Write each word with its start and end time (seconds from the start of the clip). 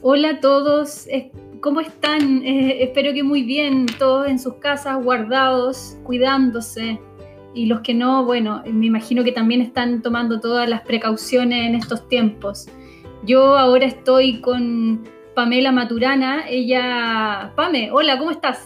Hola 0.00 0.30
a 0.30 0.40
todos, 0.40 1.08
¿cómo 1.60 1.80
están? 1.80 2.44
Eh, 2.44 2.84
espero 2.84 3.12
que 3.12 3.24
muy 3.24 3.42
bien, 3.42 3.86
todos 3.98 4.28
en 4.28 4.38
sus 4.38 4.54
casas, 4.54 5.02
guardados, 5.02 5.98
cuidándose. 6.04 7.00
Y 7.52 7.66
los 7.66 7.80
que 7.80 7.94
no, 7.94 8.24
bueno, 8.24 8.62
me 8.64 8.86
imagino 8.86 9.24
que 9.24 9.32
también 9.32 9.60
están 9.60 10.00
tomando 10.00 10.38
todas 10.38 10.68
las 10.68 10.82
precauciones 10.82 11.66
en 11.66 11.74
estos 11.74 12.06
tiempos. 12.08 12.68
Yo 13.24 13.58
ahora 13.58 13.86
estoy 13.86 14.40
con 14.40 15.02
Pamela 15.34 15.72
Maturana. 15.72 16.48
Ella, 16.48 17.50
Pame, 17.56 17.90
hola, 17.90 18.18
¿cómo 18.18 18.30
estás? 18.30 18.64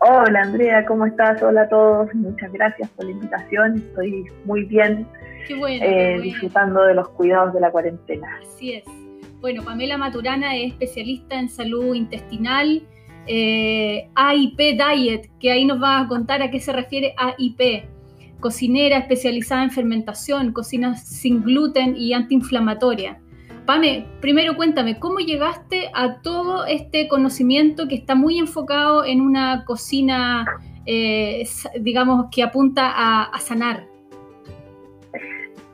Hola 0.00 0.42
Andrea, 0.42 0.84
¿cómo 0.84 1.06
estás? 1.06 1.42
Hola 1.42 1.62
a 1.62 1.68
todos, 1.70 2.14
muchas 2.14 2.52
gracias 2.52 2.90
por 2.90 3.06
la 3.06 3.12
invitación. 3.12 3.76
Estoy 3.76 4.26
muy 4.44 4.64
bien, 4.64 5.08
eh, 5.48 6.18
disfrutando 6.22 6.82
de 6.82 6.92
los 6.92 7.08
cuidados 7.08 7.54
de 7.54 7.60
la 7.60 7.70
cuarentena. 7.70 8.40
Así 8.42 8.74
es. 8.74 9.03
Bueno, 9.44 9.62
Pamela 9.62 9.98
Maturana 9.98 10.56
es 10.56 10.72
especialista 10.72 11.38
en 11.38 11.50
salud 11.50 11.94
intestinal, 11.94 12.82
eh, 13.26 14.08
AIP 14.14 14.56
Diet, 14.56 15.30
que 15.38 15.52
ahí 15.52 15.66
nos 15.66 15.82
va 15.82 16.00
a 16.00 16.08
contar 16.08 16.40
a 16.40 16.50
qué 16.50 16.60
se 16.60 16.72
refiere 16.72 17.14
AIP. 17.18 17.84
Cocinera 18.40 18.96
especializada 18.96 19.62
en 19.64 19.70
fermentación, 19.70 20.54
cocina 20.54 20.96
sin 20.96 21.42
gluten 21.42 21.94
y 21.94 22.14
antiinflamatoria. 22.14 23.20
Pame, 23.66 24.06
primero 24.22 24.56
cuéntame, 24.56 24.98
¿cómo 24.98 25.18
llegaste 25.18 25.90
a 25.92 26.22
todo 26.22 26.64
este 26.64 27.06
conocimiento 27.06 27.86
que 27.86 27.96
está 27.96 28.14
muy 28.14 28.38
enfocado 28.38 29.04
en 29.04 29.20
una 29.20 29.66
cocina, 29.66 30.46
eh, 30.86 31.46
digamos, 31.82 32.28
que 32.32 32.42
apunta 32.42 32.90
a 33.24 33.38
sanar? 33.40 33.93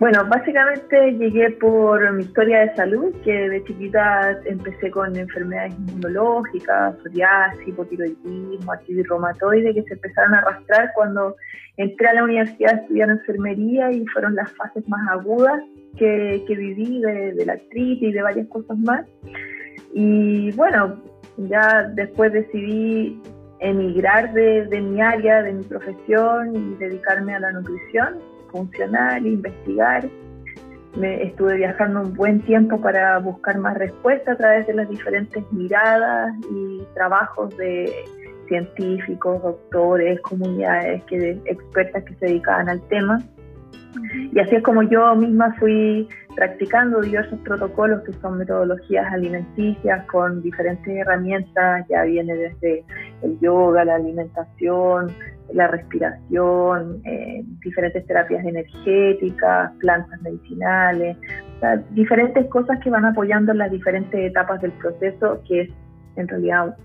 Bueno, 0.00 0.24
básicamente 0.26 1.12
llegué 1.12 1.50
por 1.50 2.10
mi 2.14 2.22
historia 2.22 2.60
de 2.60 2.74
salud, 2.74 3.14
que 3.22 3.50
de 3.50 3.62
chiquita 3.64 4.34
empecé 4.46 4.90
con 4.90 5.14
enfermedades 5.14 5.74
inmunológicas, 5.74 6.96
psoriasis, 7.02 7.68
hipotiroidismo, 7.68 8.72
artritis 8.72 9.06
reumatoide, 9.06 9.74
que 9.74 9.82
se 9.82 9.92
empezaron 9.92 10.34
a 10.34 10.38
arrastrar 10.38 10.90
cuando 10.94 11.36
entré 11.76 12.08
a 12.08 12.14
la 12.14 12.24
universidad 12.24 12.76
a 12.76 12.76
estudiar 12.78 13.10
enfermería 13.10 13.92
y 13.92 14.06
fueron 14.06 14.36
las 14.36 14.50
fases 14.52 14.88
más 14.88 15.06
agudas 15.10 15.62
que, 15.98 16.42
viví 16.48 17.02
de, 17.02 17.44
la 17.44 17.52
artritis 17.52 18.08
y 18.08 18.12
de 18.12 18.22
varias 18.22 18.48
cosas 18.48 18.78
más. 18.78 19.04
Y 19.92 20.50
bueno, 20.52 20.98
ya 21.36 21.82
después 21.94 22.32
decidí 22.32 23.20
emigrar 23.58 24.32
de 24.32 24.80
mi 24.80 25.02
área, 25.02 25.42
de 25.42 25.52
mi 25.52 25.64
profesión 25.64 26.56
y 26.56 26.74
dedicarme 26.76 27.34
a 27.34 27.40
la 27.40 27.52
nutrición 27.52 28.30
funcional, 28.50 29.26
investigar. 29.26 30.08
Me 30.96 31.22
estuve 31.22 31.56
viajando 31.56 32.02
un 32.02 32.14
buen 32.14 32.40
tiempo 32.42 32.80
para 32.80 33.18
buscar 33.18 33.58
más 33.58 33.78
respuestas 33.78 34.34
a 34.34 34.38
través 34.38 34.66
de 34.66 34.74
las 34.74 34.88
diferentes 34.88 35.44
miradas 35.52 36.34
y 36.50 36.82
trabajos 36.94 37.56
de 37.56 37.92
científicos, 38.48 39.40
doctores, 39.42 40.20
comunidades, 40.22 41.02
que, 41.04 41.40
expertas 41.46 42.04
que 42.04 42.14
se 42.14 42.26
dedicaban 42.26 42.68
al 42.68 42.80
tema. 42.88 43.22
Y 44.32 44.38
así 44.38 44.56
es 44.56 44.62
como 44.62 44.82
yo 44.82 45.14
misma 45.16 45.54
fui 45.58 46.08
practicando 46.34 47.00
diversos 47.00 47.38
protocolos 47.40 48.02
que 48.02 48.12
son 48.14 48.38
metodologías 48.38 49.12
alimenticias 49.12 50.06
con 50.06 50.42
diferentes 50.42 50.88
herramientas, 50.88 51.86
ya 51.88 52.02
viene 52.04 52.34
desde 52.34 52.84
el 53.22 53.38
yoga, 53.40 53.84
la 53.84 53.96
alimentación, 53.96 55.12
la 55.52 55.68
respiración, 55.68 57.00
eh, 57.04 57.42
diferentes 57.64 58.06
terapias 58.06 58.44
energéticas, 58.44 59.72
plantas 59.78 60.20
medicinales, 60.22 61.16
diferentes 61.90 62.46
cosas 62.46 62.78
que 62.80 62.90
van 62.90 63.04
apoyando 63.04 63.52
las 63.52 63.70
diferentes 63.70 64.30
etapas 64.30 64.60
del 64.62 64.72
proceso 64.72 65.42
que 65.46 65.62
es 65.62 65.70
en 66.16 66.28
realidad 66.28 66.76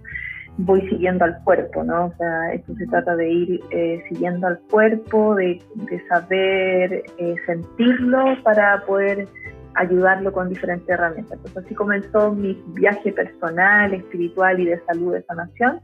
voy 0.57 0.81
siguiendo 0.89 1.25
al 1.25 1.37
cuerpo, 1.43 1.83
¿no? 1.83 2.05
O 2.05 2.13
sea, 2.17 2.53
esto 2.53 2.73
se 2.75 2.87
trata 2.87 3.15
de 3.15 3.29
ir 3.29 3.59
eh, 3.71 4.01
siguiendo 4.09 4.47
al 4.47 4.59
cuerpo, 4.71 5.35
de, 5.35 5.61
saber 6.07 7.03
eh, 7.17 7.35
sentirlo 7.45 8.41
para 8.43 8.81
poder 8.85 9.27
ayudarlo 9.75 10.31
con 10.31 10.49
diferentes 10.49 10.87
herramientas. 10.87 11.33
Entonces 11.37 11.65
así 11.65 11.75
comenzó 11.75 12.31
mi 12.31 12.61
viaje 12.67 13.11
personal, 13.11 13.93
espiritual 13.93 14.59
y 14.59 14.65
de 14.65 14.79
salud 14.85 15.13
de 15.13 15.23
sanación 15.23 15.81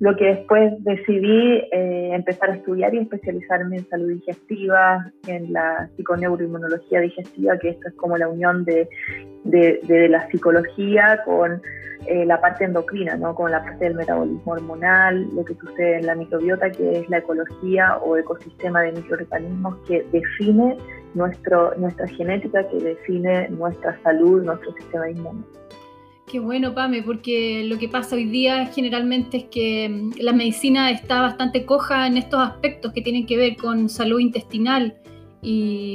lo 0.00 0.14
que 0.16 0.26
después 0.26 0.72
decidí 0.84 1.62
eh, 1.72 2.10
empezar 2.12 2.50
a 2.50 2.54
estudiar 2.54 2.94
y 2.94 2.98
especializarme 2.98 3.78
en 3.78 3.88
salud 3.88 4.12
digestiva, 4.12 5.10
en 5.26 5.52
la 5.52 5.88
psiconeuroinmunología 5.96 7.00
digestiva, 7.00 7.58
que 7.58 7.70
esto 7.70 7.88
es 7.88 7.94
como 7.94 8.16
la 8.16 8.28
unión 8.28 8.64
de, 8.64 8.88
de, 9.44 10.08
la 10.08 10.28
psicología 10.30 11.20
con 11.24 11.60
eh, 12.06 12.24
la 12.24 12.40
parte 12.40 12.64
endocrina, 12.64 13.16
¿no? 13.16 13.34
con 13.34 13.50
la 13.50 13.62
parte 13.64 13.86
del 13.86 13.94
metabolismo 13.96 14.52
hormonal, 14.52 15.26
lo 15.34 15.44
que 15.44 15.54
sucede 15.54 15.96
en 15.96 16.06
la 16.06 16.14
microbiota, 16.14 16.70
que 16.70 17.00
es 17.00 17.10
la 17.10 17.18
ecología 17.18 17.96
o 17.96 18.16
ecosistema 18.16 18.82
de 18.82 18.92
microorganismos 18.92 19.78
que 19.88 20.06
define 20.12 20.76
nuestro, 21.14 21.74
nuestra 21.76 22.06
genética, 22.06 22.66
que 22.68 22.78
define 22.78 23.48
nuestra 23.48 23.98
salud, 24.02 24.44
nuestro 24.44 24.72
sistema 24.74 25.10
inmune. 25.10 25.42
Qué 26.30 26.40
bueno, 26.40 26.74
Pame, 26.74 27.02
porque 27.02 27.64
lo 27.64 27.78
que 27.78 27.88
pasa 27.88 28.14
hoy 28.14 28.26
día 28.26 28.66
generalmente 28.66 29.38
es 29.38 29.44
que 29.44 29.88
mm, 29.88 30.10
la 30.20 30.34
medicina 30.34 30.90
está 30.90 31.22
bastante 31.22 31.64
coja 31.64 32.06
en 32.06 32.18
estos 32.18 32.40
aspectos 32.40 32.92
que 32.92 33.00
tienen 33.00 33.24
que 33.24 33.38
ver 33.38 33.56
con 33.56 33.88
salud 33.88 34.20
intestinal 34.20 34.98
y, 35.40 35.94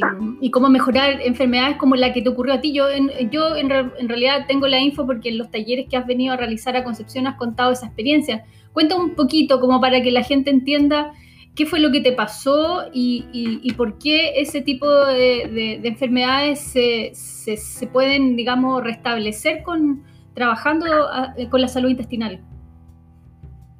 cómo 0.51 0.69
mejorar 0.69 1.21
enfermedades 1.21 1.77
como 1.77 1.95
la 1.95 2.13
que 2.13 2.21
te 2.23 2.29
ocurrió 2.29 2.55
a 2.55 2.61
ti. 2.61 2.73
Yo, 2.73 2.89
en, 2.89 3.11
yo 3.29 3.55
en, 3.55 3.69
realidad 3.69 4.45
tengo 4.47 4.67
la 4.67 4.79
info 4.79 5.05
porque 5.05 5.29
en 5.29 5.37
los 5.37 5.51
talleres 5.51 5.87
que 5.87 5.97
has 5.97 6.07
venido 6.07 6.33
a 6.33 6.37
realizar 6.37 6.75
a 6.75 6.83
Concepción 6.83 7.27
has 7.27 7.35
contado 7.35 7.71
esa 7.71 7.85
experiencia. 7.85 8.43
Cuenta 8.71 8.95
un 8.95 9.13
poquito 9.13 9.59
como 9.59 9.79
para 9.81 10.01
que 10.01 10.11
la 10.11 10.23
gente 10.23 10.49
entienda 10.49 11.11
qué 11.55 11.67
fue 11.67 11.79
lo 11.79 11.91
que 11.91 12.01
te 12.01 12.13
pasó 12.13 12.85
y, 12.91 13.71
por 13.77 13.99
qué 13.99 14.39
ese 14.41 14.61
tipo 14.61 14.87
de, 14.87 15.79
enfermedades 15.83 16.59
se, 16.59 17.11
se 17.13 17.87
pueden, 17.87 18.35
digamos, 18.35 18.83
restablecer 18.83 19.61
con 19.61 20.03
trabajando 20.33 20.85
ah, 21.11 21.33
eh, 21.37 21.49
con 21.49 21.61
la 21.61 21.67
salud 21.67 21.89
intestinal? 21.89 22.39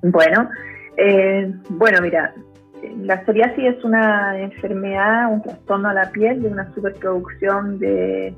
Bueno, 0.01 0.49
eh, 0.97 1.53
bueno, 1.69 2.01
mira, 2.01 2.33
la 3.01 3.23
psoriasis 3.25 3.77
es 3.77 3.83
una 3.83 4.39
enfermedad, 4.39 5.31
un 5.31 5.41
trastorno 5.41 5.89
a 5.89 5.93
la 5.93 6.11
piel 6.11 6.41
de 6.41 6.49
una 6.49 6.71
superproducción 6.73 7.79
de 7.79 8.35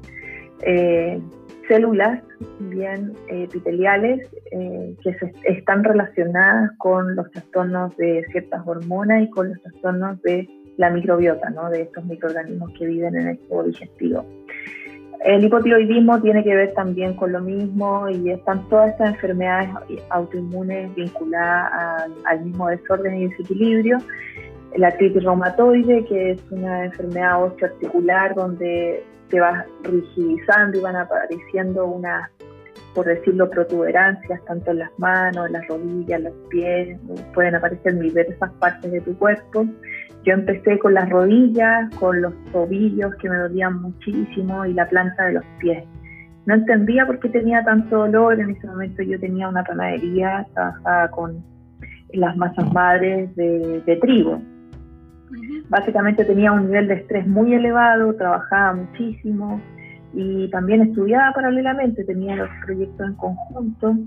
eh, 0.62 1.20
células 1.68 2.22
bien 2.60 3.14
epiteliales 3.28 4.30
que 4.52 5.18
están 5.46 5.84
relacionadas 5.84 6.72
con 6.78 7.16
los 7.16 7.30
trastornos 7.32 7.98
de 7.98 8.24
ciertas 8.32 8.62
hormonas 8.66 9.24
y 9.24 9.30
con 9.32 9.50
los 9.50 9.62
trastornos 9.64 10.22
de 10.22 10.48
la 10.78 10.90
microbiota, 10.90 11.50
¿no? 11.50 11.70
de 11.70 11.84
estos 11.84 12.06
microorganismos 12.06 12.72
que 12.78 12.86
viven 12.86 13.16
en 13.16 13.28
el 13.30 13.40
tubo 13.40 13.64
digestivo. 13.64 14.26
El 15.24 15.44
hipotiroidismo 15.44 16.22
tiene 16.22 16.44
que 16.44 16.56
ver 16.56 16.74
también 16.74 17.16
con 17.16 17.32
lo 17.32 17.40
mismo 17.40 18.10
y 18.10 18.30
están 18.30 18.68
todas 18.70 18.90
estas 18.92 19.12
enfermedades 19.12 19.70
autoinmunes 20.10 20.94
vinculadas 20.96 22.12
al 22.26 22.46
mismo 22.46 22.68
desorden 22.68 23.16
y 23.22 23.28
desequilibrio. 23.30 23.98
La 24.76 24.88
artritis 24.88 25.24
reumatoide, 25.24 26.06
que 26.06 26.32
es 26.32 26.52
una 26.52 26.86
enfermedad 26.86 27.44
osteoarticular 27.44 28.36
donde 28.36 29.04
se 29.30 29.40
va 29.40 29.66
rigidizando 29.84 30.78
y 30.78 30.82
van 30.82 30.98
apareciendo 30.98 31.86
unas, 31.86 32.30
por 32.94 33.06
decirlo, 33.06 33.50
protuberancias 33.50 34.44
tanto 34.46 34.72
en 34.72 34.80
las 34.80 35.00
manos, 35.00 35.48
en 35.48 35.54
las 35.54 35.68
rodillas, 35.68 36.20
en 36.20 36.26
los 36.26 36.34
pies, 36.50 37.00
pueden 37.34 37.56
aparecer 37.56 37.94
en 37.94 38.02
diversas 38.02 38.52
partes 38.60 38.92
de 38.92 39.02
tu 39.02 39.18
cuerpo. 39.18 39.66
Yo 40.24 40.34
empecé 40.34 40.80
con 40.80 40.94
las 40.94 41.10
rodillas, 41.10 41.94
con 41.96 42.22
los 42.22 42.34
tobillos 42.52 43.14
que 43.16 43.30
me 43.30 43.38
dolían 43.38 43.82
muchísimo 43.82 44.66
y 44.66 44.74
la 44.74 44.88
planta 44.88 45.26
de 45.26 45.34
los 45.34 45.46
pies. 45.60 45.84
No 46.46 46.56
entendía 46.56 47.06
por 47.06 47.20
qué 47.20 47.30
tenía 47.30 47.64
tanto 47.64 47.98
dolor. 47.98 48.40
En 48.40 48.52
ese 48.52 48.68
momento 48.68 49.04
yo 49.04 49.20
tenía 49.20 49.48
una 49.48 49.64
panadería, 49.64 50.46
trabajaba 50.54 51.10
con 51.10 51.44
las 52.14 52.36
masas 52.38 52.72
madres 52.74 53.36
de, 53.36 53.98
trigo. 54.02 54.42
Básicamente 55.70 56.24
tenía 56.26 56.52
un 56.52 56.68
nivel 56.68 56.88
de 56.88 56.96
estrés 56.96 57.28
muy 57.28 57.54
elevado, 57.54 58.14
trabajaba 58.16 58.74
muchísimo 58.74 59.60
y 60.14 60.50
también 60.50 60.82
estudiaba 60.82 61.34
paralelamente, 61.34 62.04
tenía 62.06 62.36
los 62.36 62.50
proyectos 62.66 63.08
en 63.08 63.16
conjunto 63.16 63.98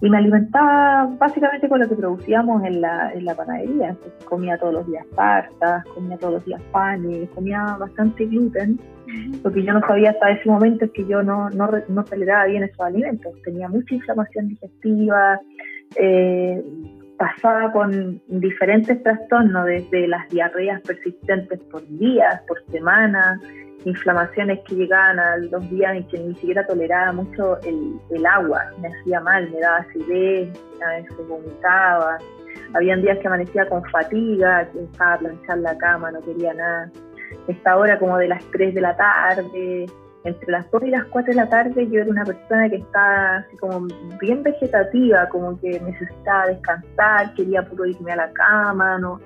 y 0.00 0.10
me 0.10 0.18
alimentaba 0.18 1.06
básicamente 1.18 1.68
con 1.68 1.80
lo 1.80 1.88
que 1.88 1.94
producíamos 1.94 2.62
en 2.64 2.80
la, 2.80 3.12
en 3.12 3.24
la 3.24 3.34
panadería. 3.34 3.96
comía 4.24 4.58
todos 4.58 4.74
los 4.74 4.86
días 4.86 5.06
pastas, 5.14 5.84
comía 5.94 6.18
todos 6.18 6.34
los 6.34 6.44
días 6.44 6.60
panes, 6.72 7.28
comía 7.30 7.76
bastante 7.78 8.26
gluten. 8.26 8.78
Lo 9.42 9.52
que 9.52 9.62
yo 9.62 9.72
no 9.72 9.80
sabía 9.80 10.10
hasta 10.10 10.30
ese 10.32 10.48
momento 10.48 10.86
es 10.86 10.90
que 10.90 11.06
yo 11.06 11.22
no, 11.22 11.48
no, 11.50 11.70
no 11.88 12.04
toleraba 12.04 12.46
bien 12.46 12.64
esos 12.64 12.80
alimentos. 12.80 13.32
Tenía 13.44 13.68
mucha 13.68 13.94
inflamación 13.94 14.48
digestiva, 14.48 15.40
eh, 15.96 16.62
pasaba 17.16 17.72
con 17.72 18.20
diferentes 18.26 19.02
trastornos, 19.02 19.66
desde 19.66 20.08
las 20.08 20.28
diarreas 20.28 20.80
persistentes 20.82 21.60
por 21.70 21.86
días, 21.98 22.42
por 22.48 22.62
semanas, 22.70 23.40
inflamaciones 23.84 24.60
que 24.66 24.74
llegaban 24.74 25.18
a 25.18 25.36
los 25.36 25.70
días 25.70 25.96
en 25.96 26.06
que 26.08 26.18
ni 26.18 26.34
siquiera 26.34 26.66
toleraba 26.66 27.12
mucho 27.12 27.58
el, 27.62 28.26
agua, 28.26 28.62
me 28.80 28.88
hacía 28.88 29.20
mal, 29.20 29.50
me 29.50 29.60
daba 29.60 29.78
acidez, 29.78 30.48
a 30.84 30.90
veces 30.90 31.28
vomitaba, 31.28 32.18
habían 32.74 33.02
días 33.02 33.18
que 33.18 33.26
amanecía 33.26 33.68
con 33.68 33.84
fatiga, 33.90 34.66
que 34.72 34.84
estaba 34.84 35.14
a 35.14 35.18
planchar 35.18 35.58
la 35.58 35.76
cama, 35.78 36.10
no 36.10 36.20
quería 36.20 36.54
nada. 36.54 36.90
Esta 37.48 37.76
hora 37.76 37.98
como 37.98 38.16
de 38.18 38.28
las 38.28 38.42
3 38.52 38.74
de 38.74 38.80
la 38.80 38.96
tarde, 38.96 39.86
entre 40.24 40.50
las 40.50 40.70
2 40.70 40.84
y 40.84 40.90
las 40.90 41.04
4 41.04 41.32
de 41.32 41.36
la 41.36 41.48
tarde 41.48 41.86
yo 41.90 42.00
era 42.00 42.10
una 42.10 42.24
persona 42.24 42.68
que 42.70 42.76
estaba 42.76 43.36
así 43.36 43.56
como 43.58 43.86
bien 44.20 44.42
vegetativa, 44.42 45.28
como 45.28 45.60
que 45.60 45.78
necesitaba 45.80 46.46
descansar, 46.46 47.34
quería 47.34 47.62
puro 47.62 47.84
irme 47.84 48.12
a 48.12 48.16
la 48.16 48.32
cama, 48.32 48.98
no, 48.98 49.20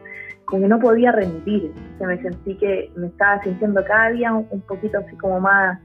como 0.49 0.62
que 0.62 0.69
no 0.69 0.79
podía 0.79 1.12
rendir. 1.12 1.73
se 1.99 2.06
me 2.06 2.21
sentí 2.23 2.56
que 2.56 2.91
me 2.97 3.09
estaba 3.09 3.43
sintiendo 3.43 3.85
cada 3.85 4.11
día 4.11 4.33
un, 4.33 4.61
poquito 4.62 4.99
así 4.99 5.15
como 5.17 5.41
más, 5.41 5.79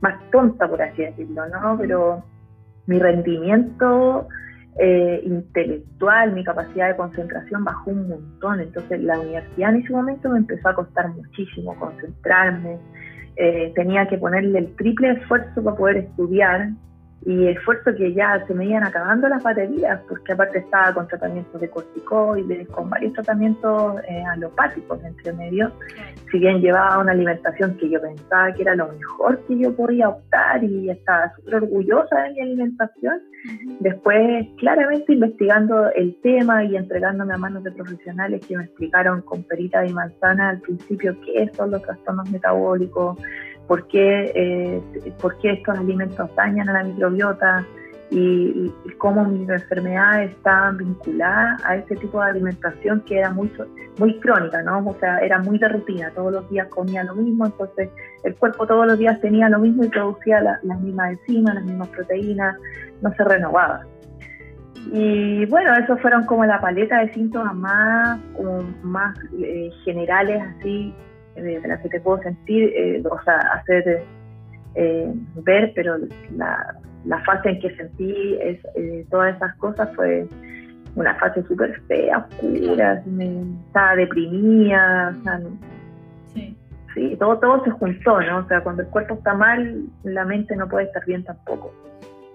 más 0.00 0.14
tonta, 0.30 0.68
por 0.68 0.80
así 0.80 1.02
decirlo, 1.02 1.48
¿no? 1.48 1.76
Pero 1.76 2.22
mi 2.86 3.00
rendimiento 3.00 4.28
eh, 4.78 5.20
intelectual, 5.24 6.32
mi 6.32 6.44
capacidad 6.44 6.88
de 6.88 6.96
concentración 6.96 7.64
bajó 7.64 7.90
un 7.90 8.08
montón. 8.08 8.60
Entonces 8.60 9.02
la 9.02 9.18
universidad 9.18 9.74
en 9.74 9.82
ese 9.82 9.92
momento 9.92 10.30
me 10.30 10.38
empezó 10.38 10.68
a 10.68 10.74
costar 10.74 11.08
muchísimo 11.08 11.76
concentrarme. 11.76 12.78
Eh, 13.34 13.72
tenía 13.74 14.06
que 14.06 14.16
ponerle 14.16 14.60
el 14.60 14.76
triple 14.76 15.10
esfuerzo 15.10 15.60
para 15.64 15.76
poder 15.76 15.96
estudiar 15.96 16.68
y 17.26 17.48
esfuerzo 17.48 17.94
que 17.94 18.12
ya 18.12 18.44
se 18.46 18.54
me 18.54 18.66
iban 18.66 18.84
acabando 18.84 19.28
las 19.28 19.42
baterías, 19.42 20.00
porque 20.08 20.32
aparte 20.32 20.58
estaba 20.58 20.92
con 20.92 21.08
tratamientos 21.08 21.58
de 21.60 21.70
corticoides, 21.70 22.68
con 22.68 22.90
varios 22.90 23.14
tratamientos 23.14 23.96
eh, 24.06 24.22
alopáticos 24.30 25.02
entre 25.04 25.32
medio, 25.32 25.72
si 26.30 26.38
bien 26.38 26.60
llevaba 26.60 26.98
una 26.98 27.12
alimentación 27.12 27.76
que 27.78 27.88
yo 27.88 28.00
pensaba 28.00 28.52
que 28.52 28.62
era 28.62 28.74
lo 28.74 28.88
mejor 28.88 29.40
que 29.46 29.58
yo 29.58 29.74
podía 29.74 30.10
optar 30.10 30.62
y 30.62 30.90
estaba 30.90 31.32
súper 31.36 31.56
orgullosa 31.56 32.22
de 32.22 32.32
mi 32.32 32.40
alimentación, 32.40 33.22
después 33.80 34.46
claramente 34.58 35.14
investigando 35.14 35.90
el 35.92 36.16
tema 36.22 36.64
y 36.64 36.76
entregándome 36.76 37.34
a 37.34 37.38
manos 37.38 37.64
de 37.64 37.72
profesionales 37.72 38.44
que 38.46 38.56
me 38.56 38.64
explicaron 38.64 39.22
con 39.22 39.42
perita 39.44 39.86
y 39.86 39.92
manzana 39.92 40.50
al 40.50 40.60
principio 40.60 41.16
qué 41.24 41.50
son 41.54 41.70
los 41.70 41.82
trastornos 41.82 42.30
metabólicos, 42.30 43.18
por 43.66 43.86
qué, 43.88 44.32
eh, 44.34 45.12
por 45.20 45.36
qué 45.38 45.52
estos 45.52 45.78
alimentos 45.78 46.28
dañan 46.36 46.68
a 46.68 46.72
la 46.74 46.84
microbiota 46.84 47.64
y, 48.10 48.72
cómo 48.98 49.24
mis 49.24 49.48
enfermedades 49.48 50.30
estaban 50.30 50.78
vinculadas 50.78 51.62
a 51.64 51.76
ese 51.76 51.96
tipo 51.96 52.22
de 52.22 52.30
alimentación 52.30 53.00
que 53.02 53.18
era 53.18 53.30
muy, 53.30 53.50
muy 53.98 54.18
crónica, 54.20 54.62
¿no? 54.62 54.78
O 54.86 54.94
sea, 55.00 55.18
era 55.18 55.38
muy 55.40 55.58
de 55.58 55.68
rutina, 55.68 56.10
todos 56.14 56.32
los 56.32 56.48
días 56.50 56.68
comía 56.68 57.02
lo 57.04 57.14
mismo, 57.16 57.46
entonces 57.46 57.90
el 58.22 58.34
cuerpo 58.36 58.66
todos 58.66 58.86
los 58.86 58.98
días 58.98 59.20
tenía 59.20 59.48
lo 59.48 59.58
mismo 59.58 59.84
y 59.84 59.88
producía 59.88 60.40
las 60.40 60.80
mismas 60.80 61.12
enzimas, 61.12 61.54
las 61.56 61.64
mismas 61.64 61.88
proteínas, 61.88 62.56
no 63.02 63.12
se 63.14 63.24
renovaba. 63.24 63.82
Y 64.92 65.46
bueno, 65.46 65.74
esos 65.74 66.00
fueron 66.00 66.24
como 66.24 66.44
la 66.44 66.60
paleta 66.60 67.00
de 67.00 67.12
síntomas 67.12 67.54
más, 67.54 68.20
más 68.82 69.16
eh, 69.38 69.70
generales, 69.84 70.42
así, 70.56 70.94
de, 71.34 71.60
la 71.66 71.80
que 71.80 71.88
te 71.88 72.00
puedo 72.00 72.22
sentir, 72.22 72.72
eh, 72.74 73.02
o 73.08 73.22
sea, 73.22 73.38
hacer 73.54 74.04
eh, 74.74 75.12
ver, 75.36 75.72
pero 75.74 75.96
la, 76.36 77.20
fase 77.24 77.50
en 77.50 77.60
que 77.60 77.74
sentí 77.76 78.36
es, 78.40 78.58
eh, 78.76 79.06
todas 79.10 79.36
esas 79.36 79.54
cosas 79.56 79.88
fue 79.94 80.26
una 80.96 81.14
fase 81.16 81.42
súper 81.44 81.80
fea, 81.82 82.18
oscura, 82.18 83.02
estaba 83.66 83.96
deprimida, 83.96 85.16
sí. 86.32 86.56
sí, 86.94 87.16
todo, 87.18 87.38
todo 87.38 87.64
se 87.64 87.70
juntó, 87.70 88.20
¿no? 88.20 88.38
O 88.38 88.48
sea, 88.48 88.62
cuando 88.62 88.82
el 88.82 88.88
cuerpo 88.88 89.14
está 89.14 89.34
mal, 89.34 89.84
la 90.04 90.24
mente 90.24 90.54
no 90.56 90.68
puede 90.68 90.86
estar 90.86 91.04
bien 91.04 91.24
tampoco. 91.24 91.72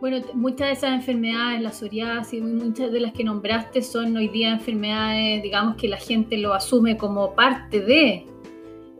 Bueno, 0.02 0.26
muchas 0.34 0.68
de 0.68 0.74
esas 0.74 0.92
enfermedades, 0.92 1.62
la 1.62 1.72
psoriasis, 1.72 2.42
muchas 2.42 2.90
de 2.90 3.02
las 3.02 3.12
que 3.12 3.26
nombraste 3.26 3.82
son 3.82 4.16
hoy 4.16 4.30
día 4.30 4.52
enfermedades, 4.52 5.44
digamos, 5.44 5.76
que 5.76 5.90
la 5.90 5.98
gente 5.98 6.38
lo 6.38 6.54
asume 6.54 6.96
como 6.96 7.36
parte 7.36 7.82
de, 7.82 8.26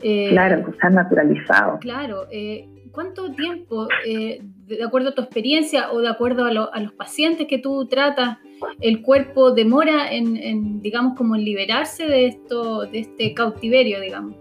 eh, 0.02 0.28
claro, 0.30 0.62
pues, 0.62 0.74
está 0.74 0.90
naturalizado. 0.90 1.78
Claro. 1.78 2.26
Eh, 2.30 2.68
¿Cuánto 2.92 3.32
tiempo, 3.32 3.86
eh, 4.04 4.42
de 4.66 4.82
acuerdo 4.84 5.10
a 5.10 5.14
tu 5.14 5.22
experiencia 5.22 5.92
o 5.92 6.00
de 6.00 6.08
acuerdo 6.08 6.44
a, 6.44 6.80
los 6.80 6.92
pacientes 6.92 7.46
que 7.46 7.58
tú 7.58 7.86
tratas, 7.86 8.38
el 8.80 9.02
cuerpo 9.02 9.52
demora 9.52 10.10
en, 10.10 10.82
digamos, 10.82 11.16
como 11.16 11.36
en 11.36 11.44
liberarse 11.44 12.06
de 12.06 12.26
esto, 12.26 12.86
de 12.86 12.98
este 12.98 13.32
cautiverio, 13.32 14.00
digamos? 14.00 14.34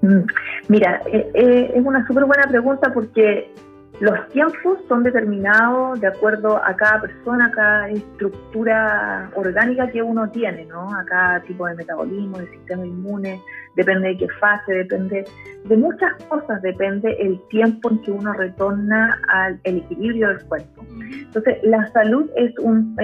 Mm, 0.00 0.22
mira, 0.68 1.02
es 1.34 1.84
una 1.84 2.06
súper 2.06 2.24
buena 2.24 2.48
pregunta 2.48 2.90
porque 2.94 3.52
los 4.00 4.28
tiempos 4.28 4.78
son 4.88 5.04
determinados 5.04 6.00
de 6.00 6.08
acuerdo 6.08 6.56
a 6.56 6.74
cada 6.74 7.00
persona, 7.02 7.46
a 7.46 7.50
cada 7.52 7.88
estructura 7.90 9.30
orgánica 9.34 9.88
que 9.88 10.02
uno 10.02 10.28
tiene, 10.30 10.64
¿no? 10.64 10.92
A 10.92 11.04
cada 11.04 11.40
tipo 11.40 11.66
de 11.66 11.74
metabolismo, 11.74 12.38
de 12.38 12.48
sistema 12.50 12.84
inmune, 12.84 13.40
depende 13.76 14.08
de 14.08 14.18
qué 14.18 14.28
fase, 14.40 14.72
depende 14.72 15.24
de 15.64 15.76
muchas 15.76 16.12
cosas, 16.28 16.60
depende 16.62 17.16
el 17.20 17.40
tiempo 17.48 17.90
en 17.90 17.98
que 18.02 18.10
uno 18.10 18.32
retorna 18.34 19.18
al 19.28 19.58
equilibrio 19.64 20.28
del 20.28 20.44
cuerpo. 20.44 20.84
Entonces, 20.90 21.58
la 21.62 21.90
salud 21.92 22.30
es 22.36 22.52
un, 22.58 22.94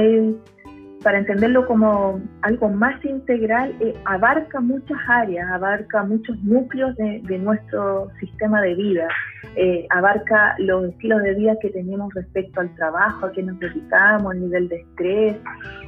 para 1.03 1.19
entenderlo 1.19 1.67
como 1.67 2.21
algo 2.43 2.69
más 2.69 3.03
integral, 3.05 3.75
eh, 3.81 3.95
abarca 4.05 4.61
muchas 4.61 4.99
áreas, 5.09 5.51
abarca 5.51 6.03
muchos 6.05 6.39
núcleos 6.43 6.95
de, 6.97 7.39
nuestro 7.39 8.09
sistema 8.21 8.61
de 8.61 8.75
vida, 8.75 9.09
eh, 9.57 9.87
abarca 9.91 10.55
los 10.59 10.91
estilos 10.91 11.23
de 11.23 11.35
vida 11.35 11.57
que 11.61 11.71
tenemos 11.71 12.13
respecto 12.13 12.61
al 12.61 12.75
trabajo, 12.75 13.27
a 13.27 13.33
qué 13.33 13.43
nos 13.43 13.59
dedicamos, 13.59 14.35
el 14.35 14.41
nivel 14.43 14.69
de 14.69 14.77
estrés, 14.77 15.37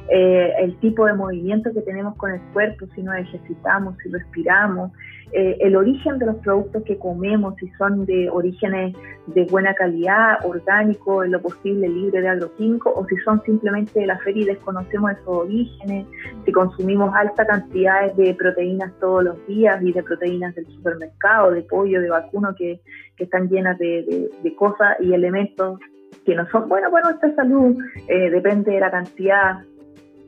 eh, 0.09 0.53
el 0.59 0.75
tipo 0.79 1.05
de 1.05 1.13
movimiento 1.13 1.71
que 1.73 1.81
tenemos 1.81 2.15
con 2.17 2.31
el 2.31 2.41
cuerpo, 2.53 2.85
si 2.93 3.01
nos 3.01 3.15
ejercitamos, 3.15 3.95
si 4.03 4.09
respiramos, 4.09 4.91
eh, 5.31 5.57
el 5.61 5.75
origen 5.75 6.19
de 6.19 6.27
los 6.27 6.35
productos 6.37 6.83
que 6.83 6.99
comemos, 6.99 7.55
si 7.55 7.67
son 7.77 8.05
de 8.05 8.29
orígenes 8.29 8.95
de 9.27 9.45
buena 9.45 9.73
calidad, 9.73 10.45
orgánico, 10.45 11.23
en 11.23 11.31
lo 11.31 11.41
posible 11.41 11.87
libre 11.87 12.21
de 12.21 12.27
agroquímicos, 12.27 12.93
o 12.95 13.05
si 13.07 13.15
son 13.17 13.41
simplemente 13.43 14.01
de 14.01 14.07
la 14.07 14.19
feria 14.19 14.43
y 14.43 14.45
desconocemos 14.45 15.11
esos 15.11 15.27
orígenes, 15.27 16.05
si 16.45 16.51
consumimos 16.51 17.15
alta 17.15 17.47
cantidades 17.47 18.15
de 18.17 18.35
proteínas 18.35 18.91
todos 18.99 19.23
los 19.23 19.47
días 19.47 19.81
y 19.81 19.91
de 19.91 20.03
proteínas 20.03 20.53
del 20.53 20.67
supermercado, 20.67 21.51
de 21.51 21.63
pollo, 21.63 22.01
de 22.01 22.09
vacuno, 22.09 22.53
que, 22.55 22.81
están 23.17 23.47
llenas 23.47 23.79
de, 23.79 24.29
cosas 24.57 24.97
y 24.99 25.13
elementos 25.13 25.79
que 26.25 26.35
no 26.35 26.45
son 26.49 26.67
buenos 26.67 26.91
para 26.91 27.09
nuestra 27.09 27.33
salud, 27.35 27.77
eh, 28.07 28.29
depende 28.29 28.71
de 28.73 28.79
la 28.81 28.91
cantidad 28.91 29.61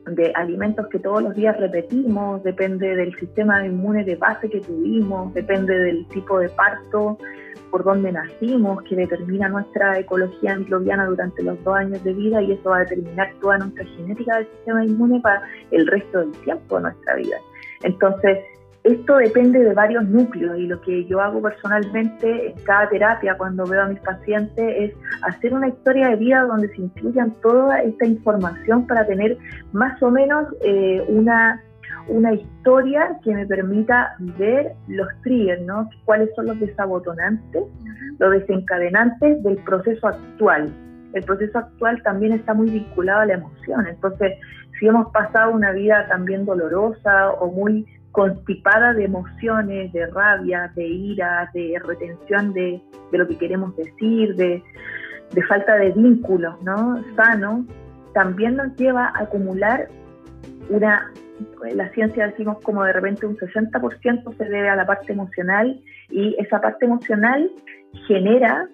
de 0.06 0.32
alimentos 0.34 0.86
que 0.88 0.98
todos 0.98 1.22
los 1.22 1.34
días 1.34 1.56
repetimos, 1.58 2.42
depende 2.44 2.94
del 2.94 3.14
sistema 3.18 3.66
inmune 3.66 4.04
de 4.04 4.16
base 4.16 4.48
que 4.48 4.60
tuvimos, 4.60 5.34
depende 5.34 5.74
del 5.74 6.06
tipo 6.08 6.38
de 6.38 6.48
parto, 6.50 7.18
por 7.70 7.82
donde 7.82 8.12
nacimos, 8.12 8.82
que 8.84 8.94
determina 8.94 9.48
nuestra 9.48 9.98
ecología 9.98 10.56
microbiana 10.56 11.06
durante 11.06 11.42
los 11.42 11.62
dos 11.64 11.74
años 11.74 12.02
de 12.04 12.12
vida 12.12 12.40
y 12.40 12.52
eso 12.52 12.70
va 12.70 12.78
a 12.78 12.80
determinar 12.80 13.32
toda 13.40 13.58
nuestra 13.58 13.84
genética 13.84 14.36
del 14.36 14.46
sistema 14.46 14.84
inmune 14.84 15.20
para 15.20 15.42
el 15.72 15.86
resto 15.86 16.20
del 16.20 16.32
tiempo 16.42 16.76
de 16.76 16.82
nuestra 16.82 17.16
vida. 17.16 17.36
Entonces, 17.82 18.38
esto 18.86 19.16
depende 19.16 19.58
de 19.58 19.74
varios 19.74 20.04
núcleos 20.08 20.56
y 20.58 20.66
lo 20.66 20.80
que 20.80 21.04
yo 21.06 21.20
hago 21.20 21.42
personalmente 21.42 22.50
en 22.50 22.64
cada 22.64 22.88
terapia 22.88 23.36
cuando 23.36 23.66
veo 23.66 23.82
a 23.82 23.88
mis 23.88 23.98
pacientes 24.00 24.74
es 24.78 24.92
hacer 25.22 25.52
una 25.54 25.68
historia 25.68 26.10
de 26.10 26.16
vida 26.16 26.42
donde 26.42 26.68
se 26.68 26.82
incluyan 26.82 27.32
toda 27.42 27.82
esta 27.82 28.06
información 28.06 28.86
para 28.86 29.04
tener 29.04 29.36
más 29.72 30.00
o 30.02 30.10
menos 30.10 30.46
eh, 30.62 31.04
una, 31.08 31.60
una 32.06 32.34
historia 32.34 33.18
que 33.24 33.34
me 33.34 33.44
permita 33.44 34.14
ver 34.38 34.74
los 34.86 35.08
triggers, 35.22 35.62
¿no? 35.62 35.88
cuáles 36.04 36.32
son 36.36 36.46
los 36.46 36.60
desabotonantes, 36.60 37.64
los 38.20 38.30
desencadenantes 38.30 39.42
del 39.42 39.56
proceso 39.64 40.06
actual. 40.06 40.72
El 41.12 41.24
proceso 41.24 41.58
actual 41.58 42.00
también 42.04 42.34
está 42.34 42.54
muy 42.54 42.70
vinculado 42.70 43.22
a 43.22 43.26
la 43.26 43.34
emoción, 43.34 43.86
entonces 43.88 44.34
si 44.78 44.86
hemos 44.86 45.10
pasado 45.10 45.52
una 45.52 45.72
vida 45.72 46.06
también 46.08 46.44
dolorosa 46.44 47.30
o 47.32 47.50
muy 47.50 47.86
constipada 48.16 48.94
de 48.94 49.04
emociones, 49.04 49.92
de 49.92 50.06
rabia, 50.06 50.72
de 50.74 50.86
ira, 50.86 51.50
de 51.52 51.78
retención 51.84 52.54
de, 52.54 52.80
lo 53.12 53.28
que 53.28 53.36
queremos 53.36 53.76
decir, 53.76 54.34
de, 54.36 54.62
falta 55.46 55.76
de 55.76 55.92
vínculos 55.92 56.54
¿no? 56.62 57.04
sanos, 57.14 57.66
también 58.14 58.56
nos 58.56 58.74
lleva 58.76 59.08
a 59.08 59.24
acumular 59.24 59.88
una, 60.70 61.12
la 61.74 61.90
ciencia 61.90 62.28
decimos 62.28 62.56
como 62.62 62.84
de 62.84 62.94
repente 62.94 63.26
un 63.26 63.36
60% 63.36 64.34
se 64.34 64.44
debe 64.46 64.70
a 64.70 64.76
la 64.76 64.86
parte 64.86 65.12
emocional 65.12 65.78
y 66.08 66.34
esa 66.38 66.58
parte 66.62 66.86
emocional 66.86 67.50
genera 68.08 68.66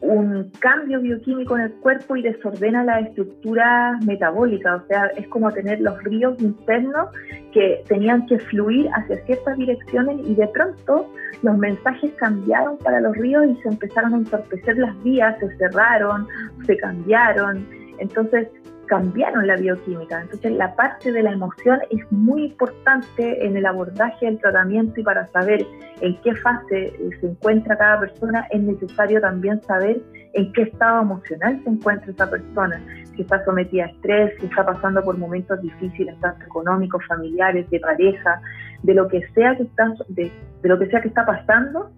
un 0.00 0.50
cambio 0.60 1.00
bioquímico 1.00 1.56
en 1.56 1.62
el 1.62 1.72
cuerpo 1.76 2.16
y 2.16 2.22
desordena 2.22 2.84
la 2.84 3.00
estructura 3.00 3.98
metabólica, 4.04 4.76
o 4.76 4.86
sea, 4.86 5.06
es 5.16 5.26
como 5.28 5.50
tener 5.52 5.80
los 5.80 6.02
ríos 6.04 6.38
internos 6.42 7.08
que 7.56 7.82
tenían 7.88 8.26
que 8.26 8.38
fluir 8.38 8.86
hacia 8.92 9.16
ciertas 9.24 9.56
direcciones 9.56 10.18
y 10.28 10.34
de 10.34 10.46
pronto 10.48 11.10
los 11.42 11.56
mensajes 11.56 12.12
cambiaron 12.18 12.76
para 12.76 13.00
los 13.00 13.16
ríos 13.16 13.46
y 13.48 13.54
se 13.62 13.68
empezaron 13.70 14.12
a 14.12 14.16
entorpecer 14.18 14.76
las 14.76 15.02
vías, 15.02 15.38
se 15.40 15.56
cerraron, 15.56 16.28
se 16.66 16.76
cambiaron. 16.76 17.66
Entonces, 17.98 18.48
cambiaron 18.88 19.46
la 19.46 19.56
bioquímica. 19.56 20.20
Entonces, 20.20 20.52
la 20.52 20.76
parte 20.76 21.10
de 21.12 21.22
la 21.22 21.32
emoción 21.32 21.80
es 21.88 22.00
muy 22.12 22.44
importante 22.44 23.46
en 23.46 23.56
el 23.56 23.64
abordaje 23.64 24.26
del 24.26 24.38
tratamiento 24.38 25.00
y 25.00 25.02
para 25.02 25.26
saber 25.28 25.66
en 26.02 26.20
qué 26.20 26.34
fase 26.36 26.92
se 27.20 27.26
encuentra 27.26 27.78
cada 27.78 28.00
persona, 28.00 28.46
es 28.50 28.60
necesario 28.60 29.18
también 29.22 29.62
saber 29.62 30.02
en 30.34 30.52
qué 30.52 30.62
estado 30.62 31.00
emocional 31.00 31.58
se 31.64 31.70
encuentra 31.70 32.12
esa 32.12 32.28
persona, 32.28 32.84
si 33.16 33.22
está 33.22 33.44
sometida 33.44 33.84
a 33.84 33.88
estrés, 33.88 34.34
si 34.38 34.46
está 34.46 34.64
pasando 34.64 35.02
por 35.02 35.18
momentos 35.18 35.60
difíciles, 35.60 36.14
tanto 36.20 36.44
económicos, 36.44 37.04
familiares, 37.06 37.68
de 37.70 37.80
pareja, 37.80 38.40
de 38.82 38.94
lo 38.94 39.08
que 39.08 39.26
sea 39.34 39.56
que 39.56 39.64
está, 39.64 39.94
de, 40.08 40.30
de 40.62 40.68
lo 40.68 40.78
que 40.78 40.86
sea 40.86 41.00
que 41.00 41.08
está 41.08 41.26
pasando, 41.26 41.90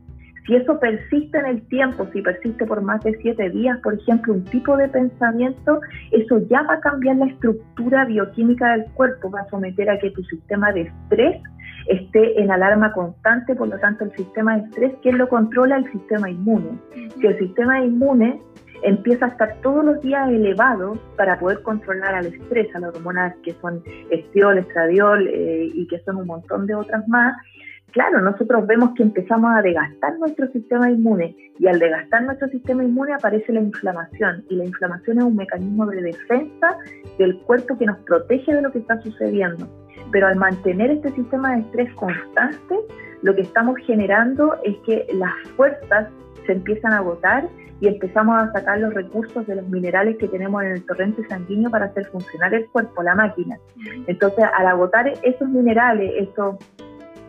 si 0.48 0.56
eso 0.56 0.80
persiste 0.80 1.38
en 1.38 1.44
el 1.44 1.62
tiempo, 1.68 2.08
si 2.10 2.22
persiste 2.22 2.64
por 2.64 2.80
más 2.80 3.04
de 3.04 3.14
siete 3.20 3.50
días, 3.50 3.78
por 3.82 3.94
ejemplo, 3.94 4.32
un 4.32 4.44
tipo 4.44 4.78
de 4.78 4.88
pensamiento, 4.88 5.80
eso 6.10 6.38
ya 6.48 6.62
va 6.62 6.74
a 6.74 6.80
cambiar 6.80 7.16
la 7.16 7.26
estructura 7.26 8.06
bioquímica 8.06 8.72
del 8.72 8.86
cuerpo, 8.92 9.30
va 9.30 9.40
a 9.40 9.50
someter 9.50 9.90
a 9.90 9.98
que 9.98 10.10
tu 10.10 10.22
sistema 10.24 10.72
de 10.72 10.82
estrés 10.82 11.42
esté 11.86 12.40
en 12.40 12.50
alarma 12.50 12.92
constante, 12.94 13.54
por 13.54 13.68
lo 13.68 13.78
tanto 13.78 14.04
el 14.04 14.12
sistema 14.12 14.56
de 14.56 14.64
estrés, 14.64 14.92
¿quién 15.02 15.18
lo 15.18 15.28
controla? 15.28 15.76
El 15.76 15.92
sistema 15.92 16.30
inmune. 16.30 16.78
Si 17.20 17.26
el 17.26 17.38
sistema 17.38 17.84
inmune 17.84 18.40
empieza 18.82 19.26
a 19.26 19.28
estar 19.28 19.56
todos 19.62 19.84
los 19.84 20.00
días 20.00 20.28
elevado 20.28 20.98
para 21.16 21.38
poder 21.38 21.62
controlar 21.62 22.14
al 22.14 22.26
estrés, 22.26 22.74
a 22.74 22.80
las 22.80 22.94
hormonas 22.94 23.34
que 23.42 23.52
son 23.60 23.82
estiol, 24.10 24.58
estradiol 24.58 25.28
eh, 25.28 25.70
y 25.72 25.86
que 25.88 25.98
son 26.00 26.16
un 26.16 26.26
montón 26.26 26.66
de 26.66 26.74
otras 26.74 27.06
más, 27.08 27.36
claro, 27.92 28.20
nosotros 28.20 28.66
vemos 28.66 28.90
que 28.94 29.02
empezamos 29.02 29.50
a 29.56 29.62
degastar 29.62 30.18
nuestro 30.18 30.46
sistema 30.48 30.90
inmune 30.90 31.36
y 31.58 31.66
al 31.66 31.78
degastar 31.78 32.22
nuestro 32.22 32.48
sistema 32.48 32.84
inmune 32.84 33.14
aparece 33.14 33.52
la 33.52 33.60
inflamación 33.60 34.44
y 34.48 34.56
la 34.56 34.64
inflamación 34.64 35.18
es 35.18 35.24
un 35.24 35.36
mecanismo 35.36 35.86
de 35.86 36.02
defensa 36.02 36.76
del 37.18 37.38
cuerpo 37.40 37.76
que 37.76 37.86
nos 37.86 37.98
protege 38.00 38.54
de 38.54 38.62
lo 38.62 38.70
que 38.70 38.78
está 38.78 39.00
sucediendo. 39.00 39.68
Pero 40.12 40.28
al 40.28 40.36
mantener 40.36 40.90
este 40.90 41.10
sistema 41.12 41.54
de 41.54 41.62
estrés 41.62 41.92
constante, 41.94 42.76
lo 43.22 43.34
que 43.34 43.42
estamos 43.42 43.76
generando 43.84 44.56
es 44.64 44.76
que 44.86 45.06
las 45.14 45.34
fuerzas 45.56 46.08
se 46.46 46.52
empiezan 46.52 46.92
a 46.92 46.98
agotar 46.98 47.48
y 47.80 47.88
empezamos 47.88 48.42
a 48.42 48.52
sacar 48.52 48.80
los 48.80 48.92
recursos 48.94 49.46
de 49.46 49.56
los 49.56 49.68
minerales 49.68 50.16
que 50.18 50.28
tenemos 50.28 50.62
en 50.62 50.72
el 50.72 50.86
torrente 50.86 51.26
sanguíneo 51.28 51.70
para 51.70 51.86
hacer 51.86 52.06
funcionar 52.06 52.52
el 52.54 52.66
cuerpo, 52.68 53.02
la 53.02 53.14
máquina. 53.14 53.58
Entonces, 54.06 54.44
al 54.56 54.66
agotar 54.66 55.08
esos 55.22 55.48
minerales, 55.48 56.12
estos 56.16 56.56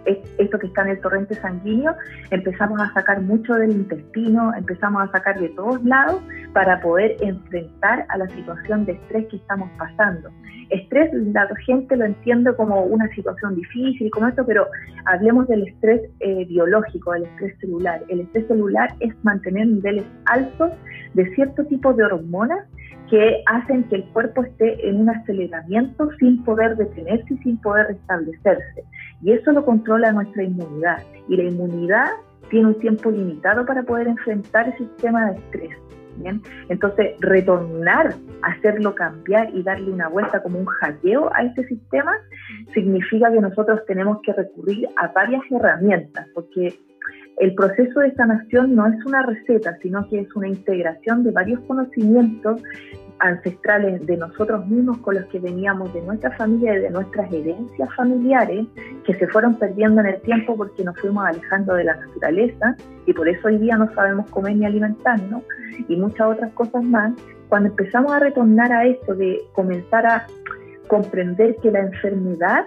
esto 0.05 0.59
que 0.59 0.67
está 0.67 0.83
en 0.83 0.89
el 0.89 1.01
torrente 1.01 1.35
sanguíneo, 1.35 1.95
empezamos 2.31 2.81
a 2.81 2.91
sacar 2.93 3.21
mucho 3.21 3.53
del 3.55 3.71
intestino, 3.71 4.53
empezamos 4.55 5.03
a 5.03 5.11
sacar 5.11 5.39
de 5.39 5.49
todos 5.49 5.83
lados 5.83 6.21
para 6.53 6.79
poder 6.81 7.15
enfrentar 7.21 8.05
a 8.09 8.17
la 8.17 8.27
situación 8.29 8.85
de 8.85 8.93
estrés 8.93 9.27
que 9.27 9.37
estamos 9.37 9.69
pasando. 9.77 10.29
Estrés, 10.69 11.11
la 11.13 11.47
gente 11.65 11.95
lo 11.95 12.05
entiende 12.05 12.53
como 12.55 12.83
una 12.83 13.07
situación 13.09 13.55
difícil, 13.55 14.11
como 14.11 14.27
esto, 14.27 14.45
pero 14.45 14.67
hablemos 15.05 15.47
del 15.47 15.67
estrés 15.67 16.01
eh, 16.19 16.45
biológico, 16.45 17.13
del 17.13 17.23
estrés 17.23 17.57
celular. 17.59 18.03
El 18.07 18.21
estrés 18.21 18.47
celular 18.47 18.93
es 18.99 19.13
mantener 19.23 19.67
niveles 19.67 20.05
altos 20.25 20.71
de 21.15 21.25
cierto 21.33 21.65
tipo 21.65 21.93
de 21.93 22.03
hormonas 22.03 22.67
que 23.09 23.41
hacen 23.47 23.83
que 23.85 23.95
el 23.95 24.03
cuerpo 24.09 24.43
esté 24.43 24.87
en 24.87 25.01
un 25.01 25.09
aceleramiento 25.09 26.09
sin 26.19 26.43
poder 26.43 26.77
detenerse 26.77 27.33
y 27.33 27.37
sin 27.39 27.57
poder 27.57 27.87
restablecerse. 27.87 28.83
Y 29.21 29.33
eso 29.33 29.51
lo 29.51 29.65
controla 29.65 30.11
nuestra 30.11 30.43
inmunidad. 30.43 31.03
Y 31.27 31.37
la 31.37 31.43
inmunidad 31.43 32.07
tiene 32.49 32.67
un 32.67 32.79
tiempo 32.79 33.11
limitado 33.11 33.65
para 33.65 33.83
poder 33.83 34.07
enfrentar 34.07 34.69
ese 34.69 34.79
sistema 34.79 35.31
de 35.31 35.37
estrés. 35.37 35.77
¿bien? 36.17 36.41
Entonces, 36.69 37.15
retornar, 37.19 38.13
hacerlo 38.41 38.95
cambiar 38.95 39.53
y 39.53 39.63
darle 39.63 39.91
una 39.91 40.09
vuelta 40.09 40.41
como 40.41 40.59
un 40.59 40.65
hackeo 40.65 41.29
a 41.33 41.43
este 41.43 41.65
sistema, 41.67 42.11
significa 42.73 43.31
que 43.31 43.39
nosotros 43.39 43.81
tenemos 43.87 44.19
que 44.23 44.33
recurrir 44.33 44.87
a 44.97 45.07
varias 45.09 45.41
herramientas, 45.51 46.27
porque 46.33 46.73
el 47.39 47.55
proceso 47.55 48.01
de 48.01 48.13
sanación 48.15 48.75
no 48.75 48.85
es 48.85 49.05
una 49.05 49.23
receta, 49.23 49.77
sino 49.81 50.07
que 50.09 50.19
es 50.19 50.35
una 50.35 50.49
integración 50.49 51.23
de 51.23 51.31
varios 51.31 51.61
conocimientos 51.61 52.61
ancestrales 53.19 54.05
de 54.05 54.17
nosotros 54.17 54.67
mismos 54.67 54.97
con 54.99 55.15
los 55.15 55.25
que 55.25 55.39
veníamos 55.39 55.93
de 55.93 56.01
nuestra 56.01 56.31
familia 56.35 56.75
y 56.75 56.81
de 56.81 56.89
nuestras 56.89 57.31
herencias 57.31 57.89
familiares 57.95 58.65
que 59.05 59.13
se 59.13 59.27
fueron 59.27 59.55
perdiendo 59.55 60.01
en 60.01 60.07
el 60.07 60.21
tiempo 60.21 60.55
porque 60.55 60.83
nos 60.83 60.99
fuimos 60.99 61.25
alejando 61.25 61.75
de 61.75 61.85
la 61.85 61.95
naturaleza 61.95 62.75
y 63.05 63.13
por 63.13 63.27
eso 63.27 63.47
hoy 63.47 63.57
día 63.57 63.77
no 63.77 63.93
sabemos 63.93 64.29
comer 64.31 64.57
ni 64.57 64.65
alimentarnos 64.65 65.43
y 65.87 65.95
muchas 65.95 66.27
otras 66.27 66.51
cosas 66.53 66.83
más. 66.83 67.13
Cuando 67.47 67.69
empezamos 67.69 68.11
a 68.11 68.19
retornar 68.19 68.71
a 68.71 68.85
esto 68.85 69.15
de 69.15 69.41
comenzar 69.53 70.05
a 70.05 70.27
comprender 70.87 71.55
que 71.61 71.71
la 71.71 71.79
enfermedad 71.79 72.65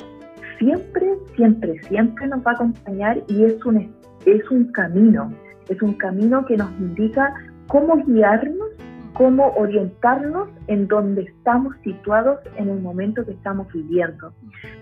siempre, 0.59 1.15
siempre, 1.37 1.79
siempre 1.89 2.27
nos 2.27 2.41
va 2.41 2.53
a 2.53 2.55
acompañar 2.55 3.23
y 3.29 3.45
es 3.45 3.65
un, 3.65 4.02
es 4.27 4.51
un 4.51 4.73
camino, 4.73 5.33
es 5.69 5.81
un 5.83 5.95
camino 5.95 6.45
que 6.47 6.57
nos 6.57 6.71
indica 6.81 7.35
cómo 7.69 7.97
guiarnos 8.05 8.69
cómo 9.15 9.53
orientarnos 9.57 10.49
en 10.69 10.89
donde 10.89 11.23
estamos 11.23 11.75
situados 11.83 12.41
en 12.57 12.69
el 12.69 12.81
momento 12.81 13.25
que 13.25 13.33
estamos 13.33 13.71
viviendo. 13.73 14.33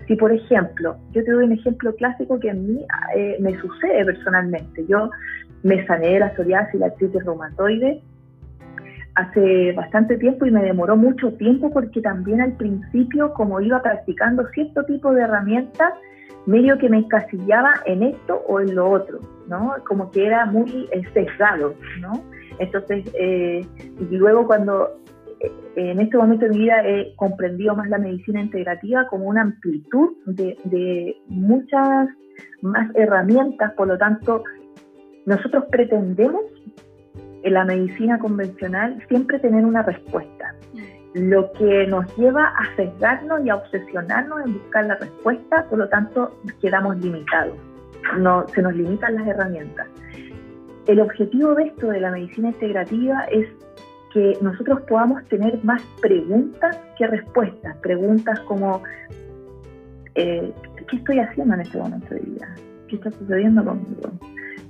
Si, 0.07 0.15
por 0.15 0.31
ejemplo, 0.31 0.97
yo 1.11 1.23
te 1.23 1.31
doy 1.31 1.45
un 1.45 1.51
ejemplo 1.51 1.95
clásico 1.95 2.39
que 2.39 2.51
a 2.51 2.53
mí 2.53 2.85
eh, 3.15 3.37
me 3.39 3.59
sucede 3.59 4.05
personalmente. 4.05 4.85
Yo 4.87 5.09
me 5.63 5.85
sané 5.85 6.13
de 6.13 6.19
la 6.19 6.35
psoriasis 6.35 6.75
y 6.75 6.77
la 6.77 6.87
artritis 6.87 7.23
reumatoide 7.23 8.01
hace 9.15 9.73
bastante 9.73 10.17
tiempo 10.17 10.45
y 10.45 10.51
me 10.51 10.63
demoró 10.63 10.95
mucho 10.95 11.33
tiempo 11.33 11.69
porque 11.71 12.01
también 12.01 12.39
al 12.39 12.53
principio, 12.53 13.33
como 13.33 13.59
iba 13.59 13.81
practicando 13.81 14.47
cierto 14.53 14.85
tipo 14.85 15.13
de 15.13 15.23
herramientas, 15.23 15.93
medio 16.45 16.77
que 16.77 16.89
me 16.89 16.97
encasillaba 16.99 17.73
en 17.85 18.03
esto 18.03 18.41
o 18.47 18.59
en 18.59 18.75
lo 18.75 18.89
otro, 18.89 19.19
¿no? 19.47 19.75
Como 19.87 20.11
que 20.11 20.25
era 20.25 20.45
muy 20.45 20.87
sesgado, 21.13 21.75
¿no? 21.99 22.13
Entonces, 22.59 23.05
eh, 23.19 23.65
y 23.99 24.15
luego 24.15 24.45
cuando 24.45 25.01
eh, 25.39 25.51
en 25.75 25.99
este 25.99 26.17
momento 26.17 26.45
de 26.45 26.51
mi 26.51 26.59
vida 26.59 26.81
he 26.85 27.15
comprendido 27.15 27.75
más 27.75 27.89
la 27.89 27.97
medicina 27.97 28.41
integrativa 28.41 29.07
como 29.07 29.25
una 29.25 29.41
amplitud 29.41 30.09
de, 30.25 31.17
muchas 31.27 32.09
más 32.61 32.95
herramientas, 32.95 33.73
por 33.73 33.87
lo 33.87 33.97
tanto, 33.97 34.43
nosotros 35.25 35.65
pretendemos 35.71 36.41
en 37.43 37.53
la 37.53 37.65
medicina 37.65 38.19
convencional 38.19 39.03
siempre 39.07 39.39
tener 39.39 39.65
una 39.65 39.81
respuesta, 39.81 40.53
lo 41.13 41.51
que 41.53 41.87
nos 41.87 42.05
lleva 42.17 42.45
a 42.45 42.75
sesgarnos 42.75 43.45
y 43.45 43.49
a 43.49 43.55
obsesionarnos 43.55 44.45
en 44.45 44.53
buscar 44.53 44.85
la 44.85 44.95
respuesta, 44.95 45.65
por 45.69 45.79
lo 45.79 45.89
tanto 45.89 46.37
quedamos 46.61 46.97
limitados, 46.97 47.57
no, 48.17 48.47
se 48.49 48.61
nos 48.61 48.75
limitan 48.75 49.15
las 49.15 49.27
herramientas. 49.27 49.87
El 50.87 50.99
objetivo 50.99 51.53
de 51.55 51.65
esto 51.65 51.87
de 51.87 51.99
la 51.99 52.11
medicina 52.11 52.49
integrativa 52.49 53.25
es 53.25 53.47
que 54.13 54.37
nosotros 54.41 54.81
podamos 54.87 55.23
tener 55.25 55.63
más 55.63 55.81
preguntas 56.01 56.77
que 56.97 57.07
respuestas. 57.07 57.77
Preguntas 57.77 58.39
como, 58.41 58.81
eh, 60.15 60.51
¿qué 60.89 60.97
estoy 60.97 61.19
haciendo 61.19 61.53
en 61.53 61.61
este 61.61 61.77
momento 61.77 62.13
de 62.13 62.21
vida? 62.21 62.55
¿Qué 62.87 62.95
está 62.95 63.11
sucediendo 63.11 63.63
conmigo? 63.63 64.11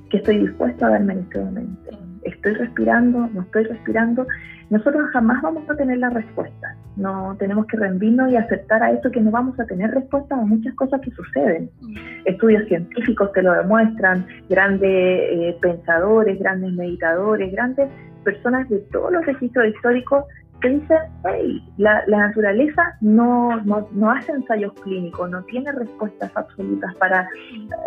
¿Qué 0.10 0.18
estoy 0.18 0.40
dispuesto 0.40 0.86
a 0.86 0.90
darme 0.90 1.14
en 1.14 1.20
este 1.20 1.40
momento? 1.40 1.98
¿Estoy 2.24 2.54
respirando? 2.54 3.30
¿No 3.34 3.42
estoy 3.42 3.64
respirando? 3.64 4.28
Nosotros 4.72 5.10
jamás 5.12 5.42
vamos 5.42 5.70
a 5.70 5.76
tener 5.76 5.98
la 5.98 6.10
respuesta. 6.10 6.78
No 6.96 7.36
tenemos 7.38 7.68
que 7.68 7.76
rendirnos 7.76 8.32
y 8.32 8.38
aceptar 8.38 8.82
a 8.82 8.92
esto 8.92 9.12
que 9.12 9.20
no 9.20 9.30
vamos 9.30 9.60
a 9.60 9.66
tener 9.66 9.92
respuesta 9.92 10.34
a 10.34 10.46
muchas 10.46 10.74
cosas 10.76 11.02
que 11.02 11.12
suceden. 11.12 11.70
Mm. 11.82 11.96
Estudios 12.24 12.66
científicos 12.70 13.34
te 13.34 13.44
lo 13.44 13.52
demuestran, 13.54 14.26
grandes 14.50 14.90
eh, 14.90 15.58
pensadores, 15.62 16.40
grandes 16.40 16.72
meditadores, 16.72 17.52
grandes 17.52 17.90
personas 18.24 18.70
de 18.70 18.80
todos 18.94 19.12
los 19.12 19.26
registros 19.26 19.68
históricos 19.68 20.24
que 20.62 20.70
dicen, 20.70 20.98
hey, 21.26 21.64
la, 21.78 22.06
naturaleza 22.08 22.96
no, 23.02 23.62
no, 23.62 24.12
hace 24.12 24.32
ensayos 24.32 24.74
clínicos, 24.84 25.30
no 25.30 25.44
tiene 25.44 25.72
respuestas 25.72 26.32
absolutas 26.36 26.96
para 26.96 27.28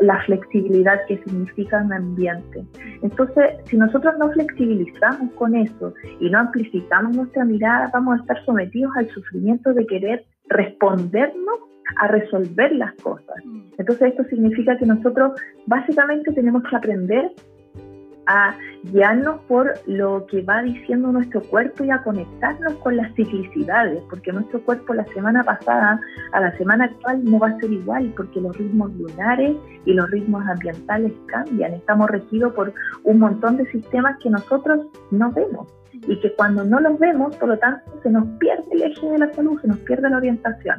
la 0.01 0.21
flexibilidad 0.25 0.99
que 1.07 1.19
significa 1.19 1.83
un 1.83 1.93
ambiente. 1.93 2.65
Entonces, 3.03 3.57
si 3.65 3.77
nosotros 3.77 4.15
no 4.19 4.31
flexibilizamos 4.33 5.33
con 5.35 5.55
eso 5.55 5.95
y 6.21 6.29
no 6.31 6.41
amplificamos 6.41 7.17
nuestra 7.17 7.45
mirada, 7.45 7.91
vamos 7.93 8.19
a 8.19 8.23
estar 8.23 8.45
sometidos 8.45 8.93
al 8.97 9.09
sufrimiento 9.11 9.73
de 9.73 9.87
querer 9.87 10.25
respondernos 10.49 11.59
a 12.01 12.09
resolver 12.09 12.73
las 12.73 12.95
cosas. 13.03 13.37
Entonces, 13.79 14.09
esto 14.09 14.25
significa 14.25 14.77
que 14.77 14.87
nosotros 14.87 15.33
básicamente 15.67 16.33
tenemos 16.33 16.63
que 16.65 16.77
aprender 16.77 17.31
a 18.27 18.57
guiarnos 18.85 19.41
por 19.49 19.75
lo 19.87 20.27
que 20.27 20.43
va 20.43 20.63
diciendo 20.63 21.13
nuestro 21.13 21.43
cuerpo 21.43 21.85
y 21.85 21.91
a 21.91 22.03
conectarnos 22.03 22.75
con 22.75 22.97
las 22.97 23.15
ciclicidades, 23.15 24.03
porque 24.11 24.33
nuestro 24.33 24.63
cuerpo 24.63 24.95
la 24.95 25.05
semana 25.15 25.43
pasada 25.43 26.01
a 26.33 26.41
la 26.41 26.57
semana 26.57 26.85
actual 26.85 27.25
no 27.25 27.39
va 27.39 27.49
a 27.49 27.61
ser 27.61 27.73
igual, 27.73 28.13
porque 28.17 28.41
los 28.41 28.57
ritmos 28.57 28.93
lunares 28.95 29.57
y 29.85 29.93
los 29.93 30.11
ritmos 30.11 30.47
ambientales 30.47 31.13
cambian. 31.27 31.75
Estamos 31.75 32.11
regidos 32.11 32.53
por 32.55 32.73
un 33.05 33.19
montón 33.19 33.57
de 33.57 33.71
sistemas 33.71 34.19
que 34.23 34.31
nosotros 34.31 34.87
no 35.11 35.31
vemos 35.33 35.69
y 36.07 36.21
que 36.21 36.33
cuando 36.35 36.65
no 36.65 36.81
los 36.81 36.99
vemos, 36.99 37.35
por 37.37 37.49
lo 37.49 37.59
tanto, 37.59 37.83
se 38.03 38.11
nos 38.11 38.27
pierde 38.39 38.65
el 38.73 38.83
eje 38.83 39.09
de 39.09 39.19
la 39.19 39.33
salud, 39.33 39.59
se 39.61 39.69
nos 39.69 39.79
pierde 39.79 40.11
la 40.11 40.19
orientación. 40.19 40.77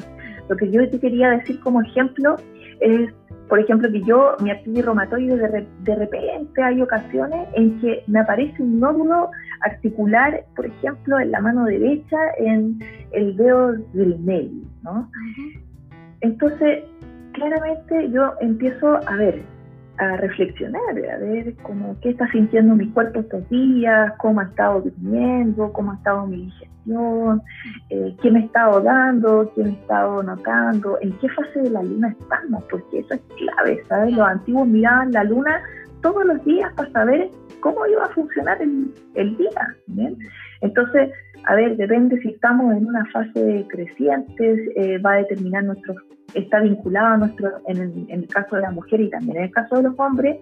Lo 0.50 0.56
que 0.56 0.70
yo 0.70 0.88
te 0.90 1.00
quería 1.00 1.30
decir 1.30 1.60
como 1.62 1.82
ejemplo 1.82 2.36
es 2.80 3.12
por 3.50 3.60
ejemplo, 3.60 3.92
que 3.92 4.02
yo, 4.02 4.36
mi 4.42 4.50
artritis 4.50 4.86
reumatoide, 4.86 5.38
de, 5.38 5.68
de, 5.84 5.96
repente 5.96 6.64
hay 6.64 6.82
ocasiones 6.82 7.48
en 7.54 7.80
que 7.80 8.04
me 8.08 8.20
aparece 8.20 8.62
un 8.62 8.80
nódulo 8.80 9.30
articular, 9.62 10.46
por 10.56 10.66
ejemplo, 10.66 11.20
en 11.20 11.32
la 11.32 11.42
mano 11.42 11.66
derecha, 11.66 12.18
en 12.40 12.80
el 13.12 13.38
dedo 13.38 13.74
del 13.94 14.18
medio, 14.20 14.64
¿no? 14.84 15.10
Entonces, 16.22 16.84
claramente 17.34 18.10
yo 18.10 18.34
empiezo 18.42 19.00
a 19.08 19.16
ver, 19.16 19.44
a 19.98 20.18
reflexionar, 20.18 20.82
a 20.90 21.18
ver 21.18 21.54
cómo, 21.64 21.96
qué 22.02 22.10
está 22.10 22.30
sintiendo 22.32 22.76
mi 22.76 22.90
cuerpo 22.90 23.22
estos 23.22 23.48
días, 23.50 24.14
cómo 24.18 24.42
ha 24.42 24.46
estado 24.46 24.82
durmiendo, 24.82 25.72
cómo 25.72 25.92
ha 25.92 25.96
estado 25.96 26.28
mi 26.28 26.46
digestión, 26.46 27.42
eh, 27.90 28.16
qué 28.22 28.32
me 28.32 28.42
he 28.42 28.46
estado 28.46 28.82
dando, 28.82 29.52
qué 29.56 29.64
me 29.64 29.70
he 29.70 29.74
estado 29.74 30.22
notando, 30.24 30.98
en 31.02 31.12
qué 31.20 31.30
fase 31.30 31.62
de 31.62 31.70
la 31.70 31.84
luna 31.84 32.10
estamos, 32.20 32.64
porque 32.66 33.00
eso 33.00 33.14
es 33.14 33.22
clave, 33.38 33.84
¿sabes? 33.88 34.14
Los 34.16 34.28
antiguos 34.28 34.68
miraban 34.68 35.12
la 35.12 35.24
luna 35.24 35.62
todos 36.02 36.26
los 36.26 36.44
días 36.46 36.72
para 36.76 36.92
saber 36.92 37.30
cómo 37.62 37.86
iba 37.88 38.06
a 38.06 38.10
funcionar 38.10 38.62
el, 38.62 38.94
el 39.16 39.38
día. 39.38 39.76
Entonces, 40.62 41.10
a 41.48 41.56
ver, 41.56 41.78
depende 41.78 42.20
si 42.22 42.30
estamos 42.30 42.76
en 42.76 42.86
una 42.86 43.06
fase 43.12 43.44
de 43.44 43.68
crecientes, 43.68 44.60
eh, 44.76 44.98
va 45.00 45.14
a 45.14 45.18
determinar 45.18 45.64
nuestro 45.64 45.96
está 46.36 46.60
vinculado 46.60 47.08
a 47.08 47.18
nuestro, 47.18 47.50
en 47.68 48.08
el, 48.10 48.28
caso 48.28 48.58
de 48.58 48.62
la 48.64 48.72
mujer 48.72 49.02
y 49.02 49.10
también 49.10 49.38
en 49.38 49.44
el 49.44 49.52
caso 49.52 49.76
de 49.78 49.84
los 49.84 50.00
hombres, 50.00 50.38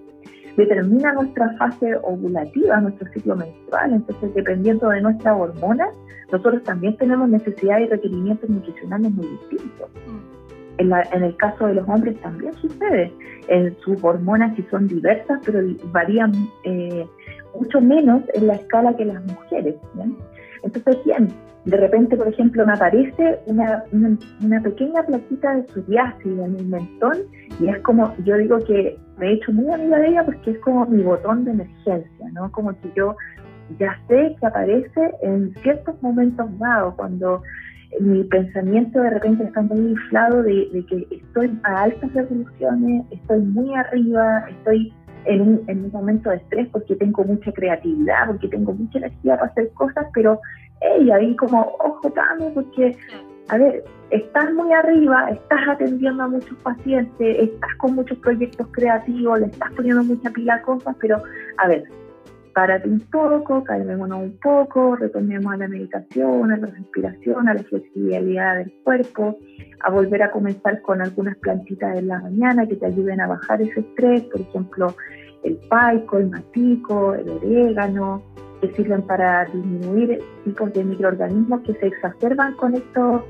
determina 0.58 1.14
nuestra 1.14 1.56
fase 1.58 1.96
ovulativa, 2.04 2.82
nuestro 2.82 3.12
ciclo 3.14 3.36
menstrual. 3.36 3.94
Entonces, 3.94 4.34
dependiendo 4.34 4.90
de 4.90 5.02
nuestras 5.02 5.36
hormonas, 5.38 5.90
nosotros 6.32 6.64
también 6.64 6.98
tenemos 6.98 7.30
necesidades 7.30 7.88
y 7.88 7.90
requerimientos 7.90 8.50
nutricionales 8.50 9.12
muy 9.12 9.28
distintos. 9.28 9.90
Mm. 10.08 10.34
En, 10.80 10.92
en, 10.92 11.24
el 11.24 11.36
caso 11.38 11.68
de 11.68 11.76
los 11.76 11.88
hombres 11.88 12.20
también 12.22 12.54
sucede. 12.56 13.12
En 13.48 13.76
sus 13.82 14.04
hormonas 14.04 14.56
sí 14.56 14.66
son 14.72 14.88
diversas, 14.88 15.40
pero 15.46 15.60
varían 15.92 16.32
eh, 16.64 17.06
mucho 17.54 17.80
menos 17.80 18.24
en 18.34 18.48
la 18.48 18.56
escala 18.56 18.96
que 18.96 19.06
las 19.06 19.24
mujeres. 19.26 19.76
Entonces, 20.64 20.98
bien, 21.06 21.28
de 21.66 21.78
repente, 21.78 22.18
por 22.18 22.28
ejemplo, 22.28 22.66
me 22.66 22.74
aparece 22.74 23.40
una, 23.46 23.84
una, 23.92 24.62
pequeña 24.62 25.04
plaquita 25.04 25.56
de 25.56 25.68
psoriasis 25.68 26.26
en 26.26 26.56
el 26.58 26.66
mentón 26.68 27.18
y 27.60 27.68
es 27.70 27.80
como, 27.80 28.14
yo 28.26 28.38
digo 28.38 28.60
que 28.60 28.98
me 29.18 29.28
he 29.28 29.34
hecho 29.34 29.52
muy 29.54 29.72
amiga 29.72 30.00
de 30.00 30.10
ella 30.10 30.26
porque 30.26 30.52
es 30.52 30.60
como 30.60 30.86
mi 30.86 31.04
botón 31.04 31.46
de 31.46 31.52
emergencia, 31.52 32.30
¿no? 32.34 32.52
Como 32.52 32.72
que 32.82 32.92
yo 32.96 33.16
ya 33.80 33.98
sé 34.08 34.36
que 34.40 34.46
aparece 34.46 35.12
en 35.22 35.54
ciertos 35.62 36.02
momentos 36.02 36.48
dados, 36.60 36.96
cuando 36.96 37.42
mi 38.00 38.24
pensamiento 38.26 39.00
de 39.00 39.12
repente 39.12 39.44
está 39.44 39.62
muy 39.62 39.92
inflado 39.92 40.44
de, 40.44 40.68
de 40.74 40.86
que 40.86 41.08
estoy 41.12 41.58
a 41.64 41.84
altas 41.84 42.14
revoluciones, 42.14 43.06
estoy 43.12 43.40
muy 43.40 43.74
arriba, 43.76 44.46
estoy 44.50 44.94
en 45.26 45.42
un, 45.42 45.64
en 45.68 45.86
un 45.86 45.92
momento 45.92 46.30
de 46.30 46.38
estrés 46.38 46.68
porque 46.72 46.96
tengo 46.96 47.24
mucha 47.24 47.52
creatividad, 47.52 48.28
porque 48.28 48.48
tengo 48.48 48.74
mucha 48.74 48.98
energía 49.00 49.36
para 49.36 49.52
hacer 49.52 49.70
cosas, 49.74 50.08
pero 50.14 50.40
y 51.00 51.12
ahí 51.12 51.36
como, 51.36 51.76
ojo, 51.80 52.12
Tami, 52.12 52.50
porque, 52.54 52.96
a 53.50 53.58
ver, 53.58 53.84
estás 54.10 54.54
muy 54.54 54.72
arriba, 54.74 55.30
estás 55.30 55.62
atendiendo 55.68 56.24
a 56.24 56.28
muchos 56.28 56.58
pacientes, 56.60 57.38
estás 57.40 57.76
con 57.78 57.96
muchos 57.96 58.18
proyectos 58.20 58.68
creativos, 58.72 59.40
le 59.40 59.46
estás 59.48 59.72
poniendo 59.74 60.04
mucha 60.04 60.30
pila 60.32 60.56
a 60.56 60.62
cosas, 60.62 60.96
pero, 61.00 61.22
a 61.58 61.68
ver, 61.68 61.86
párate 62.54 62.88
un 62.88 63.00
poco, 63.00 63.64
calmémonos 63.64 64.20
un 64.20 64.38
poco, 64.40 64.96
retornemos 64.96 65.54
a 65.54 65.58
la 65.58 65.68
meditación, 65.68 66.52
a 66.52 66.58
la 66.58 66.68
respiración, 66.68 67.48
a 67.48 67.54
la 67.54 67.64
flexibilidad 67.64 68.58
del 68.58 68.74
cuerpo, 68.84 69.38
a 69.80 69.90
volver 69.90 70.22
a 70.22 70.32
comenzar 70.32 70.82
con 70.82 71.02
algunas 71.02 71.38
plantitas 71.38 71.98
en 71.98 72.10
la 72.10 72.20
mañana 72.20 72.68
que 72.68 72.76
te 72.76 72.86
ayuden 72.86 73.22
a 73.22 73.28
bajar 73.28 73.62
ese 73.62 73.80
estrés, 73.80 74.22
por 74.24 74.42
ejemplo, 74.42 74.96
el 75.44 75.58
paico, 75.70 76.18
el 76.18 76.30
matico, 76.30 77.14
el 77.14 77.30
orégano, 77.30 78.22
que 78.62 78.74
sirven 78.74 79.02
para 79.02 79.46
disminuir 79.46 80.20
tipos 80.46 80.72
de 80.74 80.84
microorganismos 80.84 81.62
que 81.62 81.74
se 81.74 81.88
exacerban 81.88 82.56
con 82.56 82.74
esto, 82.76 83.26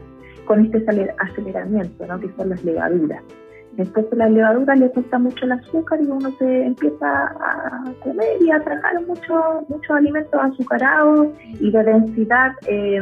con 0.46 0.64
este 0.66 0.86
aceleramiento, 1.20 2.06
¿no? 2.06 2.20
que 2.20 2.30
son 2.38 2.50
las 2.50 2.64
levaduras. 2.64 3.24
Entonces 3.78 4.16
la 4.16 4.30
levadura 4.30 4.76
le 4.76 4.92
cuesta 4.92 5.18
mucho 5.18 5.46
el 5.46 5.54
azúcar 5.54 6.00
y 6.02 6.06
uno 6.06 6.32
se 6.38 6.66
empieza 6.66 7.08
a 7.08 7.84
comer 8.04 8.40
y 8.40 8.52
a 8.52 8.60
tragar 8.60 9.02
muchos 9.08 9.68
mucho 9.68 9.94
alimentos 9.96 10.40
azucarados 10.40 11.30
y 11.60 11.72
de 11.72 11.84
densidad 11.84 12.52
eh, 12.68 13.02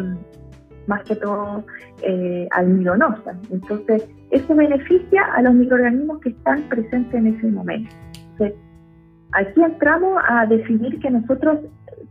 más 0.88 1.04
que 1.04 1.18
todo 1.18 1.66
eh, 2.04 2.48
almidonosa. 2.52 3.38
Entonces 3.50 4.08
eso 4.30 4.56
beneficia 4.56 5.24
a 5.36 5.42
los 5.42 5.54
microorganismos 5.54 6.22
que 6.22 6.30
están 6.30 6.62
presentes 6.70 7.14
en 7.16 7.28
ese 7.28 7.48
momento. 7.48 7.94
Entonces, 8.32 8.58
aquí 9.34 9.64
entramos 9.64 10.22
a 10.28 10.46
definir 10.46 11.00
que 11.00 11.10
nosotros 11.10 11.60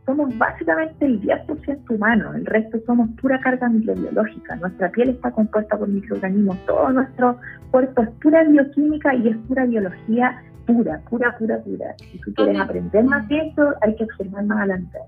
somos 0.06 0.36
básicamente 0.38 1.04
el 1.04 1.20
10% 1.20 1.94
humano, 1.94 2.34
el 2.34 2.46
resto 2.46 2.78
somos 2.86 3.08
pura 3.20 3.38
carga 3.40 3.68
microbiológica. 3.68 4.56
Nuestra 4.56 4.90
piel 4.90 5.10
está 5.10 5.30
compuesta 5.30 5.78
por 5.78 5.88
microorganismos, 5.88 6.56
todo 6.66 6.90
nuestro 6.90 7.38
cuerpo 7.70 8.02
es 8.02 8.08
pura 8.22 8.44
bioquímica 8.44 9.14
y 9.14 9.28
es 9.28 9.36
pura 9.48 9.66
biología 9.66 10.42
pura, 10.66 11.00
pura, 11.08 11.36
pura, 11.38 11.62
pura. 11.62 11.94
Si 11.98 12.18
tú 12.18 12.34
quieres 12.34 12.60
aprender 12.60 13.04
más 13.04 13.28
de 13.28 13.38
eso, 13.38 13.74
hay 13.82 13.96
que 13.96 14.04
observar 14.04 14.44
más 14.44 14.58
adelante. 14.58 14.98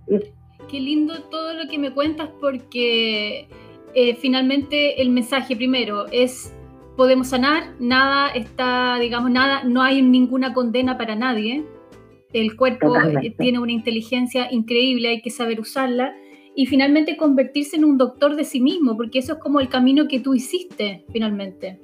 Qué 0.71 0.81
lindo 0.81 1.15
todo 1.31 1.55
lo 1.55 1.69
que 1.69 1.79
me 1.79 1.93
cuentas 1.93 2.29
porque 2.41 3.49
eh, 3.95 4.17
finalmente 4.17 5.03
el 5.03 5.11
mensaje 5.11 5.57
primero 5.57 6.07
es 6.11 6.55
podemos 6.97 7.29
sanar, 7.29 7.65
nada 7.81 8.29
está, 8.29 8.99
digamos, 8.99 9.31
nada, 9.31 9.65
no 9.65 9.83
hay 9.83 10.03
ninguna 10.03 10.53
condena 10.53 10.99
para 10.99 11.15
nadie 11.15 11.65
el 12.33 12.57
cuerpo 12.57 12.95
eh, 12.97 13.35
tiene 13.39 13.59
una 13.59 13.73
inteligencia 13.73 14.49
increíble, 14.51 15.09
hay 15.09 15.23
que 15.23 15.31
saber 15.31 15.61
usarla. 15.61 16.15
Y 16.55 16.67
finalmente 16.67 17.17
convertirse 17.17 17.77
en 17.77 17.85
un 17.87 17.97
doctor 17.97 18.37
de 18.37 18.45
sí 18.45 18.61
mismo, 18.61 18.95
porque 18.95 19.21
eso 19.21 19.35
es 19.35 19.39
como 19.39 19.59
el 19.61 19.71
camino 19.71 20.07
que 20.07 20.21
tú 20.21 20.35
hiciste 20.35 21.05
finalmente. 21.11 21.79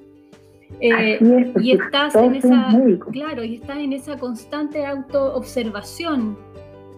Eh, 0.81 1.19
y 1.59 1.73
estás 1.73 2.15
en 2.15 2.35
esa, 2.35 2.69
claro, 3.11 3.43
y 3.43 3.55
estás 3.55 3.79
en 3.79 3.95
esa 3.95 4.19
constante 4.19 4.85
autoobservación. 4.85 6.37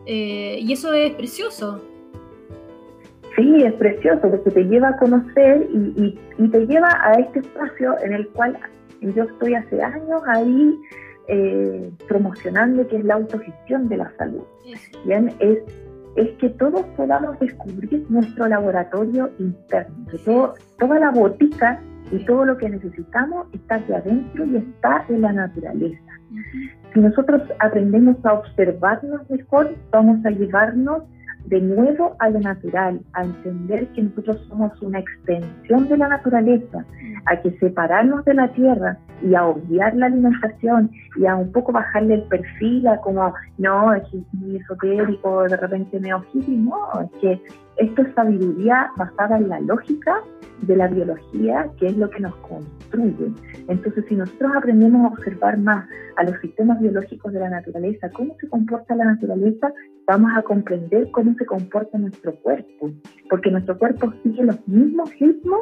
Eh, 0.04 0.58
y 0.60 0.72
eso 0.72 0.92
es 0.92 1.12
precioso. 1.14 1.80
Sí, 3.36 3.62
es 3.62 3.72
precioso, 3.74 4.22
porque 4.22 4.50
te 4.50 4.64
lleva 4.64 4.88
a 4.88 4.96
conocer 4.96 5.68
y, 5.72 6.18
y 6.38 6.48
te 6.48 6.66
lleva 6.66 6.88
a 7.04 7.12
este 7.20 7.38
espacio 7.38 7.94
en 8.02 8.14
el 8.14 8.26
cual 8.30 8.58
yo 9.00 9.22
estoy 9.22 9.54
hace 9.54 9.80
años 9.80 10.20
ahí 10.26 10.76
eh, 11.32 11.92
promocionando, 12.08 12.86
que 12.88 12.96
es 12.96 13.04
la 13.04 13.14
autogestión 13.14 13.88
de 13.88 13.98
la 13.98 14.12
salud. 14.18 14.42
Bien, 15.04 15.32
es, 15.38 15.58
es 16.16 16.30
que 16.38 16.50
todos 16.50 16.82
podamos 16.96 17.38
descubrir 17.38 18.04
nuestro 18.08 18.48
laboratorio 18.48 19.30
interno, 19.38 19.94
que 20.10 20.18
todo, 20.18 20.54
toda 20.78 20.98
la 20.98 21.10
botica 21.10 21.80
y 22.10 22.18
todo 22.24 22.44
lo 22.44 22.56
que 22.56 22.68
necesitamos 22.68 23.46
está 23.52 23.76
aquí 23.76 23.92
adentro 23.92 24.44
y 24.44 24.56
está 24.56 25.04
en 25.08 25.20
la 25.20 25.32
naturaleza. 25.32 26.02
Si 26.92 26.98
nosotros 26.98 27.42
aprendemos 27.60 28.16
a 28.24 28.32
observarnos 28.32 29.30
mejor, 29.30 29.76
vamos 29.92 30.24
a 30.26 30.30
llevarnos 30.30 31.04
de 31.46 31.60
nuevo 31.60 32.16
a 32.18 32.30
lo 32.30 32.40
natural, 32.40 33.00
a 33.12 33.24
entender 33.24 33.86
que 33.88 34.02
nosotros 34.02 34.44
somos 34.48 34.80
una 34.82 35.00
extensión 35.00 35.88
de 35.88 35.96
la 35.96 36.08
naturaleza, 36.08 36.84
a 37.26 37.36
que 37.40 37.50
separarnos 37.58 38.24
de 38.24 38.34
la 38.34 38.48
tierra 38.52 38.98
y 39.22 39.34
a 39.34 39.46
obviar 39.46 39.94
la 39.96 40.06
alimentación 40.06 40.90
y 41.16 41.26
a 41.26 41.36
un 41.36 41.50
poco 41.52 41.72
bajarle 41.72 42.14
el 42.14 42.22
perfil 42.22 42.86
a 42.88 42.98
como, 42.98 43.34
no, 43.58 43.92
es 43.94 44.02
muy 44.32 44.56
esotérico, 44.56 45.44
de 45.44 45.56
repente 45.56 46.00
me 46.00 46.10
hippie, 46.32 46.56
no, 46.56 47.00
es 47.02 47.20
que 47.20 47.42
esto 47.76 48.02
es 48.02 48.14
sabiduría 48.14 48.90
basada 48.96 49.38
en 49.38 49.48
la 49.48 49.60
lógica 49.60 50.22
de 50.62 50.76
la 50.76 50.88
biología, 50.88 51.70
que 51.78 51.86
es 51.86 51.96
lo 51.96 52.10
que 52.10 52.20
nos 52.20 52.34
construye. 52.36 53.32
Entonces, 53.68 54.04
si 54.08 54.14
nosotros 54.14 54.52
aprendemos 54.54 55.04
a 55.04 55.14
observar 55.14 55.58
más 55.58 55.88
a 56.16 56.24
los 56.24 56.38
sistemas 56.40 56.80
biológicos 56.80 57.32
de 57.32 57.40
la 57.40 57.48
naturaleza, 57.48 58.10
cómo 58.10 58.36
se 58.38 58.48
comporta 58.48 58.94
la 58.94 59.06
naturaleza, 59.06 59.72
vamos 60.06 60.30
a 60.36 60.42
comprender 60.42 61.10
cómo 61.12 61.34
se 61.34 61.46
comporta 61.46 61.96
nuestro 61.96 62.34
cuerpo, 62.40 62.90
porque 63.30 63.50
nuestro 63.50 63.78
cuerpo 63.78 64.12
sigue 64.22 64.42
los 64.42 64.68
mismos 64.68 65.10
ritmos 65.18 65.60